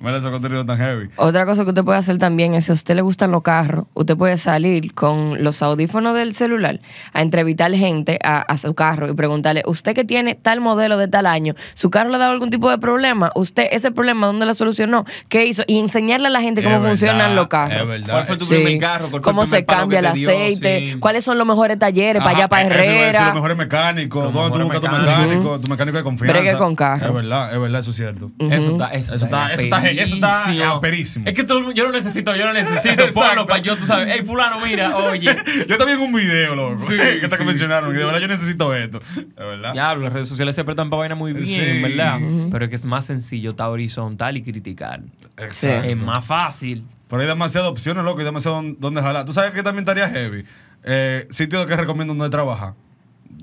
Mira 0.00 0.18
ese 0.18 0.30
contenido 0.30 0.64
tan 0.64 0.76
heavy. 0.78 1.08
Otra 1.16 1.44
cosa 1.44 1.64
que 1.64 1.70
usted 1.70 1.84
puede 1.84 1.98
hacer 1.98 2.18
también 2.18 2.54
es 2.54 2.64
si 2.66 2.70
a 2.70 2.74
usted 2.74 2.94
le 2.94 3.02
gustan 3.02 3.30
los 3.30 3.42
carros, 3.42 3.86
usted 3.94 4.16
puede 4.16 4.36
salir 4.36 4.94
con 4.94 5.42
los 5.42 5.60
audífonos 5.62 6.14
del 6.14 6.34
celular 6.34 6.80
a 7.12 7.22
entrevistar 7.22 7.72
gente 7.72 8.18
a, 8.22 8.38
a 8.40 8.58
su 8.58 8.74
carro 8.74 9.08
y 9.08 9.14
preguntarle, 9.14 9.62
usted 9.66 9.94
que 9.94 10.04
tiene 10.04 10.34
tal 10.34 10.60
modelo 10.60 10.96
de 10.98 11.08
tal 11.08 11.26
año, 11.26 11.54
¿su 11.74 11.90
carro 11.90 12.10
le 12.10 12.16
ha 12.16 12.18
dado 12.18 12.32
algún 12.32 12.50
tipo 12.50 12.70
de 12.70 12.78
problema? 12.78 13.30
¿Usted 13.34 13.68
ese 13.72 13.90
problema 13.90 14.26
dónde 14.28 14.46
lo 14.46 14.54
solucionó? 14.54 15.04
¿Qué 15.28 15.46
hizo? 15.46 15.62
Y 15.66 15.78
enseñarle 15.78 16.28
a 16.28 16.30
la 16.30 16.40
gente 16.40 16.62
cómo 16.62 16.76
Es 16.76 16.82
verdad, 16.82 16.90
funcionan 16.96 17.34
los 17.36 17.48
carros. 17.48 17.80
Es 17.82 17.86
verdad. 17.86 18.12
¿Cuál 18.12 18.26
fue 18.26 18.36
tu 18.36 18.44
Sí. 18.44 18.54
primer 18.54 18.78
carro? 18.78 19.10
¿Cuál 19.10 19.22
¿Cómo 19.22 19.42
primer 19.42 19.58
se 19.60 19.64
cambia 19.64 19.98
el 19.98 20.06
que 20.06 20.12
te 20.12 20.18
dio? 20.18 20.28
aceite? 20.30 20.86
Sí. 20.92 20.98
¿Cuáles 20.98 21.24
son 21.24 21.38
los 21.38 21.46
mejores 21.46 21.78
talleres 21.78 22.22
para 22.22 22.30
allá, 22.36 22.44
Ajá, 22.44 22.48
para 22.48 22.62
eso 22.62 22.70
iba 22.74 22.78
a 22.78 22.84
decir, 22.84 23.02
Herrera? 23.08 23.24
Los 23.26 23.34
mejores 23.34 23.56
mecánicos, 23.58 24.32
¿dónde 24.32 24.67
buscas 24.68 24.80
tu 24.80 24.88
mecánico? 24.96 25.60
Tu 25.60 25.68
mecánico 25.70 25.96
de 25.98 26.04
confianza. 26.04 26.40
Bregue 26.40 26.56
con 26.58 26.74
carro. 26.76 27.06
Es 27.08 27.14
verdad, 27.14 27.52
es 27.54 27.60
verdad, 27.60 27.80
eso 27.80 27.90
es 27.90 27.96
cierto. 27.96 28.30
Eso 28.38 28.70
está, 28.72 28.88
eso, 28.92 29.14
Eso 29.14 29.24
está- 29.24 29.52
eso 29.54 29.62
está- 29.64 29.90
eso 29.90 30.16
está 30.16 30.70
aperísimo. 30.70 31.24
Es 31.26 31.34
que 31.34 31.46
yo 31.46 31.84
lo 31.84 31.90
necesito, 31.92 32.34
yo 32.36 32.46
lo 32.46 32.52
necesito. 32.52 33.04
Ponlo 33.14 33.46
para 33.46 33.60
yo, 33.60 33.76
tú 33.76 33.86
sabes. 33.86 34.08
Hey, 34.12 34.22
fulano, 34.24 34.56
mira, 34.64 34.96
oye. 34.96 35.36
Yo 35.68 35.76
también 35.78 36.00
un 36.00 36.12
video, 36.12 36.54
loco, 36.54 36.82
Sí, 36.88 36.96
que 37.20 37.28
te 37.28 37.36
sí. 37.36 37.44
mencionaron. 37.44 37.90
Y 37.94 37.98
de 37.98 38.04
verdad 38.04 38.20
yo 38.20 38.28
necesito 38.28 38.74
esto. 38.74 39.00
Es 39.00 39.26
verdad. 39.36 39.74
Ya, 39.74 39.94
las 39.94 40.12
redes 40.12 40.28
sociales 40.28 40.54
se 40.54 40.64
prestan 40.64 40.90
para 40.90 41.00
vaina 41.00 41.14
muy 41.14 41.32
bien, 41.32 41.46
Sí. 41.46 41.82
¿verdad? 41.82 42.18
Pero 42.50 42.64
es 42.64 42.70
que 42.70 42.76
es 42.76 42.84
más 42.86 43.04
sencillo, 43.06 43.50
está 43.50 43.68
horizontal 43.68 44.36
y 44.36 44.42
criticar. 44.42 45.00
Exacto. 45.36 45.88
Es 45.88 46.02
más 46.02 46.24
fácil. 46.24 46.84
Pero 47.08 47.22
hay 47.22 47.28
demasiadas 47.28 47.70
opciones, 47.70 48.04
loco, 48.04 48.20
y 48.20 48.24
demasiado 48.24 48.56
don- 48.56 48.76
donde 48.78 49.00
jalar. 49.00 49.24
¿Tú 49.24 49.32
sabes 49.32 49.52
que 49.52 49.62
también 49.62 49.80
estaría 49.82 50.08
heavy? 50.08 50.44
Eh, 50.84 51.26
sitios 51.30 51.64
que 51.66 51.74
recomiendo 51.76 52.14
donde 52.14 52.30
trabajar. 52.30 52.74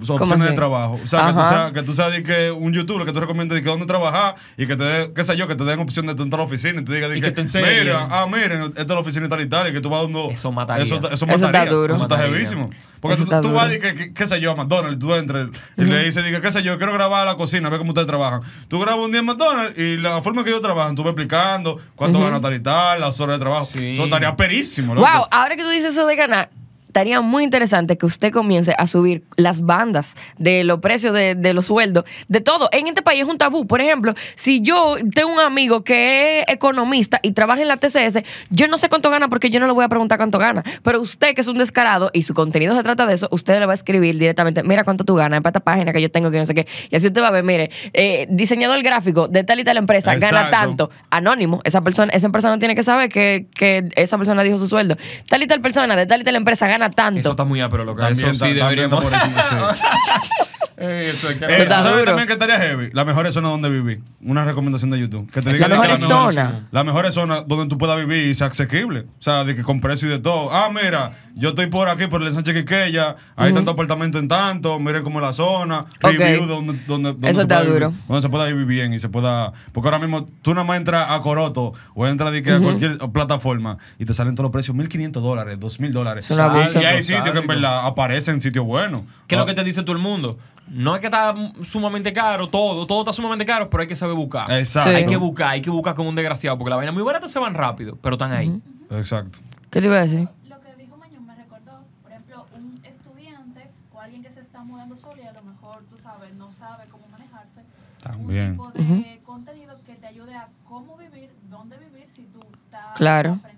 O 0.01 0.05
sea, 0.05 0.17
¿Cómo 0.17 0.25
opciones 0.25 0.49
de 0.49 0.53
trabajo. 0.55 0.99
O 1.03 1.07
sea, 1.07 1.27
que 1.27 1.33
tú, 1.33 1.39
seas, 1.47 1.71
que 1.71 1.81
tú 1.83 1.93
seas 1.93 2.11
de 2.11 2.23
que 2.23 2.51
un 2.51 2.73
youtuber 2.73 3.05
que 3.05 3.13
tú 3.13 3.19
recomiendes 3.21 3.55
de 3.55 3.63
que 3.63 3.69
dónde 3.69 3.85
trabajar 3.85 4.35
y 4.57 4.67
que 4.67 4.75
te 4.75 4.83
dé, 4.83 5.13
qué 5.13 5.23
sé 5.23 5.37
yo, 5.37 5.47
que 5.47 5.55
te 5.55 5.63
den 5.63 5.79
opción 5.79 6.05
de 6.05 6.15
tú 6.15 6.23
entrar 6.23 6.41
a 6.41 6.43
la 6.43 6.47
oficina 6.47 6.81
y 6.81 6.83
te 6.83 6.93
diga 6.93 7.07
que, 7.07 7.21
que 7.21 7.31
te 7.31 7.41
enseñen. 7.41 7.79
mira, 7.85 8.07
ah, 8.11 8.25
miren, 8.27 8.61
esta 8.63 8.81
es 8.81 8.89
la 8.89 8.99
oficina 8.99 9.25
y 9.25 9.29
tal 9.29 9.41
y 9.41 9.45
tal, 9.47 9.69
y 9.69 9.73
que 9.73 9.79
tú 9.79 9.89
vas 9.89 10.03
dando. 10.03 10.29
Eso 10.31 10.51
mataría. 10.51 10.83
Eso, 10.83 10.95
eso 10.97 11.07
Eso 11.11 11.25
mataría. 11.27 11.63
está 11.63 11.73
duro. 11.73 11.95
Eso 11.95 12.03
está 12.03 12.25
heavísimo. 12.25 12.69
Porque 12.99 13.15
Eso 13.15 13.23
tú, 13.25 13.35
está 13.35 13.41
tú 13.41 13.53
vas 13.53 13.73
y 13.73 13.79
que, 13.79 13.93
que- 13.95 14.13
qué 14.13 14.27
sé 14.27 14.41
yo, 14.41 14.51
a 14.51 14.55
McDonald's, 14.55 14.99
tú 14.99 15.13
entras 15.13 15.47
y 15.77 15.83
le 15.83 16.03
dices, 16.03 16.25
diga, 16.25 16.41
qué 16.41 16.51
sé 16.51 16.61
yo, 16.63 16.77
quiero 16.77 16.91
grabar 16.93 17.21
a 17.21 17.31
la 17.31 17.35
cocina, 17.35 17.69
ve 17.69 17.77
cómo 17.77 17.91
ustedes 17.91 18.07
trabajan. 18.07 18.41
Tú 18.67 18.79
grabas 18.79 19.05
un 19.05 19.11
día 19.11 19.19
en 19.21 19.25
McDonald's 19.27 19.77
y 19.79 19.97
la 19.97 20.21
forma 20.21 20.43
que 20.43 20.49
ellos 20.49 20.61
trabajan, 20.61 20.95
tú 20.95 21.03
vas 21.03 21.11
explicando 21.11 21.79
cuánto 21.95 22.19
ganan 22.19 22.41
tal 22.41 22.53
y 22.53 22.59
tal, 22.59 22.99
las 22.99 23.19
horas 23.21 23.37
de 23.37 23.39
trabajo. 23.39 23.65
Sí. 23.65 23.93
Eso 23.93 24.03
estaría 24.03 24.35
perísimo, 24.35 24.93
loco. 24.93 25.07
Wow, 25.07 25.25
ahora 25.31 25.55
que 25.55 25.63
tú 25.63 25.69
dices 25.69 25.91
eso 25.93 26.05
de 26.07 26.15
ganar, 26.15 26.49
estaría 26.95 27.19
muy 27.19 27.43
interesante 27.43 27.97
que 27.97 28.05
usted 28.05 28.31
comience 28.31 28.73
a 28.77 28.87
subir 28.87 29.21
las 29.35 29.59
bandas 29.59 30.15
de 30.37 30.63
los 30.63 30.79
precios 30.79 31.13
de, 31.13 31.35
de 31.35 31.53
los 31.53 31.65
sueldos, 31.65 32.05
de 32.29 32.39
todo. 32.39 32.69
En 32.71 32.87
este 32.87 33.01
país 33.01 33.23
es 33.23 33.27
un 33.27 33.37
tabú. 33.37 33.67
Por 33.67 33.81
ejemplo, 33.81 34.13
si 34.35 34.61
yo 34.61 34.95
tengo 35.13 35.33
un 35.33 35.41
amigo 35.41 35.83
que 35.83 36.39
es 36.39 36.45
economista 36.47 37.19
y 37.21 37.33
trabaja 37.33 37.61
en 37.61 37.67
la 37.67 37.75
TCS, 37.75 38.19
yo 38.49 38.69
no 38.69 38.77
sé 38.77 38.87
cuánto 38.87 39.09
gana 39.09 39.27
porque 39.27 39.49
yo 39.49 39.59
no 39.59 39.67
le 39.67 39.73
voy 39.73 39.83
a 39.83 39.89
preguntar 39.89 40.17
cuánto 40.17 40.39
gana. 40.39 40.63
Pero 40.83 41.01
usted, 41.01 41.35
que 41.35 41.41
es 41.41 41.47
un 41.49 41.57
descarado 41.57 42.11
y 42.13 42.21
su 42.21 42.33
contenido 42.33 42.73
se 42.73 42.83
trata 42.83 43.05
de 43.05 43.15
eso, 43.15 43.27
usted 43.29 43.59
le 43.59 43.65
va 43.65 43.73
a 43.73 43.75
escribir 43.75 44.17
directamente, 44.17 44.63
mira 44.63 44.85
cuánto 44.85 45.03
tú 45.03 45.15
ganas 45.15 45.41
para 45.41 45.49
esta 45.49 45.59
página 45.59 45.91
que 45.91 46.01
yo 46.01 46.09
tengo 46.09 46.31
que 46.31 46.39
no 46.39 46.45
sé 46.45 46.53
qué. 46.53 46.65
Y 46.89 46.95
así 46.95 47.07
usted 47.07 47.21
va 47.21 47.27
a 47.27 47.31
ver, 47.31 47.43
mire, 47.43 47.71
eh, 47.91 48.25
diseñador 48.29 48.81
gráfico 48.83 49.27
de 49.27 49.43
tal 49.43 49.59
y 49.59 49.65
tal 49.65 49.75
empresa 49.75 50.15
gana 50.15 50.49
tanto 50.49 50.89
anónimo. 51.09 51.59
Esa 51.65 51.81
persona, 51.81 52.13
esa 52.13 52.29
persona 52.29 52.53
no 52.53 52.59
tiene 52.59 52.73
que 52.73 52.83
saber 52.83 53.09
que, 53.09 53.47
que 53.53 53.89
esa 53.97 54.17
persona 54.17 54.43
dijo 54.43 54.57
su 54.57 54.67
sueldo. 54.69 54.95
Tal 55.27 55.43
y 55.43 55.47
tal 55.47 55.59
persona 55.59 55.97
de 55.97 56.05
tal 56.05 56.21
y 56.21 56.23
tal 56.23 56.37
empresa 56.37 56.69
gana 56.69 56.84
tanto. 56.89 57.19
Eso 57.19 57.31
está 57.31 57.43
muy 57.43 57.61
pero 57.69 57.83
loco. 57.85 58.01
También 58.01 58.29
Eso 58.31 58.45
sí 58.45 58.53
deberíamos. 58.53 59.03
está 59.03 59.19
por 59.19 59.31
encima, 59.31 59.41
sí. 59.41 59.55
Eso 60.77 61.29
es 61.29 61.37
que- 61.37 61.45
Eh, 61.45 61.51
Eso 61.51 61.61
está 61.63 61.77
¿tú 61.77 61.83
¿Sabes 61.83 61.99
duro. 61.99 62.05
también 62.05 62.27
que 62.27 62.33
estaría 62.33 62.59
heavy? 62.59 62.89
La 62.93 63.05
mejor 63.05 63.31
zona 63.31 63.49
donde 63.49 63.69
vivir. 63.69 64.01
Una 64.21 64.43
recomendación 64.43 64.89
de 64.91 64.99
YouTube. 64.99 65.31
Que 65.31 65.41
te 65.41 65.53
diga 65.53 65.67
La 65.67 65.75
de 65.75 65.81
que 65.81 65.87
mejor 65.87 65.99
mejor- 66.09 66.33
zona. 66.33 66.67
La 66.71 66.83
mejor 66.83 67.11
zona 67.11 67.41
donde 67.41 67.67
tú 67.67 67.77
puedas 67.77 67.97
vivir 67.97 68.27
y 68.27 68.35
sea 68.35 68.47
asequible. 68.47 69.01
O 69.01 69.21
sea, 69.21 69.43
de 69.45 69.55
que 69.55 69.63
con 69.63 69.79
precio 69.79 70.07
y 70.07 70.11
de 70.11 70.19
todo. 70.19 70.49
Ah, 70.51 70.69
mira, 70.69 71.11
yo 71.35 71.49
estoy 71.49 71.67
por 71.67 71.87
aquí, 71.87 72.07
por 72.07 72.21
el 72.21 72.27
ensanche 72.27 72.53
Quiqueya. 72.53 73.15
Hay 73.35 73.53
tanto 73.53 73.71
apartamento 73.71 74.19
en 74.19 74.27
tanto. 74.27 74.77
Miren 74.79 75.03
como 75.03 75.21
la 75.21 75.31
zona. 75.33 75.81
Review 76.01 76.43
Ok. 76.43 76.47
donde, 76.49 76.73
donde, 76.87 77.09
donde 77.13 77.29
Eso 77.29 77.35
se 77.39 77.41
está 77.43 77.55
pueda 77.59 77.61
vivir- 77.61 77.73
duro. 77.87 77.93
donde 78.07 78.21
se 78.21 78.29
pueda 78.29 78.45
vivir 78.45 78.65
bien 78.65 78.93
y 78.93 78.99
se 78.99 79.07
pueda. 79.09 79.53
Porque 79.71 79.87
ahora 79.87 79.99
mismo 79.99 80.25
tú 80.41 80.53
nada 80.53 80.65
más 80.65 80.77
entras 80.77 81.07
a 81.09 81.21
Coroto 81.21 81.73
o 81.93 82.05
entras 82.07 82.31
de 82.33 82.41
que 82.41 82.51
a 82.51 82.59
cualquier 82.59 82.97
plataforma 83.13 83.77
y 83.97 84.05
te 84.05 84.13
salen 84.13 84.35
todos 84.35 84.45
los 84.45 84.51
precios: 84.51 84.75
1.500 84.75 85.21
dólares, 85.23 85.57
2.000 85.59 85.91
dólares. 85.93 86.29
Es. 86.29 86.75
Y 86.75 86.85
hay 86.85 87.03
sitios 87.03 87.31
que 87.31 87.39
en 87.39 87.47
verdad 87.47 87.85
aparecen 87.85 88.41
sitios 88.41 88.65
buenos. 88.65 89.01
¿Qué 89.27 89.35
es 89.35 89.39
Ah, 89.39 89.43
lo 89.43 89.45
que 89.45 89.53
te 89.53 89.63
dice 89.63 89.81
todo 89.83 89.95
el 89.95 90.01
mundo? 90.01 90.37
No 90.67 90.95
es 90.95 91.01
que 91.01 91.07
está 91.07 91.33
sumamente 91.63 92.11
caro, 92.11 92.47
todo, 92.47 92.87
todo 92.87 93.01
está 93.01 93.13
sumamente 93.13 93.45
caro, 93.45 93.69
pero 93.69 93.81
hay 93.81 93.87
que 93.87 93.95
saber 93.95 94.15
buscar. 94.15 94.49
Exacto. 94.51 94.89
Sí. 94.89 94.95
Hay 94.95 95.05
que 95.05 95.15
buscar, 95.17 95.49
hay 95.49 95.61
que 95.61 95.69
buscar 95.69 95.93
como 95.95 96.09
un 96.09 96.15
desgraciado, 96.15 96.57
porque 96.57 96.69
las 96.71 96.77
vainas 96.77 96.93
muy 96.93 97.03
baratas 97.03 97.31
se 97.31 97.37
van 97.39 97.53
rápido, 97.53 97.97
pero 98.01 98.15
están 98.15 98.31
ahí. 98.31 98.61
Exacto. 98.91 99.39
¿Qué 99.69 99.79
te 99.81 99.87
iba 99.87 99.97
a 99.97 100.01
decir? 100.01 100.27
Lo 100.49 100.59
que 100.61 100.73
dijo 100.75 100.97
Mañón 100.97 101.25
me 101.25 101.35
recordó, 101.35 101.83
por 102.01 102.11
ejemplo, 102.11 102.45
un 102.55 102.79
estudiante 102.83 103.69
o 103.93 103.99
alguien 104.01 104.23
que 104.23 104.31
se 104.31 104.39
está 104.41 104.63
mudando 104.63 104.97
solo 104.97 105.21
y 105.21 105.25
a 105.27 105.33
lo 105.33 105.43
mejor, 105.43 105.83
tú 105.89 105.97
sabes, 105.97 106.33
no 106.33 106.49
sabe 106.51 106.85
cómo 106.89 107.07
manejarse. 107.09 107.61
También. 108.01 108.59
Un 108.59 108.71
tipo 108.73 108.83
de 108.85 109.21
contenido 109.23 109.75
que 109.85 109.95
te 109.95 110.07
ayude 110.07 110.35
a 110.35 110.47
cómo 110.67 110.95
vivir, 110.97 111.29
dónde 111.49 111.77
vivir 111.77 112.05
si 112.09 112.23
tú 112.23 112.39
estás 112.65 112.95
Claro. 112.95 113.33
aprendiendo. 113.33 113.54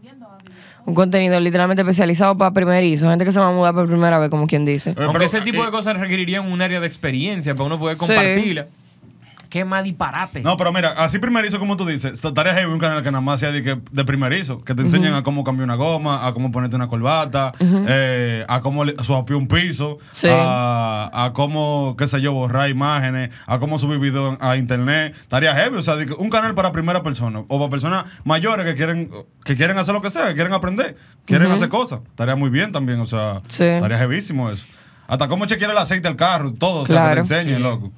Un 0.88 0.96
contenido 0.96 1.38
literalmente 1.42 1.82
especializado 1.82 2.38
para 2.38 2.52
primerizo, 2.52 3.10
gente 3.10 3.26
que 3.26 3.34
se 3.34 3.42
va 3.42 3.50
a 3.50 3.52
mudar 3.52 3.76
por 3.76 3.88
primera 3.88 4.20
vez, 4.20 4.30
como 4.30 4.48
quien 4.48 4.64
dice. 4.64 4.92
Eh, 4.92 4.96
Aunque 5.00 5.14
pero, 5.20 5.26
ese 5.26 5.42
tipo 5.42 5.62
eh, 5.62 5.66
de 5.66 5.72
cosas 5.72 6.00
requerirían 6.00 6.50
un 6.50 6.62
área 6.62 6.80
de 6.80 6.88
experiencia 6.88 7.54
para 7.56 7.66
uno 7.66 7.78
poder 7.78 7.98
Sí. 7.98 8.56
Qué 9.50 9.64
más 9.66 9.84
disparate. 9.84 10.42
No, 10.42 10.58
pero 10.58 10.72
mira, 10.72 10.90
así 10.98 11.20
primerizo 11.20 11.60
como 11.60 11.78
tú 11.78 11.86
dices, 11.86 12.24
estaría 12.24 12.54
heavy 12.54 12.72
un 12.72 12.80
canal 12.80 13.02
que 13.04 13.12
nada 13.12 13.22
más 13.22 13.40
sea 13.40 13.52
de, 13.52 13.64
que- 13.64 13.80
de 13.92 14.06
primerizo, 14.06 14.60
que 14.64 14.76
te 14.76 14.82
enseñen 14.82 15.14
a 15.14 15.24
cómo 15.24 15.44
cambiar 15.44 15.66
una 15.66 15.76
goma, 15.76 16.26
a 16.28 16.34
cómo 16.34 16.52
ponerte 16.52 16.76
una 16.76 16.88
corbata, 16.88 17.52
eh, 17.60 18.46
a 18.48 18.62
cómo 18.62 18.84
suapiar 19.04 19.38
un 19.38 19.48
piso, 19.48 19.98
Sí. 20.12 20.28
a, 20.32 21.10
a 21.14 21.34
cómo, 21.34 21.96
qué 21.98 22.08
sé 22.08 22.22
yo, 22.22 22.34
borrar 22.34 22.70
imágenes, 22.70 23.30
a 23.46 23.60
cómo 23.60 23.80
subir 23.80 24.00
videos 24.00 24.38
a 24.42 24.58
internet. 24.58 25.16
Estaría 25.20 25.54
heavy, 25.56 25.78
o 25.78 25.82
sea, 25.82 25.96
de 25.96 26.06
que 26.06 26.14
un 26.14 26.30
canal 26.30 26.54
para 26.56 26.72
primera 26.72 27.04
persona 27.04 27.40
o 27.48 27.58
para 27.60 27.70
personas 27.70 28.06
mayores 28.24 28.66
que 28.66 28.76
quieren 28.76 29.10
que 29.44 29.56
quieren 29.56 29.78
hacer 29.78 29.94
lo 29.94 30.02
que 30.02 30.10
sea, 30.10 30.28
que 30.28 30.34
quieren 30.36 30.52
aprender, 30.54 30.98
quieren 31.26 31.50
hacer 31.52 31.70
cosas. 31.70 32.02
Estaría 32.10 32.36
muy 32.36 32.50
bien 32.50 32.72
también, 32.74 33.00
o 33.00 33.06
sea, 33.06 33.42
Sí. 33.48 33.64
estaría 33.64 33.98
heavísimo 33.98 34.50
eso. 34.52 34.66
Hasta 35.08 35.30
cómo 35.30 35.46
chequear 35.46 35.72
el 35.72 35.78
aceite 35.78 36.08
al 36.10 36.18
carro, 36.18 36.52
todo, 36.52 36.82
o 36.82 36.86
sea, 36.86 36.96
que 36.98 37.02
Claro. 37.02 37.14
te 37.16 37.20
enseñen, 37.22 37.56
Sí. 37.58 37.62
loco. 37.64 37.92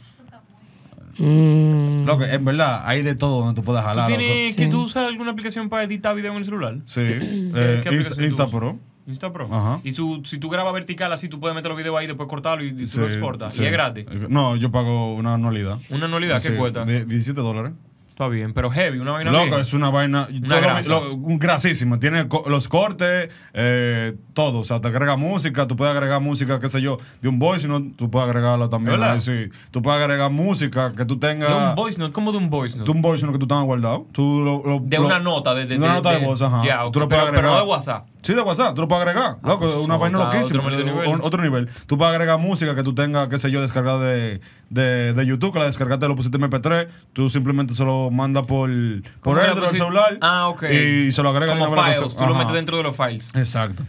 Mm. 1.20 2.06
Loco, 2.06 2.24
en 2.24 2.46
verdad, 2.46 2.82
hay 2.86 3.02
de 3.04 3.16
todo 3.16 3.40
donde 3.42 3.54
tú 3.56 3.64
puedas 3.64 3.84
¿Tú, 3.84 3.90
jalar. 3.90 4.08
tienes, 4.08 4.54
Sí. 4.54 4.60
que 4.62 4.68
¿Tú 4.70 4.84
usas 4.84 5.08
alguna 5.08 5.32
aplicación 5.32 5.70
para 5.70 5.84
editar 5.84 6.16
video 6.16 6.32
en 6.32 6.38
el 6.38 6.46
celular? 6.46 6.78
Sí. 6.86 7.02
Eh, 7.02 7.14
Insta, 7.22 7.90
aplicación 7.90 8.18
tú 8.18 8.24
Insta 8.24 8.44
usas? 8.46 8.56
Pro. 8.56 8.80
Insta 9.08 9.34
Pro. 9.34 9.48
Ajá. 9.52 9.80
Y 9.84 9.94
su- 9.94 10.22
si 10.24 10.38
tú 10.38 10.50
grabas 10.50 10.74
vertical 10.74 11.12
así, 11.12 11.28
tú 11.30 11.40
puedes 11.40 11.56
meter 11.56 11.70
los 11.70 11.78
videos 11.78 11.98
ahí, 11.98 12.08
después 12.08 12.30
cortarlo 12.30 12.64
y, 12.64 12.68
y 12.68 12.72
tú 12.74 12.86
Sí, 12.88 13.00
lo 13.00 13.08
exportas. 13.08 13.54
sí. 13.56 13.64
Y 13.64 13.66
es 13.66 13.72
gratis. 13.72 14.06
No, 14.30 14.56
yo 14.56 14.72
pago 14.72 15.16
una 15.16 15.34
anualidad. 15.34 15.78
Una 15.90 16.06
anualidad, 16.06 16.42
¿qué 16.42 16.56
cuesta? 16.56 16.86
de 16.86 17.06
17 17.06 17.42
dólares. 17.42 17.72
Está 18.20 18.28
bien, 18.28 18.52
pero 18.54 18.70
heavy, 18.70 19.00
una 19.00 19.12
vaina 19.12 19.32
Loco, 19.32 19.46
bien. 19.46 19.60
es 19.62 19.74
una 19.74 19.90
vaina. 19.90 20.28
lo- 20.30 20.58
grasa. 20.60 20.90
lo- 20.90 21.14
un 21.14 21.40
grasísimo. 21.40 22.00
Tiene 22.00 22.28
co- 22.28 22.44
los 22.50 22.68
cortes, 22.68 23.30
eh, 23.54 24.14
todo. 24.34 24.60
O 24.60 24.64
sea, 24.66 24.82
te 24.82 24.90
agrega 24.90 25.16
música. 25.16 25.66
Tú 25.68 25.78
puedes 25.78 25.96
agregar 25.96 26.20
música, 26.20 26.60
qué 26.60 26.68
sé 26.68 26.82
yo, 26.82 26.98
de 27.22 27.30
un 27.30 27.40
voice, 27.40 27.62
sino 27.62 27.82
tú 27.96 28.12
puedes 28.12 28.28
agregarlo 28.28 28.68
también. 28.68 29.00
¿Verdad? 29.00 29.22
sí. 29.22 29.48
Tú 29.72 29.82
puedes 29.82 30.02
agregar 30.02 30.30
música 30.32 30.92
que 30.98 31.06
tú 31.06 31.18
tengas. 31.18 31.48
De 31.48 31.56
un 31.70 31.76
voice 31.76 31.98
note, 31.98 32.12
como 32.12 32.34
de 32.34 32.40
un 32.40 32.50
voice 32.50 32.76
note. 32.78 32.86
tú 32.88 32.92
un 32.92 33.02
voice 33.02 33.26
no 33.26 33.32
que 33.32 33.40
tú 33.40 33.48
tengas 33.48 33.64
guardado. 33.64 34.06
Tú 34.12 34.42
lo, 34.44 34.64
lo- 34.70 34.82
de 34.84 34.98
lo- 34.98 35.06
una 35.06 35.20
nota, 35.20 35.54
de, 35.56 35.62
de, 35.62 35.78
de 35.78 35.86
una 35.86 35.94
nota 35.94 36.12
de, 36.12 36.20
de- 36.20 36.26
voz, 36.26 36.42
ajá. 36.42 36.62
Ya, 36.66 36.84
ok, 36.88 36.92
tú 36.92 37.00
lo 37.00 37.08
puedes 37.08 37.24
pero, 37.24 37.36
pero 37.38 37.48
agregar. 37.48 37.60
no 37.62 37.66
de 37.66 37.72
WhatsApp. 37.72 38.06
Sí, 38.22 38.34
de 38.34 38.42
WhatsApp, 38.42 38.76
tú 38.76 38.82
lo 38.82 38.90
puedes 38.90 39.02
agregar. 39.08 39.38
Loco, 39.44 39.60
pues, 39.60 39.76
una 39.78 39.96
vaina 39.96 40.20
otro 40.20 40.34
loquísima. 40.34 40.62
maldito 40.62 40.84
nivel. 40.92 41.08
o- 41.22 41.26
Otro 41.26 41.42
nivel. 41.42 41.70
Tú 41.88 41.98
puedes 41.98 42.12
agregar 42.14 42.38
música 42.38 42.76
que 42.76 42.84
tú 42.84 42.94
tengas, 42.94 43.30
qué 43.30 43.38
sé 43.38 43.50
yo, 43.50 43.62
descargada 43.62 44.02
de, 44.02 44.42
de, 44.70 45.14
de 45.14 45.26
YouTube, 45.26 45.54
que 45.54 45.60
la 45.60 45.66
descargaste, 45.68 46.06
lo 46.10 46.16
pusiste 46.18 46.36
en 46.38 46.44
MP3. 46.44 46.90
Tú 47.14 47.30
simplemente 47.30 47.74
se 47.74 47.86
lo 48.10 48.16
mandas 48.16 48.44
por, 48.46 48.70
por 48.70 49.12
¿Cómo 49.22 49.36
la 49.38 49.44
AirDrop 49.44 49.66
al 49.70 49.74
pusi- 49.74 49.78
celular. 49.78 50.18
Ah, 50.22 50.48
ok. 50.50 50.64
Y 50.64 51.12
se 51.12 51.22
lo 51.24 51.30
agregas 51.30 51.58
de 51.58 51.64
Como 51.66 51.82
files, 51.84 52.16
tú 52.16 52.26
lo 52.26 52.36
metes 52.36 52.54
dentro 52.54 52.78
de 52.78 52.84
los 52.84 52.96
files. 52.96 53.32
Exacto. 53.36 53.84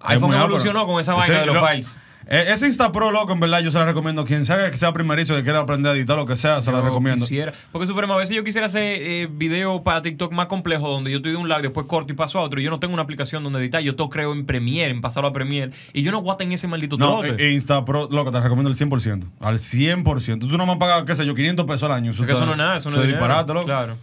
iPhone 0.00 0.32
evolucionó 0.34 0.86
con 0.86 1.00
esa 1.00 1.14
vaina 1.14 1.40
de 1.40 1.46
los 1.46 1.54
lo- 1.56 1.66
files. 1.66 1.98
Eh, 2.30 2.44
Ese 2.48 2.66
Insta 2.66 2.90
Pro, 2.92 3.10
loco, 3.10 3.32
en 3.32 3.40
verdad, 3.40 3.60
yo 3.60 3.70
se 3.70 3.78
la 3.78 3.84
recomiendo. 3.84 4.24
Quien 4.24 4.44
sea 4.44 4.70
que 4.70 4.76
sea 4.76 4.92
primerizo, 4.92 5.34
que 5.36 5.42
quiera 5.42 5.58
aprender 5.58 5.92
a 5.92 5.96
editar 5.96 6.16
lo 6.16 6.24
que 6.26 6.36
sea, 6.36 6.62
se 6.62 6.70
la 6.72 6.78
Yo 6.78 6.84
recomiendo. 6.84 7.20
Quisiera, 7.26 7.52
porque 7.72 7.86
Supremo, 7.86 8.14
a 8.14 8.16
veces 8.16 8.34
yo 8.36 8.44
quisiera 8.44 8.66
hacer 8.68 8.82
eh, 9.02 9.28
video 9.30 9.82
para 9.82 10.00
TikTok 10.00 10.32
más 10.32 10.46
complejo, 10.46 10.88
donde 10.88 11.10
yo 11.10 11.16
estoy 11.18 11.32
de 11.32 11.38
un 11.38 11.48
lado 11.48 11.60
y 11.60 11.64
después 11.64 11.86
corto 11.86 12.12
y 12.12 12.16
paso 12.16 12.38
a 12.38 12.42
otro. 12.42 12.60
y 12.60 12.64
Yo 12.64 12.70
no 12.70 12.78
tengo 12.80 12.94
una 12.94 13.02
aplicación 13.02 13.42
donde 13.42 13.58
editar, 13.58 13.82
yo 13.82 13.96
todo 13.96 14.08
creo 14.08 14.32
en 14.32 14.46
Premiere, 14.46 14.90
en 14.90 15.00
pasarlo 15.00 15.28
a 15.28 15.32
Premiere. 15.32 15.72
Y 15.92 16.02
yo 16.02 16.12
no 16.12 16.18
guato 16.20 16.44
en 16.44 16.52
ese 16.52 16.66
maldito 16.68 16.96
No, 16.96 17.18
trote. 17.20 17.44
eh, 17.44 17.52
Insta 17.52 17.84
Pro, 17.84 18.08
loco, 18.10 18.30
te 18.30 18.40
recomiendo 18.40 18.70
el 18.70 18.76
100%. 18.76 19.26
Al 19.40 19.58
100%. 19.58 20.48
Tú 20.48 20.56
no 20.56 20.66
me 20.66 20.76
pagas, 20.76 21.04
qué 21.04 21.14
sé 21.16 21.26
yo, 21.26 21.34
500 21.34 21.66
pesos 21.66 21.82
al 21.84 21.92
año. 21.92 22.12
Porque 22.16 22.32
eso 22.32 22.42
está- 22.42 22.46
no 22.46 22.52
es 22.52 22.58
nada, 22.58 22.76
eso 22.76 22.90
no 22.90 23.00
es 23.02 23.08
disparate, 23.08 23.52
loco. 23.52 23.66
Claro. 23.66 23.96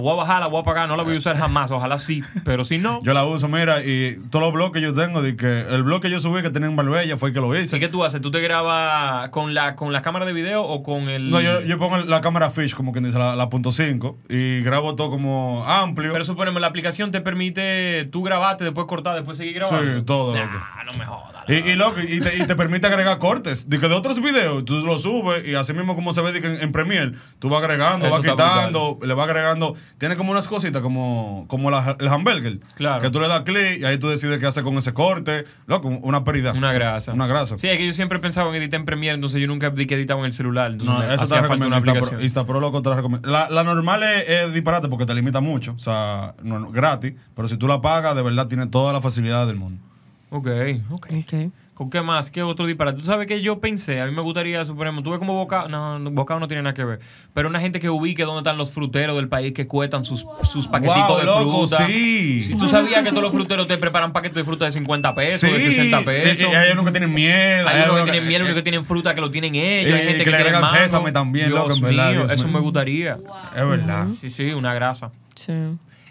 La 0.00 0.04
voy 0.04 0.12
a 0.14 0.16
bajar, 0.16 0.40
la 0.40 0.48
voy 0.48 0.60
a 0.60 0.64
pagar, 0.64 0.88
no 0.88 0.96
la 0.96 1.02
voy 1.02 1.14
a 1.14 1.18
usar 1.18 1.36
jamás, 1.36 1.70
ojalá 1.70 1.98
sí. 1.98 2.24
Pero 2.42 2.64
si 2.64 2.78
no, 2.78 3.02
Yo 3.02 3.12
la 3.12 3.24
uso, 3.26 3.48
mira, 3.48 3.84
y 3.84 4.18
todos 4.30 4.42
los 4.46 4.52
blogs 4.54 4.72
que 4.72 4.80
yo 4.80 4.94
tengo, 4.94 5.20
de 5.20 5.36
que 5.36 5.60
el 5.68 5.82
blog 5.82 6.00
que 6.00 6.08
yo 6.10 6.20
subí 6.20 6.40
que 6.40 6.48
tenía 6.48 6.68
en 6.70 6.74
Marbella 6.74 7.18
fue 7.18 7.28
el 7.28 7.34
que 7.34 7.40
lo 7.40 7.54
hice. 7.54 7.76
¿y 7.76 7.80
qué 7.80 7.88
tú 7.88 8.02
haces? 8.02 8.22
¿Tú 8.22 8.30
te 8.30 8.40
grabas 8.40 9.28
con 9.28 9.52
la, 9.52 9.76
con 9.76 9.92
la 9.92 10.00
cámara 10.00 10.24
de 10.24 10.32
video 10.32 10.62
o 10.64 10.82
con 10.82 11.10
el...? 11.10 11.28
No, 11.30 11.40
yo, 11.42 11.60
yo 11.60 11.78
pongo 11.78 11.98
la 11.98 12.20
cámara 12.22 12.50
fish, 12.50 12.74
como 12.74 12.92
quien 12.92 13.04
dice, 13.04 13.18
la, 13.18 13.36
la 13.36 13.50
punto 13.50 13.70
.5, 13.70 14.16
y 14.30 14.62
grabo 14.62 14.94
todo 14.94 15.10
como 15.10 15.62
amplio. 15.66 16.12
Pero 16.12 16.24
suponemos, 16.24 16.60
la 16.62 16.68
aplicación 16.68 17.10
te 17.10 17.20
permite 17.20 18.06
tú 18.10 18.22
grabarte, 18.22 18.64
después 18.64 18.86
cortar, 18.86 19.14
después 19.16 19.36
seguir 19.36 19.54
grabando. 19.54 19.98
Sí, 19.98 20.04
todo, 20.06 20.34
Nah, 20.34 20.44
loco. 20.46 20.58
no 20.92 20.98
me 20.98 21.04
jodas. 21.04 21.44
Y, 21.48 21.54
y, 21.54 21.74
loco, 21.74 22.00
y, 22.00 22.20
te, 22.20 22.36
y 22.36 22.46
te 22.46 22.54
permite 22.56 22.86
agregar 22.86 23.18
cortes. 23.18 23.68
De 23.68 23.78
que 23.80 23.88
de 23.88 23.94
otros 23.94 24.20
videos 24.22 24.64
tú 24.64 24.74
lo 24.86 24.98
subes 24.98 25.46
y 25.46 25.54
así 25.56 25.72
mismo 25.74 25.94
como 25.94 26.12
se 26.12 26.22
ve 26.22 26.32
de 26.32 26.40
que 26.40 26.46
en, 26.46 26.62
en 26.62 26.72
Premiere, 26.72 27.12
tú 27.38 27.48
vas 27.48 27.60
agregando, 27.62 28.06
Eso 28.06 28.16
vas 28.16 28.24
quitando, 28.30 28.98
le 29.02 29.14
vas 29.14 29.28
agregando. 29.28 29.74
Tiene 29.98 30.16
como 30.16 30.30
unas 30.32 30.48
cositas 30.48 30.80
como, 30.82 31.44
como 31.48 31.70
la- 31.70 31.96
el 31.98 32.08
hamburger. 32.08 32.60
Claro. 32.74 33.02
Que 33.02 33.10
tú 33.10 33.20
le 33.20 33.28
das 33.28 33.40
clic 33.40 33.80
y 33.80 33.84
ahí 33.84 33.98
tú 33.98 34.08
decides 34.08 34.38
qué 34.38 34.46
hacer 34.46 34.64
con 34.64 34.76
ese 34.78 34.92
corte. 34.94 35.44
Loco, 35.66 35.88
una 35.88 36.24
pérdida. 36.24 36.52
Una 36.52 36.72
grasa. 36.72 37.12
Una 37.12 37.26
grasa. 37.26 37.58
Sí, 37.58 37.68
es 37.68 37.76
que 37.78 37.86
yo 37.86 37.92
siempre 37.92 38.18
he 38.18 38.20
pensado 38.20 38.48
en 38.54 38.60
editar 38.62 38.80
en 38.80 38.86
Premiere, 38.86 39.14
entonces 39.14 39.40
yo 39.40 39.46
nunca 39.46 39.70
di 39.70 39.86
que 39.86 39.94
editaba 39.94 40.20
en 40.20 40.26
el 40.26 40.32
celular. 40.32 40.70
No, 40.72 41.02
eso 41.02 41.26
te 41.26 41.40
recomiendo. 41.40 41.66
una 41.68 41.76
Insta 41.76 41.92
Pro, 41.92 41.98
aplicación. 42.00 42.22
Insta 42.22 42.46
Pro, 42.46 42.60
loco, 42.60 42.82
te 42.82 42.88
la 42.88 42.96
recomiendo. 42.96 43.28
La, 43.30 43.48
la 43.50 43.62
normal 43.64 44.02
es, 44.02 44.28
es 44.28 44.52
disparate 44.54 44.88
porque 44.88 45.06
te 45.06 45.14
limita 45.14 45.40
mucho. 45.40 45.72
O 45.72 45.78
sea, 45.78 46.34
no, 46.42 46.58
no, 46.58 46.70
gratis. 46.70 47.14
Pero 47.36 47.48
si 47.48 47.56
tú 47.56 47.66
la 47.68 47.80
pagas, 47.80 48.14
de 48.16 48.22
verdad 48.22 48.46
tiene 48.48 48.66
toda 48.66 48.92
la 48.92 49.00
facilidad 49.00 49.46
del 49.46 49.56
mundo. 49.56 49.82
Ok, 50.30 50.46
ok. 50.90 51.06
Ok. 51.18 51.52
¿Con 51.80 51.88
qué 51.88 52.02
más? 52.02 52.30
¿Qué 52.30 52.42
otro 52.42 52.66
disparate? 52.66 52.98
Tú 52.98 53.04
sabes 53.04 53.26
que 53.26 53.40
yo 53.40 53.58
pensé, 53.58 54.02
a 54.02 54.04
mí 54.04 54.12
me 54.12 54.20
gustaría, 54.20 54.62
suponemos, 54.66 55.02
tú 55.02 55.12
ves 55.12 55.18
como 55.18 55.32
Bocado, 55.32 55.66
no, 55.70 55.98
no, 55.98 56.10
Bocado 56.10 56.38
no 56.38 56.46
tiene 56.46 56.62
nada 56.62 56.74
que 56.74 56.84
ver, 56.84 57.00
pero 57.32 57.48
una 57.48 57.58
gente 57.58 57.80
que 57.80 57.88
ubique 57.88 58.22
dónde 58.24 58.40
están 58.40 58.58
los 58.58 58.70
fruteros 58.70 59.16
del 59.16 59.28
país 59.30 59.54
que 59.54 59.66
cuestan 59.66 60.04
sus, 60.04 60.26
sus 60.42 60.68
paquetitos 60.68 61.08
Wow, 61.08 61.18
de 61.20 61.24
loco, 61.24 61.66
fruta. 61.66 61.86
sí. 61.86 62.42
Si 62.42 62.54
tú 62.58 62.68
sabías 62.68 63.02
que 63.02 63.08
todos 63.08 63.22
los 63.22 63.32
fruteros 63.32 63.66
te 63.66 63.78
preparan 63.78 64.12
paquetes 64.12 64.34
de 64.36 64.44
fruta 64.44 64.66
de 64.66 64.72
50 64.72 65.14
pesos, 65.14 65.50
de 65.50 65.58
60 65.58 66.00
eh, 66.00 66.04
pesos. 66.04 66.52
eh, 66.52 66.54
hay 66.54 66.72
unos 66.72 66.84
que 66.84 66.90
tienen 66.90 67.14
miel. 67.14 67.66
Hay 67.66 67.84
unos 67.88 67.96
que 68.04 68.10
tienen 68.10 68.28
miel, 68.28 68.42
eh, 68.42 68.44
unos 68.44 68.54
que 68.56 68.62
tienen 68.62 68.84
fruta 68.84 69.14
que 69.14 69.22
lo 69.22 69.30
tienen 69.30 69.54
ellos, 69.54 69.94
hay 69.94 70.00
eh, 70.00 70.04
gente 70.04 70.18
que 70.18 70.24
que, 70.24 70.30
le 70.32 70.36
agregan 70.36 70.60
mango. 70.60 70.76
sésame 70.76 71.12
también, 71.12 71.46
Dios 71.48 71.60
loco, 71.60 71.74
en 71.76 71.80
verdad, 71.80 72.10
mío, 72.10 72.18
Dios 72.26 72.32
eso 72.32 72.44
mío. 72.46 72.52
me 72.58 72.60
gustaría. 72.60 73.18
Es 73.56 73.66
verdad. 73.66 74.08
Sí, 74.20 74.28
sí, 74.28 74.52
una 74.52 74.74
grasa. 74.74 75.12
Sí. 75.34 75.54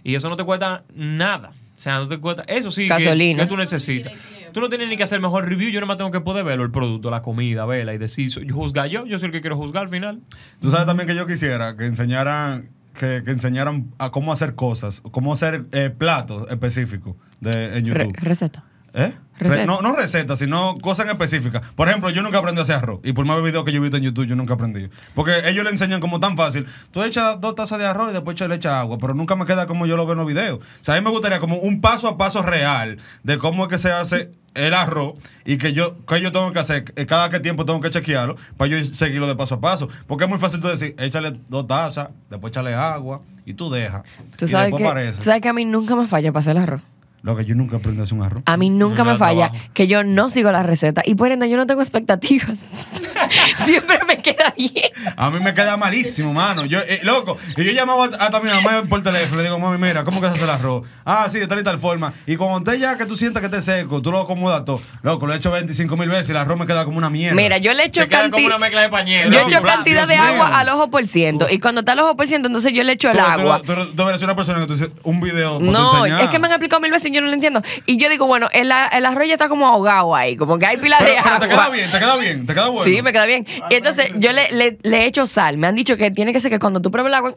Y 0.04 0.16
eso 0.16 0.30
no 0.30 0.36
te 0.36 0.44
cuesta 0.46 0.82
nada. 0.96 1.52
O 1.76 1.82
sea, 1.82 2.00
no 2.00 2.08
te 2.08 2.18
cuesta. 2.18 2.44
Eso 2.48 2.72
sí, 2.72 2.82
que- 2.84 2.88
Gasolina. 2.90 3.44
Que, 3.44 3.48
tú 3.48 3.56
necesitas. 3.56 4.12
Tú 4.52 4.62
no 4.62 4.70
tienes 4.70 4.90
ni 4.90 4.98
que 4.98 5.04
hacer 5.04 5.20
mejor 5.22 5.48
review. 5.48 5.70
Yo 5.70 5.80
nomás 5.80 5.98
tengo 5.98 6.12
que 6.12 6.22
poder 6.22 6.44
verlo, 6.44 6.64
el 6.64 6.72
producto, 6.72 7.10
la 7.12 7.22
comida, 7.22 7.66
verla 7.66 7.94
y 7.94 7.98
decir, 7.98 8.30
yo 8.30 8.54
juzgar 8.56 8.88
yo. 8.88 9.06
Yo 9.06 9.20
soy 9.20 9.28
el 9.28 9.32
que 9.32 9.42
quiero 9.42 9.56
juzgar 9.58 9.84
al 9.84 9.90
final. 9.90 10.22
Tú 10.60 10.70
sabes 10.72 10.86
también 10.86 11.08
que 11.08 11.16
yo 11.16 11.26
quisiera 11.28 11.76
que 11.78 11.86
enseñaran 11.86 12.70
que, 12.94 13.22
que 13.24 13.32
enseñaran 13.32 13.94
a 13.98 14.10
cómo 14.12 14.34
hacer 14.34 14.56
cosas, 14.56 15.02
cómo 15.12 15.32
hacer 15.34 15.66
eh, 15.72 15.90
platos 15.90 16.48
específicos 16.50 17.16
de, 17.40 17.78
en 17.78 17.86
Re- 17.94 18.06
YouTube. 18.08 18.18
receta. 18.20 18.64
¿Eh? 18.94 19.14
Receta. 19.38 19.62
Re- 19.62 19.66
no, 19.68 19.82
no 19.82 19.96
recetas, 19.96 20.40
sino 20.40 20.74
cosas 20.82 21.06
en 21.06 21.12
específicas. 21.12 21.62
Por 21.76 21.88
ejemplo, 21.88 22.10
yo 22.10 22.24
nunca 22.24 22.40
aprendí 22.40 22.60
a 22.60 22.64
hacer 22.64 22.76
arroz. 22.78 23.00
Y 23.04 23.14
por 23.14 23.24
más 23.26 23.42
videos 23.42 23.64
que 23.64 23.72
yo 23.72 23.78
he 23.78 23.82
visto 23.82 23.98
en 23.98 24.04
YouTube, 24.04 24.26
yo 24.26 24.36
nunca 24.36 24.56
aprendí. 24.56 24.90
Porque 25.14 25.48
ellos 25.48 25.64
le 25.64 25.70
enseñan 25.70 26.02
como 26.02 26.20
tan 26.20 26.36
fácil. 26.36 26.66
Tú 26.92 27.04
echas 27.04 27.40
dos 27.40 27.54
tazas 27.56 27.78
de 27.80 27.86
arroz 27.86 28.10
y 28.10 28.14
después 28.14 28.38
le 28.42 28.56
echas 28.56 28.74
agua. 28.74 28.98
Pero 29.00 29.14
nunca 29.14 29.36
me 29.36 29.46
queda 29.46 29.68
como 29.68 29.86
yo 29.86 29.96
lo 29.96 30.06
veo 30.06 30.14
en 30.14 30.18
los 30.20 30.28
videos. 30.28 30.58
O 30.60 30.84
sea, 30.84 30.96
a 30.96 30.98
mí 31.00 31.04
me 31.06 31.12
gustaría 31.12 31.40
como 31.40 31.56
un 31.58 31.80
paso 31.80 32.08
a 32.10 32.18
paso 32.18 32.42
real 32.42 32.98
de 33.24 33.38
cómo 33.38 33.64
es 33.66 33.70
que 33.70 33.78
se 33.78 33.92
hace 33.92 34.32
el 34.54 34.74
arroz 34.74 35.20
y 35.46 35.58
que 35.58 35.74
yo, 35.74 36.06
que 36.06 36.22
yo 36.22 36.32
tengo 36.32 36.52
que 36.52 36.60
hacer, 36.60 36.92
eh, 36.96 37.06
cada 37.06 37.30
que 37.30 37.40
tiempo 37.40 37.66
tengo 37.66 37.82
que 37.82 37.90
chequearlo 37.90 38.36
para 38.58 38.70
yo 38.70 38.84
seguirlo 38.84 39.28
de 39.28 39.36
paso 39.36 39.56
a 39.56 39.62
paso. 39.62 39.88
Porque 40.08 40.26
es 40.26 40.30
muy 40.30 40.40
fácil 40.40 40.62
tú 40.62 40.68
decir, 40.68 40.96
échale 40.98 41.40
dos 41.48 41.68
tazas, 41.68 42.10
después 42.30 42.52
échale 42.52 42.74
agua 42.74 43.22
y 43.46 43.54
tú 43.54 43.70
dejas. 43.70 44.04
Tú 44.38 44.46
y 44.46 44.48
sabes, 44.48 44.74
que, 44.74 45.14
tú 45.18 45.24
sabes 45.24 45.42
que 45.42 45.50
a 45.50 45.54
mí 45.54 45.66
nunca 45.66 45.96
me 45.96 46.06
falla 46.06 46.32
para 46.32 46.42
hacer 46.42 46.56
el 46.56 46.64
arroz. 46.64 46.82
Lo 47.22 47.36
que 47.36 47.44
yo 47.46 47.54
nunca 47.56 47.78
aprendí 47.78 48.00
a 48.00 48.04
hacer 48.06 48.18
un 48.18 48.24
arroz. 48.24 48.42
A 48.46 48.56
mí 48.58 48.70
nunca 48.70 49.04
Me 49.04 49.18
falla 49.18 49.50
trabajo. 49.50 49.70
que 49.74 49.88
yo 49.88 50.04
no 50.04 50.30
sigo 50.30 50.52
la 50.52 50.64
receta 50.64 51.02
y 51.06 51.16
por 51.16 51.32
ende 51.32 51.50
yo 51.50 51.58
no 51.58 51.68
tengo 51.68 51.82
expectativas. 51.82 52.60
Siempre 53.58 54.00
me 54.08 54.18
queda 54.22 54.54
bien. 54.58 54.86
A 55.18 55.30
mí 55.30 55.40
me 55.40 55.54
queda 55.54 55.78
malísimo, 55.78 56.34
mano. 56.34 56.66
Yo, 56.66 56.80
eh, 56.80 57.00
loco, 57.04 57.38
y 57.58 57.64
yo 57.64 57.72
llamaba 57.72 58.06
hasta 58.06 58.38
a 58.38 58.42
mi 58.42 58.50
mamá 58.50 58.84
por 58.88 59.04
teléfono. 59.04 59.38
Le 59.42 59.44
digo, 59.50 59.60
mami, 59.60 59.78
mira, 59.78 60.04
¿cómo 60.04 60.22
que 60.22 60.28
se 60.28 60.34
hace 60.34 60.44
el 60.46 60.50
arroz? 60.50 60.88
Ah, 61.06 61.28
sí, 61.30 61.40
de 61.40 61.48
tal 61.48 61.60
y 61.60 61.64
tal 61.64 61.78
forma. 61.80 62.14
Y 62.26 62.36
cuando 62.38 62.58
usted 62.58 62.76
ya 62.80 62.98
que 62.98 63.06
tú 63.06 63.16
sientas 63.18 63.42
que 63.42 63.48
esté 63.48 63.62
seco, 63.62 64.02
tú 64.02 64.12
lo 64.12 64.22
acomodas 64.22 64.64
todo. 64.66 64.80
Loco, 65.04 65.28
lo 65.28 65.34
he 65.34 65.38
hecho 65.38 65.52
25 65.52 65.98
mil 65.98 66.10
veces 66.10 66.30
y 66.30 66.32
el 66.32 66.38
arroz 66.38 66.58
me 66.58 66.66
queda 66.66 66.86
como 66.86 66.98
una 66.98 67.10
mierda. 67.10 67.36
Mira, 67.36 67.58
yo 67.58 67.74
le 67.74 67.86
echo 67.86 68.02
Te 68.02 68.08
cantidad. 68.08 68.48
una 68.48 68.58
mezcla 68.60 68.82
de 68.82 68.90
pañero. 68.90 69.30
Yo 69.30 69.42
No, 69.42 69.48
echo 69.48 69.60
bra- 69.62 69.76
cantidad 69.76 70.08
de 70.08 70.14
Dios 70.14 70.26
mío. 70.26 70.34
agua 70.44 70.60
al 70.60 70.70
ojo 70.70 70.90
por 70.90 71.06
ciento. 71.08 71.48
Y 71.50 71.60
cuando 71.60 71.80
está 71.82 71.92
al 71.94 72.00
ojo 72.00 72.16
por 72.16 72.28
ciento, 72.28 72.48
entonces 72.48 72.72
yo 72.74 72.84
le 72.84 72.94
echo 72.94 73.12
Tú, 73.12 73.18
el 73.18 73.24
tú- 73.24 73.30
agua. 73.30 73.62
tú- 73.62 73.74
tú 73.76 73.96
deberías 73.96 74.20
ser 74.20 74.28
una 74.30 74.36
persona 74.36 74.60
que 74.60 74.68
tú 74.68 74.74
dices 74.74 74.90
un 75.04 75.20
video. 75.20 75.60
No, 75.60 75.90
tú 76.00 76.06
es 76.06 76.30
que 76.30 76.40
me 76.40 76.48
han 76.48 76.54
explicado 76.54 76.80
mil 76.82 76.92
veces 76.92 77.09
yo 77.12 77.22
no 77.22 77.28
lo 77.28 77.34
entiendo. 77.34 77.62
Y 77.86 77.98
yo 77.98 78.10
digo, 78.10 78.26
bueno, 78.26 78.48
el, 78.52 78.72
el 78.92 79.06
arroz 79.06 79.28
ya 79.28 79.34
está 79.34 79.50
como 79.50 79.68
ahogado 79.68 80.16
ahí, 80.16 80.36
como 80.38 80.58
que 80.58 80.66
hay 80.66 80.78
pila 80.78 80.98
Pero, 81.00 81.12
de 81.12 81.18
pero 81.18 81.30
agua. 81.30 81.40
te 81.40 81.48
queda 81.50 81.70
bien, 81.70 81.92
te 81.92 82.00
queda 82.00 82.16
bien, 82.18 82.46
te 82.46 82.54
queda 82.54 82.68
bueno. 82.68 82.84
Sí, 82.84 83.02
me 83.02 83.12
queda 83.12 83.26
bien. 83.26 83.46
Y 83.70 83.76
entonces 83.76 84.12
yo 84.18 84.32
le, 84.32 84.52
le, 84.52 84.78
le 84.82 85.06
echo 85.06 85.26
sal. 85.28 85.58
Me 85.58 85.68
han 85.68 85.76
dicho 85.76 85.96
que 85.98 86.12
tiene 86.12 86.34
que 86.34 86.40
ser 86.40 86.52
que 86.52 86.60
cuando 86.60 86.82
tú 86.82 86.92
pruebes 86.92 87.10
el 87.12 87.16
agua, 87.16 87.34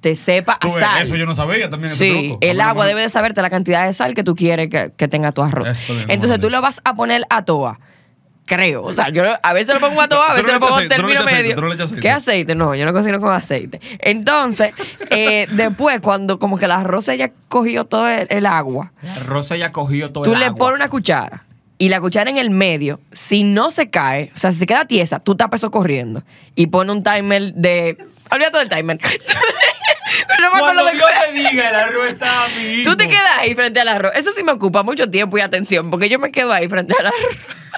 te 0.00 0.14
sepa 0.14 0.54
a 0.60 0.70
sal. 0.70 1.02
Eso 1.02 1.16
yo 1.16 1.26
no 1.26 1.34
sabía 1.34 1.68
también. 1.68 1.92
ese 1.92 2.04
Sí, 2.08 2.28
truco. 2.28 2.38
el 2.40 2.60
agua 2.60 2.86
debe 2.86 3.02
de 3.02 3.08
saberte 3.10 3.42
la 3.42 3.50
cantidad 3.50 3.84
de 3.86 3.92
sal 3.92 4.14
que 4.14 4.24
tú 4.24 4.34
quieres 4.34 4.68
que, 4.70 4.92
que 4.96 5.08
tenga 5.08 5.32
tu 5.32 5.42
arroz. 5.42 5.84
Entonces 6.08 6.40
tú 6.40 6.48
lo 6.50 6.60
vas 6.62 6.80
a 6.84 6.94
poner 6.94 7.24
a 7.28 7.44
toa. 7.44 7.78
Creo. 8.50 8.82
O 8.82 8.92
sea, 8.92 9.10
yo 9.10 9.22
a 9.40 9.52
veces 9.52 9.74
lo 9.74 9.80
pongo 9.80 10.00
a 10.00 10.08
toa, 10.08 10.32
a 10.32 10.34
Tú 10.34 10.42
no 10.42 10.42
veces 10.42 10.46
le 10.48 10.52
lo 10.54 10.60
pongo 10.60 10.74
a 10.74 10.76
aceite, 10.78 10.96
tú 10.96 11.02
no 11.02 11.08
le 11.08 11.14
término 11.14 11.28
aceite, 11.30 11.42
medio. 11.42 11.54
tú 11.54 11.62
no 11.62 11.68
le 11.68 11.82
aceite. 11.82 12.00
¿Qué 12.02 12.10
aceite? 12.10 12.54
No, 12.56 12.74
yo 12.74 12.84
no 12.84 12.92
cocino 12.92 13.20
con 13.20 13.32
aceite. 13.32 13.80
Entonces, 14.00 14.74
eh, 15.10 15.46
después, 15.52 16.00
cuando 16.00 16.40
como 16.40 16.58
que 16.58 16.64
el 16.64 16.72
arroz 16.72 17.04
se 17.04 17.12
haya 17.12 17.30
cogido 17.48 17.84
todo 17.84 18.08
el, 18.08 18.26
el 18.28 18.46
agua, 18.46 18.92
La 19.02 19.22
rosa 19.22 19.56
ya 19.56 19.70
cogió 19.70 20.10
todo 20.10 20.24
tú 20.24 20.32
el 20.32 20.40
le 20.40 20.46
agua. 20.46 20.58
pones 20.58 20.74
una 20.74 20.88
cuchara 20.88 21.44
y 21.78 21.88
la 21.90 22.00
cuchara 22.00 22.28
en 22.28 22.38
el 22.38 22.50
medio, 22.50 22.98
si 23.12 23.44
no 23.44 23.70
se 23.70 23.88
cae, 23.88 24.32
o 24.34 24.38
sea, 24.38 24.50
si 24.50 24.58
se 24.58 24.66
queda 24.66 24.84
tiesa, 24.84 25.20
tú 25.20 25.36
tapas 25.36 25.60
eso 25.60 25.70
corriendo 25.70 26.24
y 26.56 26.66
pone 26.66 26.90
un 26.90 27.02
timer 27.04 27.54
de. 27.54 27.96
Olvídate 28.32 28.58
del 28.58 28.68
timer. 28.68 28.98
no 30.40 30.40
me 30.40 30.46
acuerdo 30.46 30.60
Cuando 30.60 30.84
de 30.86 30.92
Dios 30.92 31.04
cuál- 31.04 31.26
te 31.26 31.32
diga, 31.50 31.68
el 31.68 31.74
arroz 31.74 32.08
está. 32.08 32.32
Tú 32.84 32.96
te 32.96 33.08
quedas 33.08 33.38
ahí 33.38 33.54
frente 33.54 33.80
al 33.80 33.88
arroz. 33.88 34.12
Eso 34.16 34.32
sí 34.32 34.42
me 34.42 34.52
ocupa 34.52 34.82
mucho 34.82 35.08
tiempo 35.08 35.38
y 35.38 35.40
atención, 35.40 35.90
porque 35.90 36.08
yo 36.08 36.18
me 36.18 36.30
quedo 36.32 36.52
ahí 36.52 36.68
frente 36.68 36.94
al 36.98 37.06
arroz. 37.06 37.20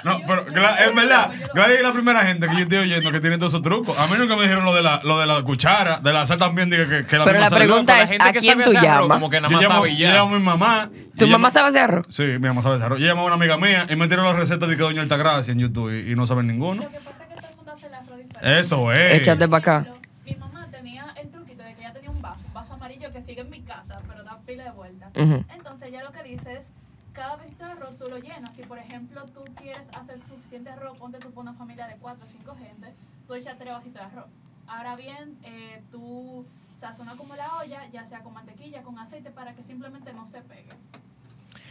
No, 0.03 0.19
pero 0.27 0.45
es 0.47 0.95
verdad. 0.95 1.31
Gladys 1.53 1.77
es 1.77 1.83
la 1.83 1.93
primera 1.93 2.25
gente 2.25 2.47
que 2.47 2.53
yo 2.55 2.61
estoy 2.61 2.77
oyendo 2.79 3.11
que 3.11 3.19
tiene 3.21 3.37
todos 3.37 3.53
esos 3.53 3.61
trucos. 3.61 3.97
A 3.97 4.07
mí 4.07 4.13
nunca 4.17 4.35
me 4.35 4.41
dijeron 4.43 4.65
lo 4.65 4.73
de 4.73 4.81
la, 4.81 4.99
lo 5.03 5.19
de 5.19 5.25
la 5.25 5.41
cuchara, 5.43 5.99
de 5.99 6.11
la 6.13 6.25
sal 6.25 6.37
también, 6.37 6.69
dije 6.69 6.87
que, 6.87 7.05
que 7.05 7.17
la 7.17 7.25
Pero 7.25 7.39
la 7.39 7.49
pregunta 7.49 8.01
es, 8.01 8.09
gente 8.11 8.23
¿a 8.27 8.33
que 8.33 8.39
quién 8.39 8.61
tú 8.63 8.73
llamas? 8.73 9.17
Como 9.17 9.29
que 9.29 9.39
nada 9.41 9.49
Yo 9.51 9.57
más 9.57 9.63
llamo, 9.63 9.75
sabe 9.83 9.89
y 9.91 9.97
yo 9.97 10.07
ya. 10.07 10.13
llamo 10.15 10.35
a 10.35 10.39
mi 10.39 10.43
mamá. 10.45 10.89
¿Tu 11.17 11.27
mamá 11.27 11.47
llamo- 11.47 11.51
sabe 11.51 11.69
hacer 11.69 11.81
arroz? 11.81 12.05
Sí, 12.09 12.23
mi 12.23 12.39
mamá 12.47 12.61
sabe 12.61 12.75
hacer 12.75 12.85
arroz. 12.87 12.99
Yo 12.99 13.07
llamo 13.07 13.21
a 13.21 13.25
una 13.25 13.35
amiga 13.35 13.57
mía 13.57 13.85
y 13.89 13.95
me 13.95 14.07
tiró 14.07 14.23
las 14.23 14.35
recetas 14.35 14.67
de 14.69 14.75
que 14.75 14.81
Doña 14.83 15.01
Altagracia 15.01 15.51
en 15.51 15.59
YouTube 15.59 15.91
y, 15.93 16.11
y 16.11 16.15
no 16.15 16.25
saben 16.25 16.47
ninguno. 16.47 16.83
Lo 16.83 16.89
que 16.89 16.97
pasa 16.97 17.11
es 17.23 17.27
que 17.29 17.35
todo 17.35 17.47
el 17.49 17.55
mundo 17.55 17.71
hace 17.71 17.87
el 17.87 17.93
arroz 17.93 18.17
diferente. 18.17 18.59
Eso 18.59 18.91
es. 18.91 18.99
Échate 19.13 19.47
para 19.47 19.57
acá. 19.59 19.87
Mi 20.25 20.35
mamá 20.35 20.67
tenía 20.71 21.05
el 21.21 21.29
truquito 21.29 21.63
de 21.63 21.73
que 21.75 21.81
ella 21.81 21.93
tenía 21.93 22.09
un 22.09 22.21
vaso, 22.21 22.39
un 22.45 22.53
vaso 22.53 22.73
amarillo 22.73 23.11
que 23.13 23.21
sigue 23.21 23.41
en 23.41 23.49
mi 23.49 23.61
casa, 23.61 24.01
pero 24.07 24.23
da 24.23 24.37
pila 24.45 24.63
de 24.65 24.71
vuelta. 24.71 25.07
Entonces 25.13 25.87
ella 25.89 26.03
lo 26.03 26.11
que 26.11 26.23
dice 26.23 26.53
es, 26.57 26.65
cada 27.13 27.35
vez 27.35 27.47
que 27.55 27.63
arroz 27.63 27.92
tú 28.03 28.09
lo 28.09 28.17
llenas. 28.17 28.53
Si 28.53 28.63
por 28.63 28.77
ejemplo 28.77 29.23
tú 29.33 29.43
quieres 29.55 29.87
hacer 29.93 30.19
suficiente 30.19 30.69
arroz, 30.69 30.97
ponte 30.97 31.19
tú 31.19 31.31
por 31.31 31.43
una 31.43 31.53
familia 31.53 31.87
de 31.87 31.95
4 31.97 32.23
o 32.23 32.27
5 32.27 32.55
gente, 32.55 32.93
tú 33.27 33.33
echas 33.33 33.57
tres 33.57 33.73
vasitos 33.73 34.01
de 34.01 34.01
arroz. 34.01 34.29
Ahora 34.67 34.95
bien, 34.95 35.37
eh, 35.43 35.81
tú 35.91 36.45
sazonas 36.79 37.15
como 37.15 37.35
la 37.35 37.57
olla, 37.57 37.87
ya 37.91 38.05
sea 38.05 38.21
con 38.21 38.33
mantequilla, 38.33 38.83
con 38.83 38.99
aceite, 38.99 39.31
para 39.31 39.53
que 39.53 39.63
simplemente 39.63 40.13
no 40.13 40.25
se 40.25 40.41
pegue. 40.41 40.71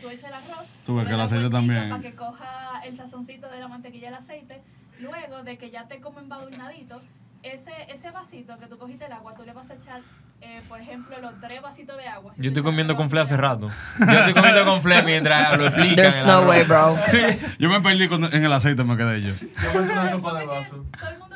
Tú 0.00 0.08
echas 0.08 0.30
el 0.30 0.34
arroz, 0.34 0.68
Tú 0.84 0.96
ves 0.96 1.06
que 1.06 1.14
el 1.14 1.20
aceite 1.20 1.50
también. 1.50 1.90
Para 1.90 2.02
que 2.02 2.14
coja 2.14 2.80
el 2.84 2.96
sazoncito 2.96 3.48
de 3.48 3.60
la 3.60 3.68
mantequilla 3.68 4.06
y 4.06 4.08
el 4.08 4.14
aceite. 4.14 4.62
Luego 5.00 5.42
de 5.42 5.58
que 5.58 5.70
ya 5.70 5.86
te 5.86 6.00
como 6.00 6.18
embadurnadito, 6.18 7.00
ese, 7.42 7.72
ese 7.88 8.10
vasito 8.10 8.58
que 8.58 8.66
tú 8.66 8.78
cogiste 8.78 9.06
el 9.06 9.12
agua, 9.12 9.34
tú 9.34 9.42
le 9.44 9.52
vas 9.52 9.68
a 9.70 9.74
echar, 9.74 10.00
eh, 10.40 10.60
por 10.68 10.80
ejemplo, 10.80 11.16
los 11.20 11.40
tres 11.40 11.60
vasitos 11.62 11.96
de 11.96 12.06
agua. 12.06 12.32
Si 12.34 12.42
Yo 12.42 12.48
estoy 12.48 12.62
comiendo 12.62 12.96
con 12.96 13.10
fle 13.10 13.20
hace 13.20 13.36
rato. 13.36 13.68
Yo 13.98 14.06
estoy 14.12 14.34
comiendo 14.34 14.64
con 14.64 14.80
fle 14.82 15.02
mientras 15.02 15.58
lo 15.58 15.66
explican. 15.68 15.96
There's 15.96 16.18
el 16.20 16.26
no 16.26 16.32
arroz. 16.34 16.48
way, 16.48 16.64
bro. 16.64 16.96
Yo 17.58 17.68
me 17.68 17.80
perdí 17.80 18.08
cuando- 18.08 18.30
en 18.32 18.44
el 18.44 18.52
aceite, 18.52 18.84
me 18.84 18.96
quedé 18.96 19.22
yo. 19.22 19.34
Pasa 19.34 20.10
que 20.10 20.18
Todo 20.18 21.10
el 21.10 21.18
mundo 21.18 21.31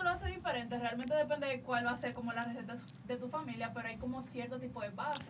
diferente, 0.77 0.89
realmente 0.89 1.14
depende 1.14 1.47
de 1.47 1.61
cuál 1.62 1.87
va 1.87 1.91
a 1.93 1.97
ser 1.97 2.12
como 2.14 2.33
la 2.33 2.45
receta 2.45 2.74
de 3.07 3.16
tu 3.16 3.29
familia, 3.29 3.70
pero 3.74 3.89
hay 3.89 3.97
como 3.97 4.22
cierto 4.22 4.59
tipo 4.59 4.81
de 4.81 4.91
vasos. 4.91 5.24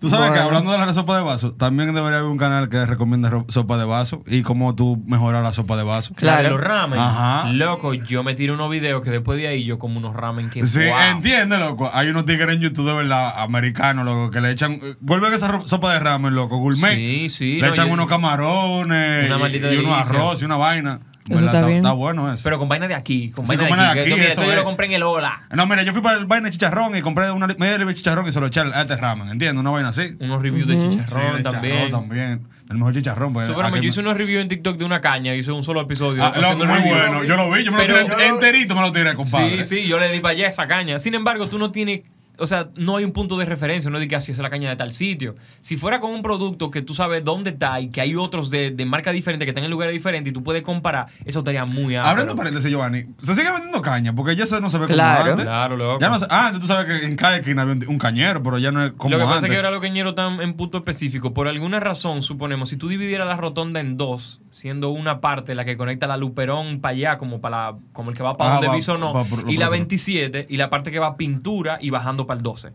Tú 0.00 0.10
sabes 0.10 0.32
que 0.32 0.38
hablando 0.40 0.72
de 0.72 0.78
la 0.78 0.92
sopa 0.92 1.16
de 1.16 1.22
vaso, 1.22 1.52
también 1.54 1.94
debería 1.94 2.18
haber 2.18 2.28
un 2.30 2.36
canal 2.36 2.68
que 2.68 2.84
recomiende 2.84 3.30
ro- 3.30 3.46
sopa 3.48 3.78
de 3.78 3.84
vaso 3.84 4.24
y 4.26 4.42
cómo 4.42 4.74
tú 4.74 5.00
mejorar 5.06 5.42
la 5.44 5.52
sopa 5.52 5.76
de 5.76 5.84
vaso. 5.84 6.12
Claro. 6.14 6.50
Los 6.50 6.60
ramen. 6.60 6.98
Ajá. 6.98 7.48
Loco, 7.52 7.94
yo 7.94 8.24
me 8.24 8.34
tiro 8.34 8.54
unos 8.54 8.68
videos 8.70 9.02
que 9.02 9.10
después 9.10 9.38
de 9.38 9.46
ahí 9.46 9.64
yo 9.64 9.78
como 9.78 9.98
unos 9.98 10.14
ramen 10.16 10.50
que. 10.50 10.66
Sí, 10.66 10.80
wow. 10.80 10.98
entiende, 11.12 11.58
loco. 11.58 11.90
Hay 11.94 12.08
unos 12.08 12.26
tigres 12.26 12.56
en 12.56 12.60
YouTube, 12.62 12.88
de 12.88 12.94
verdad, 12.94 13.34
americanos, 13.40 14.04
loco, 14.04 14.30
que 14.32 14.40
le 14.40 14.50
echan. 14.50 14.80
Vuelven 15.00 15.32
esa 15.32 15.60
sopa 15.64 15.92
de 15.92 16.00
ramen, 16.00 16.34
loco, 16.34 16.56
gourmet. 16.58 16.96
Sí, 16.96 17.28
sí. 17.28 17.54
le 17.56 17.62
no, 17.62 17.68
echan 17.68 17.86
yo- 17.86 17.92
unos 17.94 18.06
camarones 18.08 19.30
Una 19.30 19.48
y- 19.48 19.56
y, 19.56 19.78
unos 19.78 19.96
arroz 20.10 20.42
y 20.42 20.44
una 20.44 20.56
vaina. 20.56 21.00
Está 21.26 21.40
está, 21.46 21.66
bien. 21.66 21.78
está 21.78 21.92
bueno 21.92 22.30
eso. 22.30 22.42
Pero 22.44 22.58
con 22.58 22.68
vaina 22.68 22.86
de 22.86 22.94
aquí. 22.94 23.30
Con 23.30 23.46
Sí, 23.46 23.56
vaina 23.56 23.68
con 23.68 23.78
de 23.78 23.84
vaina 23.84 23.90
aquí. 23.92 23.98
de 24.00 24.04
que 24.04 24.12
aquí, 24.12 24.20
esto- 24.20 24.32
eso 24.32 24.40
esto 24.42 24.44
yo 24.44 24.50
es. 24.52 24.56
lo 24.58 24.64
compré 24.64 24.86
en 24.86 24.92
el 24.92 25.02
Ola. 25.04 25.42
no, 25.52 25.66
mira, 25.66 25.82
yo 25.82 25.92
fui 25.94 26.02
para 26.02 26.18
el 26.18 26.26
vaina 26.26 26.46
de 26.48 26.52
chicharrón 26.52 26.94
y 26.96 27.00
compré 27.00 27.30
una 27.30 27.46
li- 27.46 27.56
media 27.58 27.78
libra 27.78 27.92
de 27.92 27.94
chicharrón 27.96 28.28
y 28.28 28.32
se 28.32 28.40
lo 28.40 28.46
eché 28.48 28.60
a 28.60 28.82
este 28.82 28.96
ramen, 28.96 29.28
¿entiendes? 29.30 29.58
Una 29.58 29.70
vaina 29.70 29.88
así. 29.88 30.16
Unos 30.20 30.42
reviews 30.42 30.66
de 30.68 30.74
Sí, 30.78 30.98
chicharrón 30.98 31.36
de 31.38 31.42
también. 31.42 31.74
chicharrón 31.86 31.90
también. 31.90 32.46
El 32.68 32.76
mejor 32.76 32.92
chicharrón. 32.94 33.32
Pues, 33.32 33.46
Súper, 33.48 33.64
yo 33.66 33.70
me- 33.80 33.86
hice 33.86 34.00
unos 34.00 34.16
reviews 34.18 34.42
en 34.42 34.48
TikTok 34.48 34.76
de 34.76 34.84
una 34.84 35.00
caña, 35.00 35.34
hice 35.34 35.50
un 35.52 35.62
solo 35.62 35.80
episodio. 35.80 36.22
Ah, 36.24 36.28
haciendo 36.34 36.66
muy 36.66 36.76
review. 36.76 36.94
bueno. 36.94 37.24
Yo 37.24 37.36
lo 37.36 37.50
vi, 37.50 37.64
yo 37.64 37.72
me 37.72 37.78
lo 37.78 37.84
tiré 38.06 38.26
enterito, 38.28 38.74
me 38.74 38.80
lo 38.82 38.92
tiré, 38.92 39.14
compadre. 39.14 39.64
Sí, 39.64 39.80
sí, 39.82 39.86
yo 39.88 39.98
le 39.98 40.10
di 40.12 40.20
para 40.20 40.32
allá 40.32 40.48
esa 40.48 40.66
caña. 40.66 40.98
Sin 40.98 41.14
embargo, 41.14 41.46
tú 41.48 41.58
no 41.58 41.70
tienes, 41.72 42.00
o 42.38 42.46
sea, 42.46 42.68
no 42.76 42.96
hay 42.96 43.04
un 43.04 43.12
punto 43.12 43.36
de 43.38 43.44
referencia, 43.44 43.90
no 43.90 43.98
digas 43.98 44.24
si 44.24 44.32
es 44.32 44.38
la 44.38 44.50
caña 44.50 44.68
de 44.70 44.76
tal 44.76 44.90
sitio. 44.92 45.36
Si 45.60 45.76
fuera 45.76 46.00
con 46.00 46.10
un 46.12 46.22
producto 46.22 46.70
que 46.70 46.82
tú 46.82 46.94
sabes 46.94 47.24
dónde 47.24 47.50
está 47.50 47.80
y 47.80 47.88
que 47.90 48.00
hay 48.00 48.14
otros 48.16 48.50
de, 48.50 48.70
de 48.70 48.84
marca 48.86 49.12
diferente 49.12 49.44
que 49.44 49.50
están 49.50 49.64
en 49.64 49.70
lugares 49.70 49.92
diferentes 49.94 50.30
y 50.30 50.34
tú 50.34 50.42
puedes 50.42 50.62
comparar, 50.62 51.06
eso 51.24 51.40
estaría 51.40 51.64
muy 51.64 51.94
amplio. 51.96 52.04
Abriendo 52.04 52.34
paréntesis, 52.36 52.70
Giovanni, 52.70 53.04
se 53.20 53.34
sigue 53.34 53.50
vendiendo 53.52 53.80
caña 53.82 54.14
porque 54.14 54.34
ya 54.36 54.44
eso 54.44 54.60
no 54.60 54.70
se 54.70 54.78
ve 54.78 54.84
como 54.86 54.94
Claro. 54.94 55.30
antes. 55.32 55.44
Claro, 55.44 55.76
loco. 55.76 55.98
Ya 56.00 56.08
no 56.08 56.18
se- 56.18 56.26
ah, 56.30 56.46
antes 56.48 56.60
tú 56.60 56.66
sabes 56.66 57.00
que 57.00 57.06
en 57.06 57.16
cada 57.16 57.36
esquina 57.36 57.62
había 57.62 57.74
un, 57.74 57.84
un 57.88 57.98
cañero, 57.98 58.42
pero 58.42 58.58
ya 58.58 58.70
no 58.72 58.84
es 58.84 58.92
como 58.92 59.10
Lo 59.10 59.18
que 59.18 59.24
pasa 59.24 59.36
antes. 59.36 59.50
es 59.50 59.50
que 59.52 59.56
ahora 59.56 59.70
los 59.70 59.80
cañeros 59.80 60.10
están 60.10 60.40
en 60.40 60.54
punto 60.54 60.78
específico. 60.78 61.34
Por 61.34 61.48
alguna 61.48 61.80
razón, 61.80 62.22
suponemos, 62.22 62.68
si 62.68 62.76
tú 62.76 62.88
dividieras 62.88 63.26
la 63.28 63.36
rotonda 63.36 63.80
en 63.80 63.96
dos, 63.96 64.40
siendo 64.54 64.90
una 64.90 65.20
parte 65.20 65.54
la 65.56 65.64
que 65.64 65.76
conecta 65.76 66.06
la 66.06 66.16
Luperón 66.16 66.80
para 66.80 66.92
allá, 66.94 67.18
como 67.18 67.40
para 67.40 67.74
como 67.92 68.10
el 68.10 68.16
que 68.16 68.22
va 68.22 68.36
para 68.36 68.50
Ah, 68.50 68.54
donde 68.54 68.68
va- 68.68 68.76
Bisonó, 68.76 69.12
va 69.12 69.24
por- 69.24 69.42
lo 69.42 69.50
y 69.50 69.56
la 69.56 69.66
por 69.66 69.74
eso. 69.74 69.80
27, 69.82 70.46
y 70.48 70.56
la 70.56 70.70
parte 70.70 70.92
que 70.92 71.00
va 71.00 71.16
pintura 71.16 71.78
y 71.80 71.90
bajando 71.90 72.24
para 72.26 72.38
el 72.38 72.42
12. 72.44 72.70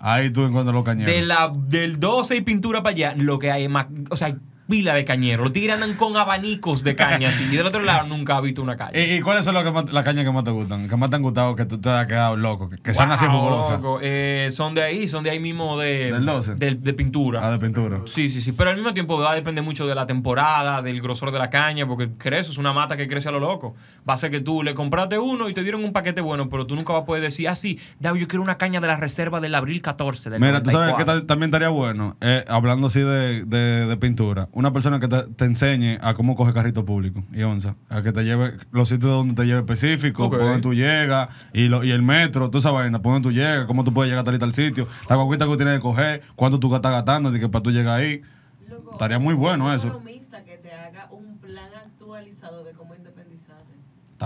Ahí 0.00 0.30
tú 0.30 0.42
encuentras 0.44 0.74
los 0.74 0.82
cañeros. 0.82 1.14
De 1.14 1.22
la, 1.22 1.52
del 1.54 2.00
12 2.00 2.34
y 2.36 2.40
pintura 2.40 2.82
para 2.82 2.92
allá, 2.94 3.14
lo 3.16 3.38
que 3.38 3.52
hay 3.52 3.68
más. 3.68 3.86
O 4.10 4.16
sea, 4.16 4.26
hay 4.28 4.34
pila 4.72 4.94
de 4.94 5.04
cañeros. 5.04 5.44
Los 5.44 5.52
tigres 5.52 5.74
andan 5.74 5.92
con 5.98 6.16
abanicos 6.16 6.82
de 6.82 6.96
caña 6.96 7.28
así. 7.28 7.42
Y 7.44 7.56
del 7.56 7.66
otro 7.66 7.82
lado 7.82 8.06
nunca 8.08 8.36
ha 8.38 8.40
visto 8.40 8.62
una 8.62 8.74
caña. 8.74 8.98
¿Y, 8.98 9.16
y 9.16 9.20
cuáles 9.20 9.44
son 9.44 9.52
las 9.54 10.02
cañas 10.04 10.24
que 10.24 10.32
más 10.32 10.44
te 10.44 10.50
gustan? 10.50 10.88
Que 10.88 10.96
más 10.96 11.10
te 11.10 11.16
han 11.16 11.22
gustado 11.22 11.54
que 11.56 11.66
tú 11.66 11.78
te 11.78 11.90
has 11.90 12.06
quedado 12.06 12.36
loco, 12.38 12.70
que, 12.70 12.78
que 12.78 12.94
sean 12.94 13.10
así 13.12 13.26
Wow, 13.26 13.38
jugosas. 13.40 13.82
Eh, 14.02 14.48
son 14.50 14.74
de 14.74 14.82
ahí, 14.82 15.08
son 15.08 15.24
de 15.24 15.30
ahí 15.30 15.38
mismo 15.40 15.78
de. 15.78 16.10
¿Del 16.10 16.24
12? 16.24 16.54
De, 16.54 16.74
de 16.76 16.92
pintura. 16.94 17.46
Ah, 17.46 17.50
de 17.50 17.58
pintura. 17.58 18.00
Sí, 18.06 18.30
sí, 18.30 18.40
sí. 18.40 18.52
Pero 18.52 18.70
al 18.70 18.76
mismo 18.76 18.94
tiempo 18.94 19.18
va 19.18 19.32
a 19.32 19.34
depender 19.34 19.62
mucho 19.62 19.86
de 19.86 19.94
la 19.94 20.06
temporada, 20.06 20.80
del 20.80 21.02
grosor 21.02 21.32
de 21.32 21.38
la 21.38 21.50
caña, 21.50 21.86
porque 21.86 22.08
crece, 22.16 22.50
es 22.50 22.56
una 22.58 22.72
mata 22.72 22.96
que 22.96 23.06
crece 23.08 23.28
a 23.28 23.32
lo 23.32 23.40
loco. 23.40 23.74
Va 24.08 24.14
a 24.14 24.18
ser 24.18 24.30
que 24.30 24.40
tú 24.40 24.62
le 24.62 24.74
compraste 24.74 25.18
uno 25.18 25.48
y 25.50 25.54
te 25.54 25.62
dieron 25.62 25.84
un 25.84 25.92
paquete 25.92 26.22
bueno, 26.22 26.48
pero 26.48 26.66
tú 26.66 26.74
nunca 26.76 26.94
vas 26.94 27.02
a 27.02 27.04
poder 27.04 27.22
decir, 27.22 27.46
ah, 27.48 27.56
sí, 27.56 27.78
David, 28.00 28.22
yo 28.22 28.28
quiero 28.28 28.42
una 28.42 28.56
caña 28.56 28.80
de 28.80 28.86
la 28.86 28.96
reserva 28.96 29.40
del 29.40 29.54
abril 29.54 29.82
14. 29.82 30.30
Del 30.30 30.40
Mira, 30.40 30.62
tú 30.62 30.70
sabes 30.70 30.94
que 30.94 31.04
94". 31.04 31.20
ta- 31.20 31.26
también 31.26 31.48
estaría 31.50 31.68
bueno, 31.68 32.16
eh, 32.22 32.42
hablando 32.48 32.86
así 32.86 33.00
de, 33.00 33.44
de- 33.44 33.86
de 33.86 33.96
pintura, 33.98 34.48
una 34.62 34.72
persona 34.72 34.98
que 35.00 35.08
te, 35.08 35.22
te 35.34 35.44
enseñe 35.44 35.98
a 36.00 36.14
cómo 36.14 36.34
coger 36.34 36.54
carrito 36.54 36.84
público 36.84 37.22
y 37.32 37.42
onza, 37.42 37.76
a 37.88 38.02
que 38.02 38.12
te 38.12 38.24
lleve 38.24 38.54
los 38.70 38.88
sitios 38.88 39.10
donde 39.12 39.34
te 39.34 39.44
lleve 39.46 39.60
específico, 39.60 40.24
Ok. 40.24 40.30
por 40.32 40.40
donde 40.40 40.60
tú 40.62 40.72
llegas, 40.74 41.28
y, 41.52 41.68
lo, 41.68 41.84
y 41.84 41.90
el 41.90 42.02
metro, 42.02 42.48
tú 42.50 42.60
sabes, 42.60 42.80
vaina, 42.80 43.02
por 43.02 43.12
donde 43.12 43.28
tú 43.28 43.32
llegas, 43.34 43.66
cómo 43.66 43.84
tú 43.84 43.92
puedes 43.92 44.10
llegar 44.10 44.22
a 44.22 44.24
tal 44.24 44.34
y 44.34 44.38
tal 44.38 44.52
sitio, 44.52 44.86
la 45.08 45.16
guaguita 45.16 45.44
que 45.44 45.50
tú 45.50 45.56
tienes 45.56 45.74
que 45.76 45.80
coger, 45.82 46.22
cuánto 46.36 46.58
tú 46.58 46.74
estás 46.74 46.92
gastando, 46.92 47.30
de 47.30 47.38
que 47.40 47.48
para 47.48 47.62
tú 47.62 47.70
llegar 47.70 47.98
ahí. 48.00 48.22
Loco, 48.68 48.92
Estaría 48.92 49.18
muy 49.18 49.34
bueno 49.34 49.66
un 49.66 49.72
eso. 49.72 49.88
economista 49.88 50.42
que 50.44 50.56
te 50.56 50.72
haga 50.72 51.08
un 51.10 51.38
plan 51.38 51.68
actualizado 51.84 52.64
de 52.64 52.72
cómo. 52.72 52.94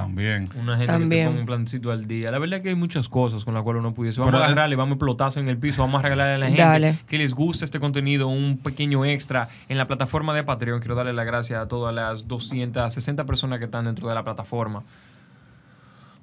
También. 0.01 0.49
Una 0.61 0.73
gente 0.77 0.87
que 0.87 0.93
También. 0.93 1.23
te 1.25 1.27
ponga 1.29 1.41
un 1.41 1.47
plancito 1.47 1.91
al 1.91 2.07
día. 2.07 2.31
La 2.31 2.39
verdad 2.39 2.59
es 2.59 2.63
que 2.63 2.69
hay 2.69 2.75
muchas 2.75 3.09
cosas 3.09 3.45
con 3.45 3.55
las 3.55 3.63
cuales 3.63 3.81
uno 3.81 3.95
pudiese. 3.95 4.21
Vamos 4.21 4.33
Pero 4.33 4.43
a 4.43 4.47
es- 4.47 4.53
agarrarle, 4.53 4.77
vamos 4.77 4.93
a 4.93 4.95
explotarse 4.97 5.41
en 5.41 5.49
el 5.49 5.59
piso, 5.59 5.83
vamos 5.83 5.99
a 6.01 6.03
regalarle 6.03 6.35
a 6.35 6.39
la 6.39 6.47
gente 6.49 6.63
Dale. 6.63 6.99
que 7.07 7.19
les 7.19 7.33
guste 7.35 7.65
este 7.65 7.81
contenido, 7.81 8.29
un 8.29 8.59
pequeño 8.59 9.05
extra 9.05 9.49
en 9.69 9.79
la 9.79 9.87
plataforma 9.87 10.35
de 10.35 10.45
Patreon. 10.45 10.81
Quiero 10.81 10.95
darle 10.95 11.13
las 11.13 11.25
gracias 11.27 11.63
a 11.63 11.67
todas 11.69 11.95
las 11.95 12.29
260 12.29 13.25
personas 13.25 13.59
que 13.59 13.65
están 13.65 13.87
dentro 13.87 14.07
de 14.09 14.15
la 14.15 14.23
plataforma. 14.23 14.83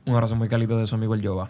Un 0.06 0.14
abrazo 0.14 0.36
muy 0.36 0.48
cálido 0.50 0.78
de 0.78 0.86
su 0.86 0.96
amigo 0.96 1.16
el 1.16 1.22
Yoba. 1.22 1.50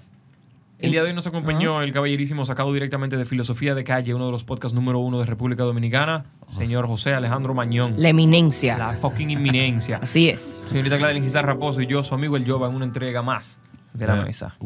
El 0.83 0.91
día 0.91 1.01
de 1.01 1.07
hoy 1.07 1.13
nos 1.15 1.25
acompañó 1.27 1.81
el 1.81 1.93
caballerísimo 1.93 2.45
sacado 2.45 2.73
directamente 2.73 3.15
de 3.15 3.25
Filosofía 3.25 3.73
de 3.73 3.85
Calle, 3.85 4.13
uno 4.13 4.25
de 4.25 4.31
los 4.33 4.43
podcasts 4.43 4.75
número 4.75 4.99
uno 4.99 5.17
de 5.17 5.25
República 5.25 5.63
Dominicana. 5.63 6.25
señor 6.49 6.87
José 6.87 7.13
Alejandro 7.13 7.53
Mañón. 7.53 7.93
La 7.95 8.09
eminencia. 8.09 8.77
La 8.77 8.91
fucking 8.91 9.29
inminencia. 9.29 9.97
Así 10.01 10.27
es. 10.27 10.43
Señorita 10.43 10.97
Gladys 10.97 11.23
Gizar 11.23 11.45
Raposo 11.45 11.79
y 11.81 11.87
yo, 11.87 12.03
su 12.03 12.13
amigo 12.13 12.35
el 12.35 12.45
Jova, 12.45 12.67
en 12.67 12.75
una 12.75 12.83
entrega 12.83 13.21
más 13.21 13.57
de 13.93 14.07
la 14.07 14.19
Eh. 14.19 14.25
mesa. 14.25 14.57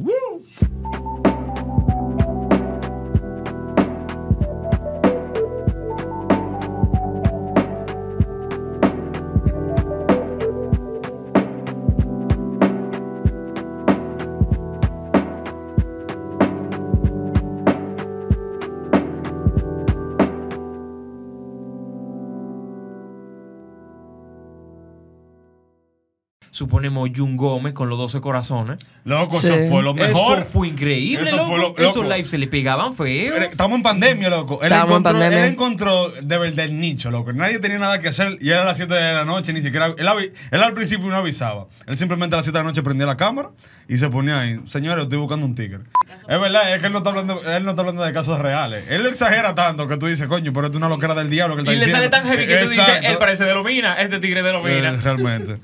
Suponemos 26.57 27.07
Jun 27.15 27.37
Gómez 27.37 27.73
con 27.73 27.87
los 27.87 27.99
12 27.99 28.19
corazones. 28.19 28.79
Loco, 29.05 29.37
Sí. 29.39 29.45
eso 29.45 29.69
fue 29.69 29.83
lo 29.83 29.93
mejor. 29.93 30.39
Eso 30.39 30.47
fue 30.51 30.67
increíble, 30.69 31.27
Eso 31.27 31.35
loco. 31.37 31.49
fue 31.51 31.59
lo- 31.59 31.77
Esos 31.77 31.97
loco. 31.97 32.09
lives 32.09 32.29
se 32.31 32.39
le 32.39 32.47
pegaban 32.47 32.95
feo. 32.95 33.31
Pero 33.35 33.45
Estamos 33.45 33.77
en 33.77 33.83
pandemia, 33.83 34.29
loco. 34.31 34.59
Él 34.63 34.71
Estamos 34.71 34.85
en 34.89 34.97
encontró, 34.97 35.11
pandemia. 35.19 35.45
él 35.45 35.53
encontró 35.53 36.09
de 36.09 36.37
verdad 36.39 36.65
el 36.65 36.79
nicho, 36.79 37.11
loco. 37.11 37.31
Nadie 37.31 37.59
tenía 37.59 37.77
nada 37.77 37.99
que 37.99 38.07
hacer 38.07 38.39
y 38.41 38.49
era 38.49 38.63
a 38.63 38.65
las 38.65 38.77
7 38.77 38.91
de 38.95 39.13
la 39.13 39.23
noche, 39.23 39.53
ni 39.53 39.61
siquiera. 39.61 39.85
Él, 39.99 40.07
él 40.51 40.63
al 40.63 40.73
principio 40.73 41.07
no 41.09 41.15
avisaba. 41.15 41.67
Él 41.85 41.95
simplemente 41.95 42.35
a 42.35 42.37
las 42.37 42.45
7 42.45 42.57
de 42.57 42.63
la 42.63 42.69
noche 42.71 42.81
prendía 42.81 43.05
la 43.05 43.17
cámara 43.17 43.51
y 43.87 43.97
se 43.97 44.09
ponía 44.09 44.39
ahí. 44.41 44.59
Señores, 44.65 45.03
estoy 45.03 45.19
buscando 45.19 45.45
un 45.45 45.53
tigre. 45.53 45.81
Es 46.27 46.41
verdad, 46.41 46.73
es 46.73 46.79
que 46.81 46.87
él 46.87 46.91
no 46.91 46.97
está 46.97 47.11
hablando, 47.11 47.39
él 47.43 47.63
no 47.63 47.69
está 47.69 47.81
hablando 47.83 48.03
de 48.03 48.11
casos 48.13 48.39
reales. 48.39 48.83
Él 48.89 49.03
lo 49.03 49.09
exagera 49.09 49.53
tanto 49.53 49.87
que 49.87 49.97
tú 49.97 50.07
dices, 50.07 50.25
coño, 50.25 50.51
pero 50.53 50.67
es 50.67 50.75
una 50.75 50.89
loquera 50.89 51.13
del 51.13 51.29
diablo 51.29 51.55
que 51.55 51.61
él 51.61 51.67
Y 51.67 51.71
está 51.73 51.85
le 51.85 51.91
sale 51.91 52.05
diciendo. 52.07 52.17
tan 52.17 52.27
heavy 52.37 52.47
que 52.51 52.63
tú 52.63 52.69
dices, 52.71 52.85
él 53.03 53.17
parece 53.19 53.43
de 53.45 53.53
Lomina, 53.53 53.93
este 54.01 54.19
tigre 54.19 54.41
de 54.41 54.51
Lomina. 54.51 54.89
Eh, 54.89 54.97
realmente. 55.03 55.55